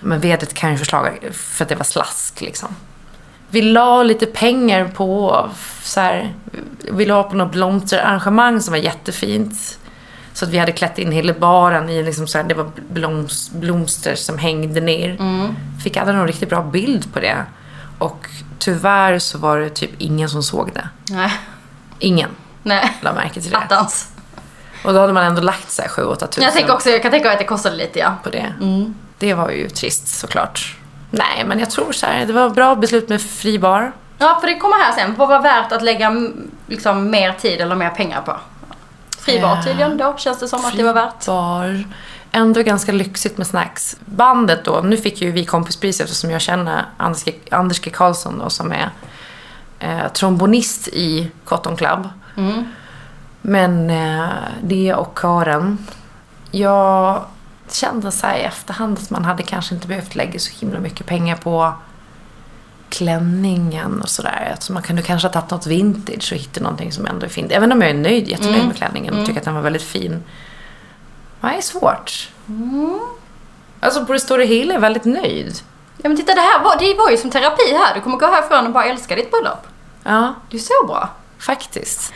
Men 0.00 0.20
vädret 0.20 0.54
kan 0.54 0.72
ju 0.72 0.78
förslaga 0.78 1.12
för 1.32 1.64
att 1.64 1.68
det 1.68 1.74
var 1.74 1.84
slask 1.84 2.40
liksom. 2.40 2.68
Vi 3.50 3.62
la 3.62 4.02
lite 4.02 4.26
pengar 4.26 4.88
på 4.88 5.48
så 5.82 6.00
här, 6.00 6.34
vi 6.92 7.06
la 7.06 7.22
på 7.22 7.36
något 7.36 7.52
blomsterarrangemang 7.52 8.60
som 8.60 8.72
var 8.72 8.78
jättefint. 8.78 9.78
Så 10.32 10.44
att 10.44 10.50
vi 10.50 10.58
hade 10.58 10.72
klätt 10.72 10.98
in 10.98 11.12
hela 11.12 11.32
baren 11.32 11.88
i 11.88 12.02
liksom 12.02 12.26
så 12.26 12.38
här, 12.38 12.44
det 12.44 12.54
var 12.54 12.70
bloms, 12.88 13.50
blomster 13.50 14.14
som 14.14 14.38
hängde 14.38 14.80
ner. 14.80 15.18
Fick 15.82 15.96
aldrig 15.96 16.16
någon 16.16 16.26
riktigt 16.26 16.48
bra 16.48 16.62
bild 16.62 17.12
på 17.12 17.20
det. 17.20 17.44
Och 17.98 18.26
tyvärr 18.58 19.18
så 19.18 19.38
var 19.38 19.58
det 19.58 19.70
typ 19.70 19.90
ingen 19.98 20.28
som 20.28 20.42
såg 20.42 20.70
det. 20.74 20.88
Nej. 21.10 21.32
Ingen 21.98 22.30
Nej. 22.62 22.96
la 23.00 23.12
märke 23.12 23.40
till 23.40 23.50
det. 23.50 23.56
Attans. 23.56 24.08
Och 24.84 24.92
då 24.92 25.00
hade 25.00 25.12
man 25.12 25.24
ändå 25.24 25.42
lagt 25.42 25.70
så 25.70 25.82
här 25.82 25.88
7 25.88 26.04
8 26.04 26.26
tusen 26.26 26.44
Jag 26.44 26.52
tänker 26.52 26.72
också, 26.72 26.90
jag 26.90 27.02
kan 27.02 27.10
tänka 27.10 27.24
mig 27.24 27.32
att 27.32 27.38
det 27.38 27.44
kostade 27.44 27.76
lite 27.76 27.98
ja. 27.98 28.14
på 28.22 28.30
det. 28.30 28.54
Det 29.18 29.34
var 29.34 29.50
ju 29.50 29.68
trist 29.68 30.08
såklart. 30.08 30.76
Nej, 31.10 31.44
men 31.46 31.58
jag 31.58 31.70
tror 31.70 31.92
så 31.92 32.06
här, 32.06 32.26
det 32.26 32.32
var 32.32 32.50
bra 32.50 32.74
beslut 32.74 33.08
med 33.08 33.22
fri 33.22 33.58
bar. 33.58 33.92
Ja, 34.18 34.38
för 34.40 34.46
det 34.46 34.58
kommer 34.58 34.76
här 34.76 34.92
sen. 34.92 35.14
Vad 35.14 35.28
var 35.28 35.42
värt 35.42 35.72
att 35.72 35.82
lägga 35.82 36.06
mm, 36.06 36.50
liksom, 36.66 37.10
mer 37.10 37.32
tid 37.32 37.60
eller 37.60 37.74
mer 37.74 37.90
pengar 37.90 38.22
på? 38.22 38.36
Fribar 39.18 39.56
Eh, 39.56 39.64
tydligen 39.64 39.96
då, 39.96 40.16
känns 40.16 40.38
det 40.38 40.48
som 40.48 40.64
att 40.64 40.76
det 40.76 40.82
var 40.82 40.94
värt. 40.94 41.26
Bar. 41.26 41.84
ändå 42.32 42.62
ganska 42.62 42.92
lyxigt 42.92 43.38
med 43.38 43.46
snacks. 43.46 43.96
Bandet 44.04 44.64
då, 44.64 44.80
nu 44.84 44.96
fick 44.96 45.22
ju 45.22 45.30
vi 45.30 45.44
kompispris 45.44 46.00
eftersom 46.00 46.30
jag 46.30 46.40
känner 46.40 46.84
Anders 46.96 47.24
G. 47.24 47.34
Anders 47.50 47.80
G. 47.80 47.90
Karlsson 47.90 48.38
då, 48.38 48.50
som 48.50 48.72
är 48.72 48.90
eh, 49.78 50.12
trombonist 50.12 50.88
i 50.88 51.30
Cotton 51.44 51.76
Club. 51.76 52.08
Men 53.42 53.90
eh, 53.90 54.28
det 54.62 54.94
och 54.94 55.18
kören. 55.22 55.78
Jag 56.50 57.24
kände 57.70 58.12
så 58.12 58.26
här 58.26 58.36
i 58.36 58.40
efterhand 58.42 58.98
att 58.98 59.10
man 59.10 59.24
hade 59.24 59.42
kanske 59.42 59.74
inte 59.74 59.86
behövt 59.86 60.14
lägga 60.14 60.38
så 60.38 60.50
himla 60.60 60.78
mycket 60.80 61.06
pengar 61.06 61.36
på 61.36 61.72
klänningen 62.88 64.00
och 64.02 64.08
sådär. 64.08 64.48
Alltså 64.52 64.72
man 64.72 64.82
kunde 64.82 65.02
kanske 65.02 65.28
ha 65.28 65.32
tagit 65.32 65.50
något 65.50 65.66
vintage 65.66 66.32
och 66.32 66.38
hittat 66.38 66.62
någonting 66.62 66.92
som 66.92 67.06
ändå 67.06 67.26
är 67.26 67.30
fint. 67.30 67.52
Även 67.52 67.72
om 67.72 67.80
jag 67.82 67.90
är 67.90 67.94
nöjd, 67.94 68.28
jättenöjd 68.28 68.66
med 68.66 68.76
klänningen 68.76 69.14
och 69.20 69.26
tycker 69.26 69.40
att 69.40 69.44
den 69.44 69.54
var 69.54 69.62
väldigt 69.62 69.82
fin. 69.82 70.22
Det 71.40 71.46
är 71.46 71.60
svårt. 71.60 72.28
Alltså 73.80 74.06
på 74.06 74.12
det 74.12 74.20
stora 74.20 74.42
hela 74.44 74.70
är 74.72 74.74
jag 74.74 74.80
väldigt 74.80 75.04
nöjd. 75.04 75.58
Ja 76.02 76.08
men 76.08 76.16
titta 76.16 76.34
det 76.34 76.40
här 76.40 76.64
var, 76.64 76.78
det 76.78 76.94
var 76.94 77.10
ju 77.10 77.16
som 77.16 77.30
terapi 77.30 77.72
här. 77.72 77.94
Du 77.94 78.00
kommer 78.00 78.16
gå 78.16 78.26
härifrån 78.26 78.66
och 78.66 78.72
bara 78.72 78.84
älska 78.84 79.16
ditt 79.16 79.30
bröllop. 79.30 79.66
Ja, 80.04 80.34
Det 80.50 80.56
är 80.56 80.60
så 80.60 80.86
bra. 80.86 81.08
faktiskt. 81.38 82.12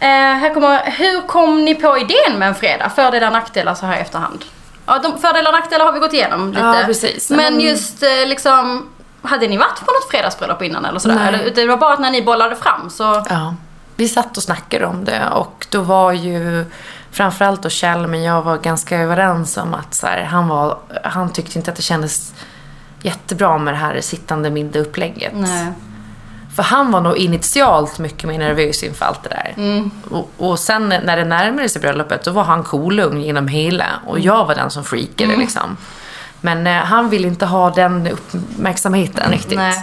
Eh, 0.00 0.08
här 0.08 0.54
kommer, 0.54 0.90
hur 0.90 1.26
kom 1.26 1.64
ni 1.64 1.74
på 1.74 1.98
idén 1.98 2.38
med 2.38 2.48
en 2.48 2.54
fredag? 2.54 2.90
Fördelar 2.90 3.26
och 3.26 3.32
nackdelar 3.32 3.74
så 3.74 3.86
här 3.86 3.96
i 3.96 4.00
efterhand. 4.00 4.44
Ja, 4.86 4.98
de 4.98 5.18
fördelar 5.18 5.52
och 5.52 5.58
nackdelar 5.58 5.84
har 5.84 5.92
vi 5.92 5.98
gått 5.98 6.12
igenom 6.12 6.48
lite. 6.48 6.60
Ja, 6.60 6.82
precis. 6.86 7.30
Men 7.30 7.38
Men- 7.38 7.60
just 7.60 8.02
eh, 8.02 8.08
liksom, 8.26 8.88
hade 9.22 9.48
ni 9.48 9.56
varit 9.56 9.80
på 9.80 9.92
något 9.92 10.10
fredagsbröllop 10.10 10.62
innan 10.62 10.84
eller 10.84 10.98
sådär? 10.98 11.14
Nej. 11.14 11.28
Eller, 11.28 11.50
det 11.50 11.66
var 11.66 11.76
bara 11.76 11.92
att 11.92 12.00
när 12.00 12.10
ni 12.10 12.22
bollade 12.22 12.56
fram 12.56 12.90
så... 12.90 13.24
Ja. 13.30 13.54
Vi 13.98 14.08
satt 14.08 14.36
och 14.36 14.42
snackade 14.42 14.86
om 14.86 15.04
det 15.04 15.28
och 15.28 15.66
då 15.70 15.80
var 15.80 16.12
ju 16.12 16.64
framförallt 17.10 17.62
då 17.62 17.68
Kjell 17.68 18.06
men 18.06 18.22
jag 18.22 18.42
var 18.42 18.56
ganska 18.56 18.98
överens 18.98 19.56
om 19.56 19.74
att 19.74 19.94
så 19.94 20.06
här, 20.06 20.22
han, 20.22 20.48
var, 20.48 20.78
han 21.04 21.32
tyckte 21.32 21.58
inte 21.58 21.70
att 21.70 21.76
det 21.76 21.82
kändes 21.82 22.34
jättebra 23.02 23.58
med 23.58 23.74
det 23.74 23.78
här 23.78 24.00
sittande 24.00 24.50
middageupplägget. 24.50 25.32
Nej. 25.34 25.72
För 26.56 26.62
han 26.62 26.90
var 26.92 27.00
nog 27.00 27.16
initialt 27.16 27.98
mycket 27.98 28.28
mer 28.28 28.38
nervös 28.38 28.82
inför 28.82 29.04
allt 29.04 29.22
det 29.22 29.28
där. 29.28 29.54
Och, 30.10 30.30
och 30.36 30.58
sen 30.58 30.88
när 30.88 31.16
det 31.16 31.24
närmade 31.24 31.68
sig 31.68 31.80
bröllopet 31.82 32.24
då 32.24 32.30
var 32.30 32.44
han 32.44 32.62
kolugn 32.62 33.20
genom 33.20 33.48
hela 33.48 33.86
och 34.06 34.20
jag 34.20 34.44
var 34.44 34.54
den 34.54 34.70
som 34.70 34.84
freakade 34.84 35.36
liksom. 35.36 35.76
Men 36.40 36.66
eh, 36.66 36.72
han 36.74 37.08
ville 37.10 37.28
inte 37.28 37.46
ha 37.46 37.70
den 37.70 38.06
uppmärksamheten 38.06 39.30
riktigt. 39.32 39.58
Nej. 39.58 39.82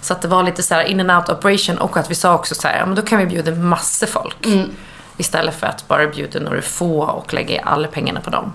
Så 0.00 0.12
att 0.12 0.22
det 0.22 0.28
var 0.28 0.42
lite 0.42 0.62
så 0.62 0.74
här 0.74 0.82
in 0.82 1.00
and 1.00 1.10
out 1.10 1.28
operation 1.28 1.78
och 1.78 1.96
att 1.96 2.10
vi 2.10 2.14
sa 2.14 2.34
också 2.34 2.54
så 2.54 2.68
här, 2.68 2.78
ja 2.78 2.86
men 2.86 2.94
då 2.94 3.02
kan 3.02 3.18
vi 3.18 3.26
bjuda 3.26 3.50
massor 3.54 4.06
folk. 4.06 4.46
Istället 5.16 5.54
för 5.60 5.66
att 5.66 5.88
bara 5.88 6.06
bjuda 6.06 6.40
några 6.40 6.62
få 6.62 7.00
och 7.02 7.34
lägga 7.34 7.62
alla 7.62 7.88
pengarna 7.88 8.20
på 8.20 8.30
dem. 8.30 8.52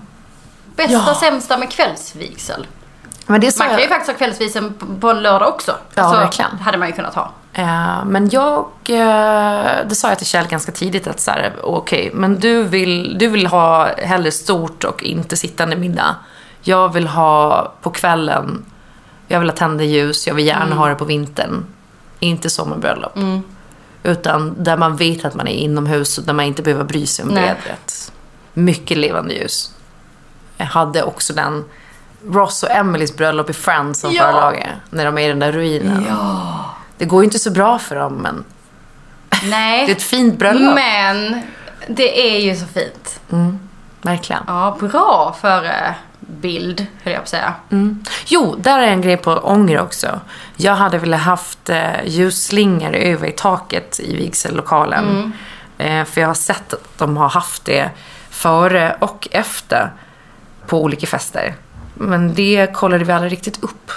Bästa 0.76 0.92
Ja. 1.06 1.16
sämsta 1.20 1.58
med 1.58 1.70
kvällsvigsel? 1.70 2.66
Men 3.26 3.40
det 3.40 3.58
Man 3.58 3.68
kan 3.68 3.80
ju 3.80 3.88
faktiskt 3.88 4.10
ha 4.10 4.18
kvällsvigsel 4.18 4.72
på- 5.00 5.10
en 5.10 5.22
lördag 5.22 5.48
också. 5.48 5.74
Ja, 5.94 6.12
verkligen. 6.12 6.58
hade 6.58 6.78
man 6.78 6.88
ju 6.88 6.94
kunnat 6.94 7.14
ha. 7.14 7.30
Eh, 7.52 8.04
men 8.06 8.28
jag, 8.30 8.66
eh, 8.88 9.86
det 9.88 9.94
sa 9.94 10.08
jag 10.08 10.18
till 10.18 10.26
Kjell 10.26 10.46
ganska 10.46 10.72
tidigt 10.72 11.06
att 11.06 11.20
så 11.20 11.30
här, 11.30 11.52
okej, 11.62 12.10
men 12.14 12.40
du 12.40 12.62
vill, 12.62 13.18
du 13.18 13.28
vill 13.28 13.46
ha 13.46 13.88
hellre 13.96 14.30
stort 14.30 14.84
och 14.84 15.02
inte 15.02 15.36
sittande 15.36 15.76
middag. 15.76 16.16
Jag 16.62 16.92
vill 16.92 17.06
ha 17.06 17.72
på 17.82 17.90
kvällen, 17.90 18.64
jag 19.28 19.40
vill 19.40 19.48
ha 19.50 19.56
tända 19.56 19.84
ljus, 19.84 20.26
jag 20.26 20.34
vill 20.34 20.46
gärna 20.46 20.74
ha 20.74 20.88
det 20.88 20.94
på 20.94 21.04
vintern. 21.04 21.64
Inte 22.20 22.50
sommarbröllop. 22.50 23.18
Utan 24.02 24.54
där 24.64 24.76
man 24.76 24.96
vet 24.96 25.24
att 25.24 25.34
man 25.34 25.48
är 25.48 25.52
inomhus 25.54 26.18
och 26.18 26.24
där 26.24 26.32
man 26.32 26.44
inte 26.44 26.62
behöver 26.62 26.84
bry 26.84 27.06
sig 27.06 27.22
om 27.24 27.34
vädret. 27.34 28.12
Mycket 28.54 28.96
levande 28.98 29.34
ljus. 29.34 29.70
Jag 30.56 30.66
hade 30.66 31.02
också 31.02 31.32
den 31.32 31.64
Ross 32.28 32.62
och 32.62 32.70
Emelies 32.70 33.16
bröllop 33.16 33.50
i 33.50 33.52
Friends 33.52 34.00
som 34.00 34.12
Ja. 34.12 34.22
förlaget. 34.22 34.68
När 34.90 35.04
de 35.04 35.18
är 35.18 35.22
i 35.22 35.28
den 35.28 35.38
där 35.38 35.52
ruinen. 35.52 36.06
Det 36.98 37.04
går 37.04 37.22
ju 37.22 37.24
inte 37.24 37.38
så 37.38 37.50
bra 37.50 37.78
för 37.78 37.96
dem, 37.96 38.12
men 38.14 38.44
Nej. 39.44 39.86
det 39.86 39.92
är 39.92 39.96
ett 39.96 40.02
fint 40.02 40.38
bröllop. 40.38 40.74
Men 40.74 41.42
det 41.88 42.36
är 42.36 42.40
ju 42.40 42.56
så 42.56 42.66
fint. 42.66 43.20
Verkligen. 44.02 44.42
Ja, 44.46 44.76
bra 44.80 45.36
förebild, 45.40 46.86
höll 47.02 47.12
jag 47.12 47.20
på 47.20 47.22
att 47.22 47.28
säga. 47.28 47.54
Mm. 47.70 48.04
Jo, 48.26 48.54
där 48.58 48.78
är 48.78 48.86
en 48.86 49.00
grej 49.02 49.16
på 49.16 49.32
ånger 49.32 49.80
också. 49.80 50.20
Jag 50.56 50.74
hade 50.74 50.98
velat 50.98 51.20
haft 51.20 51.70
eh, 51.70 52.04
ljusslingor 52.06 52.92
över 52.94 53.26
i 53.28 53.32
taket 53.32 54.00
i 54.00 54.16
vigsellokalen. 54.16 55.32
Eh, 55.78 56.04
för 56.04 56.20
jag 56.20 56.28
har 56.28 56.34
sett 56.34 56.72
att 56.74 56.98
de 56.98 57.16
har 57.16 57.28
haft 57.28 57.64
det 57.64 57.90
före 58.30 58.96
och 59.00 59.28
efter 59.30 59.92
på 60.66 60.82
olika 60.82 61.06
fester. 61.06 61.54
Men 61.94 62.34
det 62.34 62.74
kollade 62.74 63.04
vi 63.04 63.12
aldrig 63.12 63.32
riktigt 63.32 63.62
upp. 63.62 63.90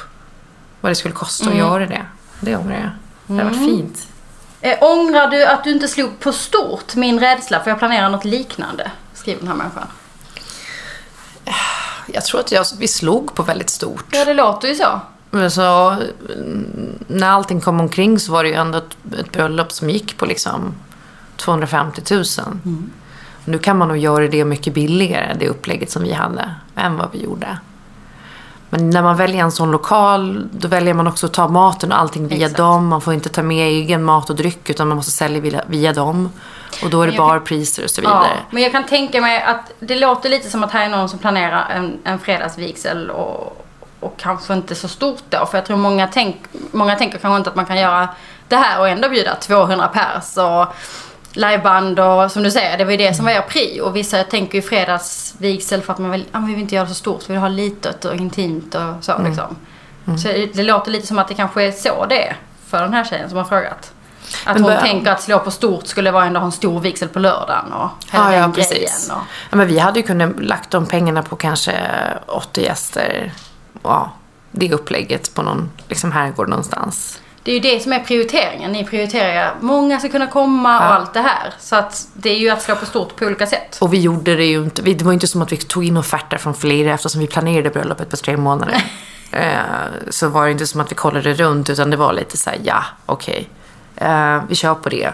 Vad 0.81 0.91
det 0.91 0.95
skulle 0.95 1.13
kosta 1.13 1.49
att 1.49 1.57
göra 1.57 1.85
det. 1.85 2.05
Det 2.39 2.55
ångrar 2.55 2.79
jag. 2.79 2.89
Det 3.27 3.43
hade 3.43 3.57
varit 3.57 3.69
fint. 3.69 4.07
Eh, 4.61 4.77
ångrar 4.81 5.27
du 5.27 5.45
att 5.45 5.63
du 5.63 5.71
inte 5.71 5.87
slog 5.87 6.19
på 6.19 6.31
stort 6.31 6.95
min 6.95 7.19
rädsla 7.19 7.59
för 7.63 7.71
jag 7.71 7.79
planerar 7.79 8.09
något 8.09 8.25
liknande? 8.25 8.91
Skriver 9.13 9.39
den 9.39 9.47
här 9.47 9.55
människan. 9.55 9.87
Jag 12.13 12.25
tror 12.25 12.39
att 12.39 12.51
jag, 12.51 12.65
vi 12.79 12.87
slog 12.87 13.35
på 13.35 13.43
väldigt 13.43 13.69
stort. 13.69 14.05
Ja, 14.11 14.25
det 14.25 14.33
låter 14.33 14.67
ju 14.67 14.75
så. 14.75 14.99
Men 15.29 15.51
så, 15.51 15.89
mm, 15.89 17.03
när 17.07 17.29
allting 17.29 17.61
kom 17.61 17.79
omkring 17.79 18.19
så 18.19 18.31
var 18.31 18.43
det 18.43 18.49
ju 18.49 18.55
ändå 18.55 18.77
ett, 18.77 18.97
ett 19.19 19.31
bröllop 19.31 19.71
som 19.71 19.89
gick 19.89 20.17
på 20.17 20.25
liksom 20.25 20.75
250 21.35 22.01
000. 22.09 22.23
Nu 23.45 23.59
kan 23.59 23.77
man 23.77 23.87
nog 23.87 23.97
göra 23.97 24.27
det 24.27 24.45
mycket 24.45 24.73
billigare, 24.73 25.35
det 25.39 25.49
upplägget 25.49 25.91
som 25.91 26.03
vi 26.03 26.13
hade, 26.13 26.55
än 26.75 26.97
vad 26.97 27.11
vi 27.11 27.23
gjorde. 27.23 27.57
Men 28.69 28.89
när 28.89 29.01
man 29.01 29.17
väljer 29.17 29.43
en 29.43 29.51
sån 29.51 29.71
lokal, 29.71 30.49
då 30.51 30.67
väljer 30.67 30.93
man 30.93 31.07
också 31.07 31.25
att 31.25 31.33
ta 31.33 31.47
maten 31.47 31.91
och 31.91 31.99
allting 31.99 32.27
via 32.27 32.37
Exakt. 32.37 32.57
dem. 32.57 32.87
Man 32.87 33.01
får 33.01 33.13
inte 33.13 33.29
ta 33.29 33.43
med 33.43 33.67
egen 33.67 34.03
mat 34.03 34.29
och 34.29 34.35
dryck, 34.35 34.69
utan 34.69 34.87
man 34.87 34.97
måste 34.97 35.11
sälja 35.11 35.41
via, 35.41 35.61
via 35.67 35.93
dem. 35.93 36.29
Och 36.83 36.89
då 36.89 37.01
är 37.01 37.07
det 37.07 37.17
barpriser 37.17 37.83
och 37.83 37.89
så 37.89 38.01
vidare. 38.01 38.27
Ja, 38.29 38.41
men 38.49 38.63
jag 38.63 38.71
kan 38.71 38.85
tänka 38.85 39.21
mig 39.21 39.41
att 39.41 39.71
det 39.79 39.95
låter 39.95 40.29
lite 40.29 40.49
som 40.49 40.63
att 40.63 40.71
här 40.71 40.85
är 40.85 40.89
någon 40.89 41.09
som 41.09 41.19
planerar 41.19 41.69
en, 41.69 41.99
en 42.03 42.19
fredagsvigsel 42.19 43.09
och, 43.09 43.65
och 43.99 44.17
kanske 44.17 44.53
inte 44.53 44.75
så 44.75 44.87
stort 44.87 45.23
då. 45.29 45.45
För 45.45 45.57
jag 45.57 45.65
tror 45.65 45.77
många, 45.77 46.07
tänk, 46.07 46.35
många 46.71 46.95
tänker 46.95 47.17
kanske 47.17 47.37
inte 47.37 47.49
att 47.49 47.55
man 47.55 47.65
kan 47.65 47.77
göra 47.77 48.09
det 48.47 48.55
här 48.55 48.79
och 48.79 48.89
ändå 48.89 49.09
bjuda 49.09 49.35
200 49.35 49.87
pers 49.87 50.37
och 50.37 50.73
liveband 51.37 51.99
och 51.99 52.31
som 52.31 52.43
du 52.43 52.51
säger, 52.51 52.77
det 52.77 52.83
var 52.83 52.91
ju 52.91 52.97
det 52.97 53.13
som 53.13 53.25
var 53.25 53.31
er 53.31 53.41
pri. 53.41 53.81
Och 53.81 53.95
vissa 53.95 54.23
tänker 54.23 54.55
ju 54.57 54.61
fredagsvigsel 54.61 55.81
för 55.81 55.93
att 55.93 55.99
man 55.99 56.11
vill, 56.11 56.25
ah, 56.31 56.39
vi 56.39 56.53
vill 56.53 56.61
inte 56.61 56.75
göra 56.75 56.85
det 56.85 56.89
så 56.89 56.95
stort, 56.95 57.23
vi 57.29 57.33
vill 57.33 57.41
ha 57.41 57.47
litet 57.47 58.05
och 58.05 58.15
intimt 58.15 58.75
och 58.75 59.03
så 59.03 59.11
Mm. 59.11 59.25
liksom. 59.25 59.55
Så 60.17 60.27
det, 60.27 60.45
det 60.53 60.63
låter 60.63 60.91
lite 60.91 61.07
som 61.07 61.19
att 61.19 61.27
det 61.27 61.33
kanske 61.33 61.63
är 61.63 61.71
så 61.71 62.05
det 62.05 62.27
är 62.27 62.35
för 62.67 62.81
den 62.81 62.93
här 62.93 63.03
tjejen 63.03 63.29
som 63.29 63.37
har 63.37 63.45
frågat. 63.45 63.91
Att 64.45 64.53
Men 64.55 64.63
hon 64.63 64.71
bör- 64.73 64.81
tänker 64.81 65.11
att 65.11 65.21
slå 65.21 65.39
på 65.39 65.51
stort 65.51 65.87
skulle 65.87 66.11
vara 66.11 66.25
ändå 66.25 66.39
ha 66.39 66.45
en 66.45 66.51
stor 66.51 66.79
vigsel 66.79 67.09
på 67.09 67.19
lördagen 67.19 67.73
och 67.73 67.89
hela 68.11 68.23
Ja, 68.31 68.33
ja, 68.35 68.41
den 68.41 68.53
precis. 68.53 68.73
grejen. 68.73 68.91
Och, 69.21 69.27
Ja, 69.49 69.55
men 69.57 69.67
vi 69.67 69.79
hade 69.79 69.99
ju 69.99 70.05
kunnat 70.05 70.39
lagt 70.43 70.71
de 70.71 70.85
pengarna 70.85 71.23
på 71.23 71.35
kanske 71.35 71.73
80 72.27 72.61
gäster. 72.61 73.33
Ja, 73.83 74.11
det 74.51 74.73
upplägget 74.73 75.33
på 75.33 75.41
någon 75.41 75.69
liksom 75.87 76.11
herrgård 76.11 76.49
någonstans. 76.49 77.19
Det 77.47 77.51
är 77.51 77.55
ju 77.55 77.59
det 77.59 77.79
som 77.83 77.93
är 77.93 77.99
prioriteringen. 77.99 78.71
Ni 78.71 78.83
prioriterar 78.83 79.45
ju 79.45 79.65
många 79.65 79.99
ska 79.99 80.09
kunna 80.09 80.27
komma 80.27 80.77
och 80.77 80.83
Ja. 80.83 80.87
allt 80.87 81.13
det 81.13 81.19
här. 81.19 81.53
Så 81.59 81.75
att 81.75 82.07
det 82.13 82.29
är 82.29 82.35
ju 82.37 82.49
att 82.49 82.61
slå 82.61 82.75
på 82.75 82.85
stort 82.85 83.15
på 83.15 83.25
olika 83.25 83.47
sätt. 83.47 83.77
Och 83.81 83.93
vi 83.93 83.99
gjorde 84.01 84.35
det 84.35 84.45
ju 84.45 84.63
inte, 84.63 84.81
det 84.81 85.01
var 85.03 85.11
ju 85.11 85.13
inte 85.13 85.27
som 85.27 85.41
att 85.41 85.51
vi 85.51 85.57
tog 85.57 85.85
in 85.85 85.97
offerter 85.97 86.37
från 86.37 86.53
flera 86.53 86.93
eftersom 86.93 87.21
vi 87.21 87.27
planerade 87.27 87.69
bröllopet 87.69 88.09
på 88.09 88.17
tre 88.17 88.37
månader. 88.37 88.83
eh, 89.31 89.49
så 90.09 90.27
var 90.27 90.45
det 90.45 90.51
inte 90.51 90.67
som 90.67 90.81
att 90.81 90.91
vi 90.91 90.95
kollade 90.95 91.33
runt 91.33 91.69
utan 91.69 91.89
det 91.89 91.97
var 91.97 92.13
lite 92.13 92.37
så 92.37 92.49
här: 92.49 92.59
ja, 92.63 92.83
okej. 93.05 93.49
Eh, 93.95 94.41
vi 94.49 94.55
kör 94.55 94.75
på 94.75 94.89
det. 94.89 95.11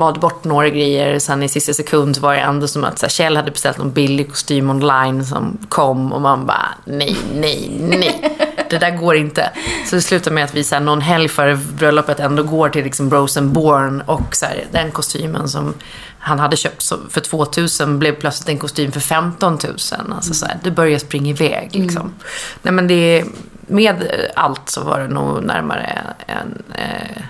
Valde 0.00 0.20
bort 0.20 0.44
några 0.44 0.68
grejer, 0.68 1.18
sen 1.18 1.42
i 1.42 1.48
sista 1.48 1.74
sekund 1.74 2.18
var 2.18 2.34
det 2.34 2.40
ändå 2.40 2.68
som 2.68 2.84
att 2.84 2.98
så 2.98 3.06
här, 3.06 3.10
Kjell 3.10 3.36
hade 3.36 3.50
beställt 3.50 3.78
någon 3.78 3.92
billig 3.92 4.30
kostym 4.30 4.70
online 4.70 5.24
som 5.24 5.58
kom 5.68 6.12
och 6.12 6.20
man 6.20 6.46
bara 6.46 6.68
nej, 6.84 7.16
nej, 7.34 7.76
nej. 7.80 8.36
Det 8.70 8.78
där 8.78 8.96
går 8.96 9.16
inte. 9.16 9.50
Så 9.86 9.96
det 9.96 10.02
slutade 10.02 10.34
med 10.34 10.44
att 10.44 10.54
vi 10.54 10.64
så 10.64 10.74
här, 10.74 10.82
någon 10.82 11.00
helg 11.00 11.28
före 11.28 11.56
bröllopet 11.56 12.20
ändå 12.20 12.42
går 12.42 12.68
till 12.68 12.84
liksom 12.84 13.10
Rosenborn 13.10 14.00
och 14.00 14.36
så 14.36 14.46
här, 14.46 14.64
den 14.72 14.90
kostymen 14.90 15.48
som 15.48 15.74
han 16.18 16.38
hade 16.38 16.56
köpt 16.56 16.92
för 17.10 17.20
2000 17.20 17.98
blev 17.98 18.12
plötsligt 18.12 18.48
en 18.48 18.58
kostym 18.58 18.92
för 18.92 19.00
15 19.00 19.58
000. 19.64 19.72
Alltså 20.14 20.34
så 20.34 20.46
här, 20.46 20.58
det 20.62 20.70
börjar 20.70 20.98
springa 20.98 21.30
iväg 21.30 21.68
liksom. 21.72 22.14
Nej 22.62 22.72
men 22.72 22.88
det, 22.88 23.24
med 23.66 24.10
allt 24.34 24.68
så 24.68 24.84
var 24.84 25.00
det 25.00 25.08
nog 25.08 25.44
närmare 25.44 25.98
en 26.26 26.62
eh, 26.74 27.22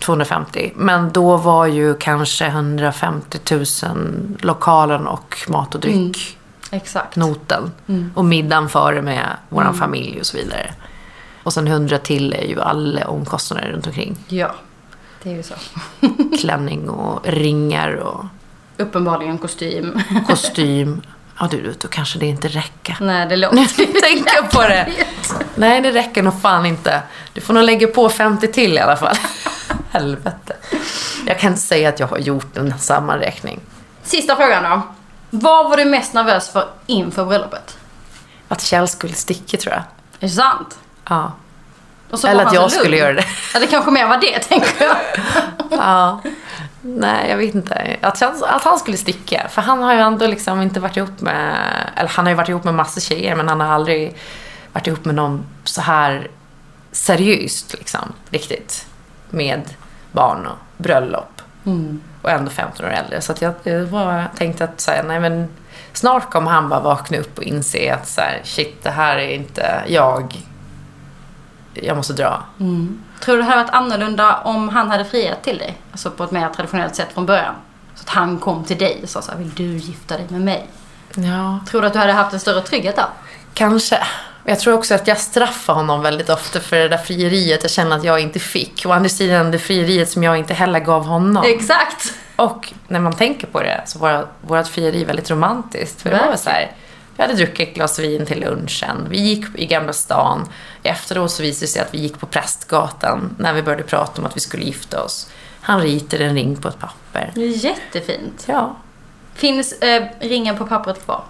250. 0.00 0.72
Men 0.76 1.12
då 1.12 1.36
var 1.36 1.66
ju 1.66 1.94
kanske 1.94 2.46
150 2.46 3.38
000 3.50 3.64
lokalen 4.40 5.06
och 5.06 5.36
mat 5.48 5.74
och 5.74 5.80
dryck 5.80 6.38
Exakt. 6.70 7.16
noten. 7.16 7.72
Och 8.14 8.24
middagen 8.24 8.68
före 8.68 9.02
med 9.02 9.36
vår 9.48 9.72
familj 9.72 10.20
och 10.20 10.26
så 10.26 10.36
vidare. 10.36 10.74
Och 11.42 11.52
sen 11.52 11.66
100 11.66 11.98
till 11.98 12.32
är 12.32 12.44
ju 12.44 12.60
alla 12.60 13.08
omkostnader 13.08 13.68
runt 13.68 13.86
omkring. 13.86 14.16
Ja, 14.28 14.54
det 15.22 15.30
är 15.30 15.34
ju 15.36 15.42
så. 15.42 15.54
Klänning 16.40 16.88
och 16.90 17.20
ringar 17.26 17.94
och 17.94 18.24
Uppenbarligen 18.78 19.38
kostym. 19.38 20.00
kostym. 20.26 21.02
Ja 21.40 21.48
du, 21.50 21.74
då 21.80 21.88
kanske 21.88 22.18
det 22.18 22.26
inte 22.26 22.48
räcker. 22.48 22.96
Nej, 23.00 23.26
det 23.26 23.36
låter 23.36 23.56
Tänka 24.00 24.42
på 24.52 24.60
det. 24.62 24.88
Nej, 25.54 25.80
det 25.80 25.92
räcker 25.92 26.22
nog 26.22 26.40
fan 26.40 26.66
inte. 26.66 27.02
Du 27.32 27.40
får 27.40 27.54
nog 27.54 27.62
lägga 27.64 27.86
på 27.86 28.08
50 28.08 28.52
till 28.52 28.72
i 28.74 28.78
alla 28.78 28.96
fall. 28.96 29.16
Helvete. 29.90 30.56
Jag 31.26 31.38
kan 31.38 31.50
inte 31.50 31.62
säga 31.62 31.88
att 31.88 32.00
jag 32.00 32.06
har 32.06 32.18
gjort 32.18 32.56
en 32.56 32.78
sammanräkning. 32.78 33.60
Sista 34.02 34.36
frågan 34.36 34.62
då. 34.62 34.82
Vad 35.30 35.70
var 35.70 35.76
du 35.76 35.84
mest 35.84 36.14
nervös 36.14 36.48
för 36.48 36.68
inför 36.86 37.24
bröllopet? 37.24 37.78
Att 38.48 38.62
Kjell 38.62 38.88
skulle 38.88 39.14
sticka 39.14 39.56
tror 39.56 39.74
jag. 39.74 39.82
Är 40.20 40.26
det 40.26 40.28
sant? 40.28 40.78
Ja. 41.08 41.32
Eller 42.24 42.44
att 42.46 42.54
jag 42.54 42.70
så 42.70 42.78
skulle 42.78 42.90
lugn. 42.90 43.00
göra 43.00 43.12
det. 43.12 43.58
Det 43.60 43.66
kanske 43.66 43.90
mer 43.90 44.06
var 44.08 44.16
det, 44.16 44.38
tänker 44.38 44.84
jag. 44.84 44.96
Ja. 45.70 46.20
Nej, 46.80 47.30
jag 47.30 47.36
vet 47.36 47.54
inte. 47.54 47.96
Att 48.02 48.20
han, 48.20 48.44
att 48.44 48.64
han 48.64 48.78
skulle 48.78 48.96
sticka. 48.96 49.48
För 49.50 49.62
han 49.62 49.82
har 49.82 49.94
ju 49.94 50.00
ändå 50.00 50.26
liksom 50.26 50.62
inte 50.62 50.80
varit 50.80 50.96
ihop 50.96 51.20
med... 51.20 51.56
Eller 51.96 52.08
han 52.10 52.24
har 52.24 52.30
ju 52.30 52.36
varit 52.36 52.48
ihop 52.48 52.64
med 52.64 52.74
massor 52.74 53.00
tjejer, 53.00 53.36
men 53.36 53.48
han 53.48 53.60
har 53.60 53.66
aldrig 53.66 54.16
varit 54.72 54.86
ihop 54.86 55.04
med 55.04 55.14
någon 55.14 55.46
så 55.64 55.80
här 55.80 56.28
seriöst, 56.92 57.74
liksom. 57.78 58.12
Riktigt. 58.30 58.86
Med 59.30 59.62
barn 60.12 60.46
och 60.46 60.56
bröllop. 60.76 61.42
Och 62.22 62.30
ändå 62.30 62.50
15 62.50 62.86
år 62.86 62.90
äldre. 62.90 63.20
Så 63.20 63.34
jag, 63.38 63.54
jag 63.62 63.84
var, 63.84 64.24
tänkte 64.36 64.64
att 64.64 64.80
så 64.80 64.90
här, 64.90 65.02
nej 65.02 65.20
men 65.20 65.48
snart 65.92 66.30
kommer 66.30 66.50
han 66.50 66.68
bara 66.68 66.80
vakna 66.80 67.18
upp 67.18 67.38
och 67.38 67.44
inse 67.44 67.94
att 67.94 68.08
så 68.08 68.20
här, 68.20 68.40
shit, 68.44 68.82
det 68.82 68.90
här 68.90 69.16
är 69.16 69.28
inte 69.28 69.84
jag. 69.86 70.36
Jag 71.74 71.96
måste 71.96 72.12
dra. 72.12 72.42
Tror 73.20 73.36
du 73.36 73.42
det 73.42 73.48
hade 73.48 73.62
varit 73.62 73.74
annorlunda 73.74 74.36
om 74.36 74.68
han 74.68 74.90
hade 74.90 75.04
friat 75.04 75.42
till 75.42 75.58
dig? 75.58 75.78
Alltså 75.92 76.10
på 76.10 76.24
ett 76.24 76.30
mer 76.30 76.48
traditionellt 76.48 76.96
sätt 76.96 77.08
från 77.14 77.26
början. 77.26 77.54
Så 77.94 78.02
att 78.02 78.08
han 78.08 78.38
kom 78.38 78.64
till 78.64 78.78
dig 78.78 79.00
och 79.02 79.08
sa 79.08 79.22
så 79.22 79.30
här, 79.32 79.38
vill 79.38 79.54
du 79.54 79.64
gifta 79.64 80.16
dig 80.16 80.26
med 80.28 80.40
mig? 80.40 80.68
Ja, 81.14 81.58
Tror 81.70 81.80
du 81.80 81.86
att 81.86 81.92
du 81.92 81.98
hade 81.98 82.12
haft 82.12 82.32
en 82.32 82.40
större 82.40 82.60
trygghet 82.60 82.96
då? 82.96 83.02
Kanske. 83.54 83.98
Jag 84.48 84.60
tror 84.60 84.74
också 84.74 84.94
att 84.94 85.06
jag 85.08 85.18
straffar 85.18 85.74
honom 85.74 86.02
väldigt 86.02 86.28
ofta 86.28 86.60
för 86.60 86.76
det 86.76 86.88
där 86.88 86.98
frieriet 86.98 87.62
jag 87.62 87.70
känner 87.70 87.96
att 87.96 88.04
jag 88.04 88.20
inte 88.20 88.38
fick. 88.38 88.82
Och 88.84 88.90
å 88.90 88.94
andra 88.94 89.08
sidan 89.08 89.50
det 89.50 89.58
frieriet 89.58 90.10
som 90.10 90.22
jag 90.22 90.38
inte 90.38 90.54
heller 90.54 90.80
gav 90.80 91.06
honom. 91.06 91.44
Exakt! 91.46 92.14
Och 92.36 92.72
när 92.88 93.00
man 93.00 93.12
tänker 93.12 93.46
på 93.46 93.62
det 93.62 93.82
så 93.86 93.98
var 93.98 94.26
vårt 94.40 94.66
frieri 94.66 95.04
väldigt 95.04 95.30
romantiskt. 95.30 96.02
För 96.02 96.10
det 96.10 96.16
var 96.30 96.36
så 96.36 96.50
här, 96.50 96.72
vi 97.16 97.22
hade 97.22 97.34
druckit 97.34 97.68
ett 97.68 97.74
glas 97.74 97.98
vin 97.98 98.26
till 98.26 98.40
lunchen. 98.40 99.06
Vi 99.10 99.20
gick 99.20 99.44
i 99.54 99.66
Gamla 99.66 99.92
stan. 99.92 100.48
Efteråt 100.82 101.30
så 101.30 101.42
visade 101.42 101.66
det 101.66 101.70
sig 101.70 101.82
att 101.82 101.94
vi 101.94 101.98
gick 101.98 102.20
på 102.20 102.26
Prästgatan 102.26 103.36
när 103.38 103.52
vi 103.52 103.62
började 103.62 103.82
prata 103.84 104.20
om 104.20 104.26
att 104.26 104.36
vi 104.36 104.40
skulle 104.40 104.64
gifta 104.64 105.02
oss. 105.02 105.28
Han 105.60 105.80
ritade 105.80 106.24
en 106.24 106.34
ring 106.34 106.56
på 106.56 106.68
ett 106.68 106.78
papper. 106.78 107.32
Det 107.34 107.44
är 107.44 107.64
jättefint. 107.64 108.44
Ja. 108.46 108.76
Finns 109.34 109.72
eh, 109.72 110.04
ringen 110.20 110.56
på 110.56 110.66
pappret 110.66 111.04
kvar? 111.04 111.24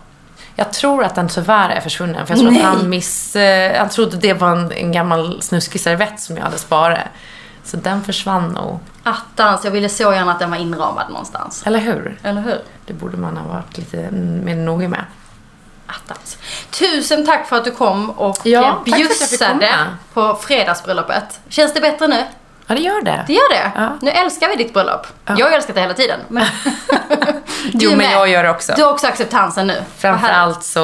Jag 0.56 0.72
tror 0.72 1.04
att 1.04 1.14
den 1.14 1.28
tyvärr 1.28 1.70
är 1.70 1.80
försvunnen. 1.80 2.26
För 2.26 2.34
jag 2.34 2.40
tror 2.40 2.50
Nej. 2.50 2.62
att 2.62 2.66
han 2.66 2.88
miss... 2.88 3.36
Eh, 3.36 3.78
han 3.78 3.88
trodde 3.88 4.16
det 4.16 4.32
var 4.32 4.50
en, 4.50 4.72
en 4.72 4.92
gammal 4.92 5.42
snuskig 5.42 5.80
servett 5.80 6.20
som 6.20 6.36
jag 6.36 6.44
hade 6.44 6.58
sparat. 6.58 6.98
Så 7.64 7.76
den 7.76 8.04
försvann 8.04 8.48
nog. 8.48 8.78
Attans, 9.02 9.64
jag 9.64 9.70
ville 9.70 9.88
så 9.88 10.12
gärna 10.12 10.32
att 10.32 10.38
den 10.38 10.50
var 10.50 10.56
inramad 10.56 11.08
någonstans. 11.08 11.62
Eller 11.66 11.78
hur? 11.78 12.18
Eller 12.22 12.40
hur? 12.40 12.58
Det 12.86 12.92
borde 12.92 13.16
man 13.16 13.36
ha 13.36 13.48
varit 13.48 13.78
lite 13.78 14.10
mer 14.10 14.56
noga 14.56 14.88
med. 14.88 15.04
Attans. 15.86 16.38
Tusen 16.70 17.26
tack 17.26 17.48
för 17.48 17.56
att 17.56 17.64
du 17.64 17.70
kom 17.70 18.10
och 18.10 18.38
Ja, 18.42 18.82
bjussade 18.84 19.70
på 20.12 20.34
fredagsbröllopet. 20.34 21.40
Känns 21.48 21.74
det 21.74 21.80
bättre 21.80 22.06
nu? 22.06 22.24
Ja, 22.66 22.74
det 22.74 22.80
gör 22.80 23.02
det. 23.02 23.24
Det 23.26 23.32
gör 23.32 23.48
det? 23.52 23.72
Ja. 23.74 23.98
Nu 24.02 24.10
älskar 24.10 24.48
vi 24.48 24.56
ditt 24.56 24.72
bröllop. 24.72 25.06
Jag 25.26 25.46
har 25.46 25.52
älskat 25.52 25.74
det 25.74 25.80
hela 25.80 25.94
tiden. 25.94 26.20
Men 26.28 26.46
Jo, 27.72 27.96
men 27.96 28.10
jag 28.10 28.28
gör 28.28 28.42
det 28.42 28.50
också. 28.50 28.72
Du 28.76 28.82
har 28.82 28.92
också 28.92 29.06
acceptansen 29.06 29.66
nu. 29.66 29.82
Framförallt 29.96 30.62
så, 30.62 30.80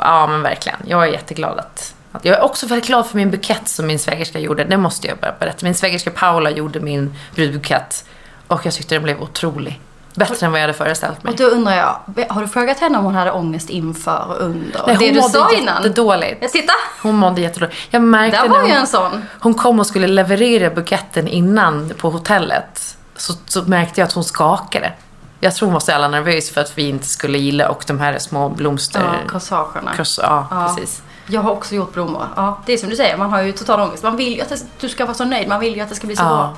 ja 0.00 0.26
men 0.26 0.42
verkligen. 0.42 0.78
Jag 0.86 1.02
är 1.08 1.12
jätteglad 1.12 1.58
att, 1.58 1.94
att... 2.12 2.24
Jag 2.24 2.38
är 2.38 2.42
också 2.42 2.66
väldigt 2.66 2.86
glad 2.86 3.06
för 3.06 3.16
min 3.16 3.30
bukett 3.30 3.68
som 3.68 3.86
min 3.86 3.98
svägerska 3.98 4.38
gjorde. 4.38 4.64
Det 4.64 4.76
måste 4.76 5.06
jag 5.06 5.18
bara 5.18 5.34
berätta. 5.38 5.58
Min 5.62 5.74
svägerska 5.74 6.10
Paula 6.10 6.50
gjorde 6.50 6.80
min 6.80 7.16
brudbukett. 7.34 8.04
Och 8.46 8.66
jag 8.66 8.74
tyckte 8.74 8.94
den 8.94 9.02
blev 9.02 9.22
otrolig. 9.22 9.80
Bättre 10.14 10.46
än 10.46 10.52
vad 10.52 10.60
jag 10.60 10.62
hade 10.66 10.78
föreställt 10.78 11.22
mig. 11.24 11.30
Och 11.32 11.38
då 11.38 11.44
undrar 11.44 11.72
jag, 11.76 12.24
har 12.28 12.40
du 12.42 12.48
frågat 12.48 12.78
henne 12.80 12.98
om 12.98 13.04
hon 13.04 13.14
hade 13.14 13.30
ångest 13.32 13.70
inför 13.70 14.24
och 14.28 14.40
under? 14.46 14.80
Nej, 14.86 14.96
det 14.98 15.04
hon 15.06 15.14
du 15.14 15.20
mådde 15.20 15.32
sa 15.32 15.52
innan. 15.52 15.82
jättedåligt. 15.82 16.52
Titta! 16.52 16.72
Hon 17.02 17.14
mådde 17.16 17.40
jättedåligt. 17.40 17.76
Jag 17.90 18.02
märkte 18.02 18.40
Där 18.40 18.48
när 18.48 18.54
var 18.54 18.62
ju 18.66 18.72
hon, 18.72 18.80
en 18.80 18.86
sån. 18.86 19.24
hon 19.40 19.54
kom 19.54 19.80
och 19.80 19.86
skulle 19.86 20.06
leverera 20.06 20.70
buketten 20.70 21.28
innan 21.28 21.92
på 21.98 22.10
hotellet. 22.10 22.96
Så, 23.16 23.32
så 23.46 23.62
märkte 23.62 24.00
jag 24.00 24.06
att 24.06 24.12
hon 24.12 24.24
skakade. 24.24 24.92
Jag 25.40 25.54
tror 25.54 25.66
hon 25.66 25.72
var 25.72 25.80
så 25.80 25.90
jävla 25.90 26.08
nervös 26.08 26.50
för 26.50 26.60
att 26.60 26.78
vi 26.78 26.88
inte 26.88 27.06
skulle 27.06 27.38
gilla 27.38 27.68
och 27.68 27.84
de 27.86 28.00
här 28.00 28.18
små 28.18 28.48
blomster... 28.48 29.00
Ja, 29.00 29.30
corsagerna. 29.32 29.92
Kross, 29.94 30.20
ja, 30.22 30.46
Ja. 30.50 30.66
precis. 30.76 31.02
Jag 31.26 31.40
har 31.40 31.50
också 31.50 31.74
gjort 31.74 31.92
blommor. 31.92 32.26
Ja, 32.36 32.58
det 32.66 32.72
är 32.72 32.76
som 32.78 32.88
du 32.90 32.96
säger, 32.96 33.16
man 33.16 33.30
har 33.32 33.42
ju 33.42 33.52
total 33.52 33.80
ångest. 33.80 34.02
Man 34.02 34.16
vill 34.16 34.34
ju 34.36 34.40
att 34.42 34.48
det, 34.48 34.64
du 34.80 34.88
ska 34.88 35.04
vara 35.04 35.14
så 35.14 35.24
nöjd, 35.24 35.48
man 35.48 35.60
vill 35.60 35.74
ju 35.76 35.80
att 35.80 35.88
det 35.88 35.94
ska 35.94 36.06
bli 36.06 36.16
så 36.16 36.22
Ja. 36.22 36.28
bra. 36.28 36.56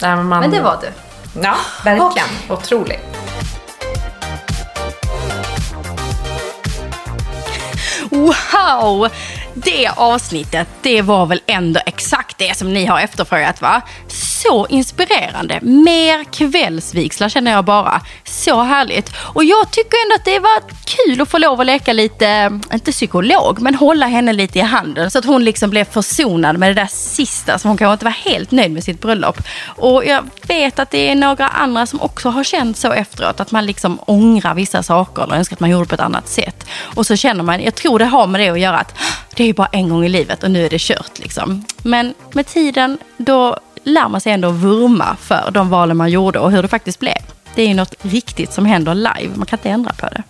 Nej, 0.00 0.16
men, 0.16 0.26
man, 0.26 0.40
Men 0.40 0.50
det 0.50 0.60
var 0.60 0.78
du. 0.80 0.86
Ja, 1.42 1.56
verkligen. 1.84 2.28
Otroligt. 2.48 3.00
Wow! 8.10 9.08
Det 9.54 9.88
avsnittet, 9.96 10.68
det 10.82 11.02
var 11.02 11.26
väl 11.26 11.40
ändå 11.46 11.80
exakt 11.86 12.38
det 12.38 12.56
som 12.56 12.72
ni 12.72 12.86
har 12.86 13.00
efterfrågat 13.00 13.60
va? 13.60 13.82
Så 14.48 14.66
inspirerande. 14.66 15.58
Mer 15.62 16.24
kvällsvigslar 16.24 17.28
känner 17.28 17.52
jag 17.52 17.64
bara. 17.64 18.00
Så 18.24 18.62
härligt. 18.62 19.10
Och 19.16 19.44
jag 19.44 19.70
tycker 19.70 19.96
ändå 20.04 20.14
att 20.14 20.24
det 20.24 20.38
var 20.38 20.62
kul 20.84 21.20
att 21.20 21.30
få 21.30 21.38
lov 21.38 21.60
att 21.60 21.66
leka 21.66 21.92
lite, 21.92 22.60
inte 22.72 22.92
psykolog, 22.92 23.60
men 23.60 23.74
hålla 23.74 24.06
henne 24.06 24.32
lite 24.32 24.58
i 24.58 24.62
handen. 24.62 25.10
Så 25.10 25.18
att 25.18 25.24
hon 25.24 25.44
liksom 25.44 25.70
blev 25.70 25.84
försonad 25.84 26.58
med 26.58 26.70
det 26.70 26.74
där 26.74 26.88
sista 26.90 27.58
som 27.58 27.68
hon 27.68 27.78
kanske 27.78 27.92
inte 27.92 28.04
var 28.04 28.30
helt 28.30 28.50
nöjd 28.50 28.72
med 28.72 28.84
sitt 28.84 29.00
bröllop. 29.00 29.38
Och 29.66 30.04
jag 30.04 30.24
vet 30.48 30.78
att 30.78 30.90
det 30.90 31.10
är 31.10 31.14
några 31.14 31.48
andra 31.48 31.86
som 31.86 32.00
också 32.00 32.28
har 32.28 32.44
känt 32.44 32.76
så 32.76 32.92
efteråt. 32.92 33.40
Att 33.40 33.52
man 33.52 33.66
liksom 33.66 33.98
ångrar 34.06 34.54
vissa 34.54 34.82
saker 34.82 35.22
eller 35.22 35.36
önskar 35.36 35.56
att 35.56 35.60
man 35.60 35.70
gjorde 35.70 35.88
på 35.88 35.94
ett 35.94 36.00
annat 36.00 36.28
sätt. 36.28 36.66
Och 36.94 37.06
så 37.06 37.16
känner 37.16 37.42
man, 37.42 37.62
jag 37.62 37.74
tror 37.74 37.98
det 37.98 38.04
har 38.04 38.26
med 38.26 38.40
det 38.40 38.48
att 38.48 38.60
göra 38.60 38.78
att 38.78 38.92
ah, 38.92 39.34
det 39.36 39.42
är 39.42 39.46
ju 39.46 39.54
bara 39.54 39.68
en 39.72 39.88
gång 39.88 40.04
i 40.04 40.08
livet 40.08 40.42
och 40.42 40.50
nu 40.50 40.64
är 40.66 40.70
det 40.70 40.80
kört 40.80 41.18
liksom. 41.18 41.64
Men 41.82 42.14
med 42.32 42.46
tiden 42.46 42.98
då 43.16 43.58
lär 43.86 44.08
man 44.08 44.20
sig 44.20 44.32
ändå 44.32 44.50
vurma 44.50 45.16
för 45.16 45.50
de 45.50 45.70
valen 45.70 45.96
man 45.96 46.10
gjorde 46.10 46.38
och 46.38 46.50
hur 46.52 46.62
det 46.62 46.68
faktiskt 46.68 47.00
blev. 47.00 47.35
Det 47.56 47.62
är 47.62 47.68
ju 47.68 47.74
något 47.74 47.94
riktigt 48.02 48.52
som 48.52 48.66
händer 48.66 48.94
live, 48.94 49.36
man 49.36 49.46
kan 49.46 49.58
inte 49.58 49.70
ändra 49.70 49.92
på 49.92 50.06
det. 50.06 50.22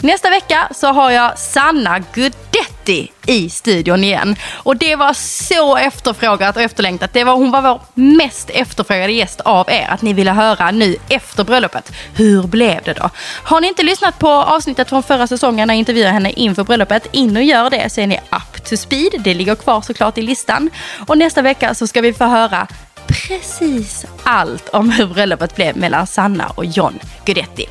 Nästa 0.00 0.30
vecka 0.30 0.68
så 0.74 0.86
har 0.86 1.10
jag 1.10 1.38
Sanna 1.38 1.98
Gudetti 2.12 3.12
i 3.26 3.50
studion 3.50 4.04
igen. 4.04 4.36
Och 4.52 4.76
det 4.76 4.96
var 4.96 5.12
så 5.12 5.76
efterfrågat 5.76 6.56
och 6.56 6.62
efterlängtat. 6.62 7.12
Det 7.12 7.24
var, 7.24 7.32
hon 7.32 7.50
var 7.50 7.62
vår 7.62 7.80
mest 7.94 8.50
efterfrågade 8.50 9.12
gäst 9.12 9.40
av 9.40 9.70
er. 9.70 9.86
Att 9.88 10.02
ni 10.02 10.12
ville 10.12 10.30
höra 10.30 10.70
nu 10.70 10.96
efter 11.08 11.44
bröllopet. 11.44 11.92
Hur 12.14 12.42
blev 12.42 12.82
det 12.84 12.92
då? 12.92 13.10
Har 13.42 13.60
ni 13.60 13.68
inte 13.68 13.82
lyssnat 13.82 14.18
på 14.18 14.28
avsnittet 14.28 14.88
från 14.88 15.02
förra 15.02 15.26
säsongen 15.26 15.68
när 15.68 15.74
jag 15.74 15.78
intervjuade 15.78 16.12
henne 16.12 16.30
inför 16.30 16.64
bröllopet, 16.64 17.06
in 17.12 17.36
och 17.36 17.42
gör 17.42 17.70
det 17.70 17.90
så 17.90 18.00
är 18.00 18.06
ni 18.06 18.16
up 18.16 18.64
to 18.64 18.76
speed. 18.76 19.12
Det 19.18 19.34
ligger 19.34 19.54
kvar 19.54 19.80
såklart 19.80 20.18
i 20.18 20.22
listan. 20.22 20.70
Och 21.06 21.18
nästa 21.18 21.42
vecka 21.42 21.74
så 21.74 21.86
ska 21.86 22.00
vi 22.00 22.12
få 22.12 22.24
höra 22.24 22.66
precis 23.08 24.06
allt 24.22 24.68
om 24.68 24.90
hur 24.90 25.06
bröllopet 25.06 25.56
blev 25.56 25.76
mellan 25.76 26.06
Sanna 26.06 26.52
och 26.56 26.64
John 26.64 26.98
Guidetti. 27.24 27.66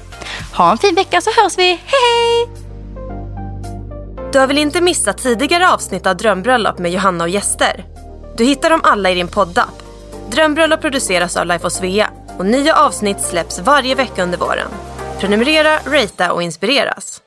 Ha 0.54 0.72
en 0.72 0.78
fin 0.78 0.96
vecka 0.96 1.22
så 1.22 1.30
hörs 1.42 1.58
vi. 1.58 1.64
Hej 1.64 1.80
hej! 1.86 2.48
Du 4.32 4.40
har 4.40 4.48
väl 4.48 4.58
inte 4.58 4.82
missat 4.82 5.18
tidigare 5.18 5.70
avsnitt 5.70 6.08
av 6.08 6.18
Drömbröllop 6.18 6.80
med 6.80 6.92
Johanna 6.92 7.24
och 7.24 7.30
gäster? 7.30 7.86
Du 8.38 8.44
hittar 8.46 8.70
dem 8.70 8.82
alla 8.84 9.12
i 9.12 9.16
din 9.16 9.28
poddapp. 9.28 9.84
Drömbröllop 10.32 10.82
produceras 10.82 11.38
av 11.38 11.46
Life 11.46 11.68
of 11.68 11.74
Svea 11.74 12.10
och 12.38 12.46
nya 12.46 12.76
avsnitt 12.76 13.22
släpps 13.22 13.60
varje 13.60 13.96
vecka 13.96 14.24
under 14.24 14.38
våren. 14.38 14.68
Prenumerera, 15.20 15.80
ratea 15.86 16.32
och 16.32 16.44
inspireras. 16.44 17.22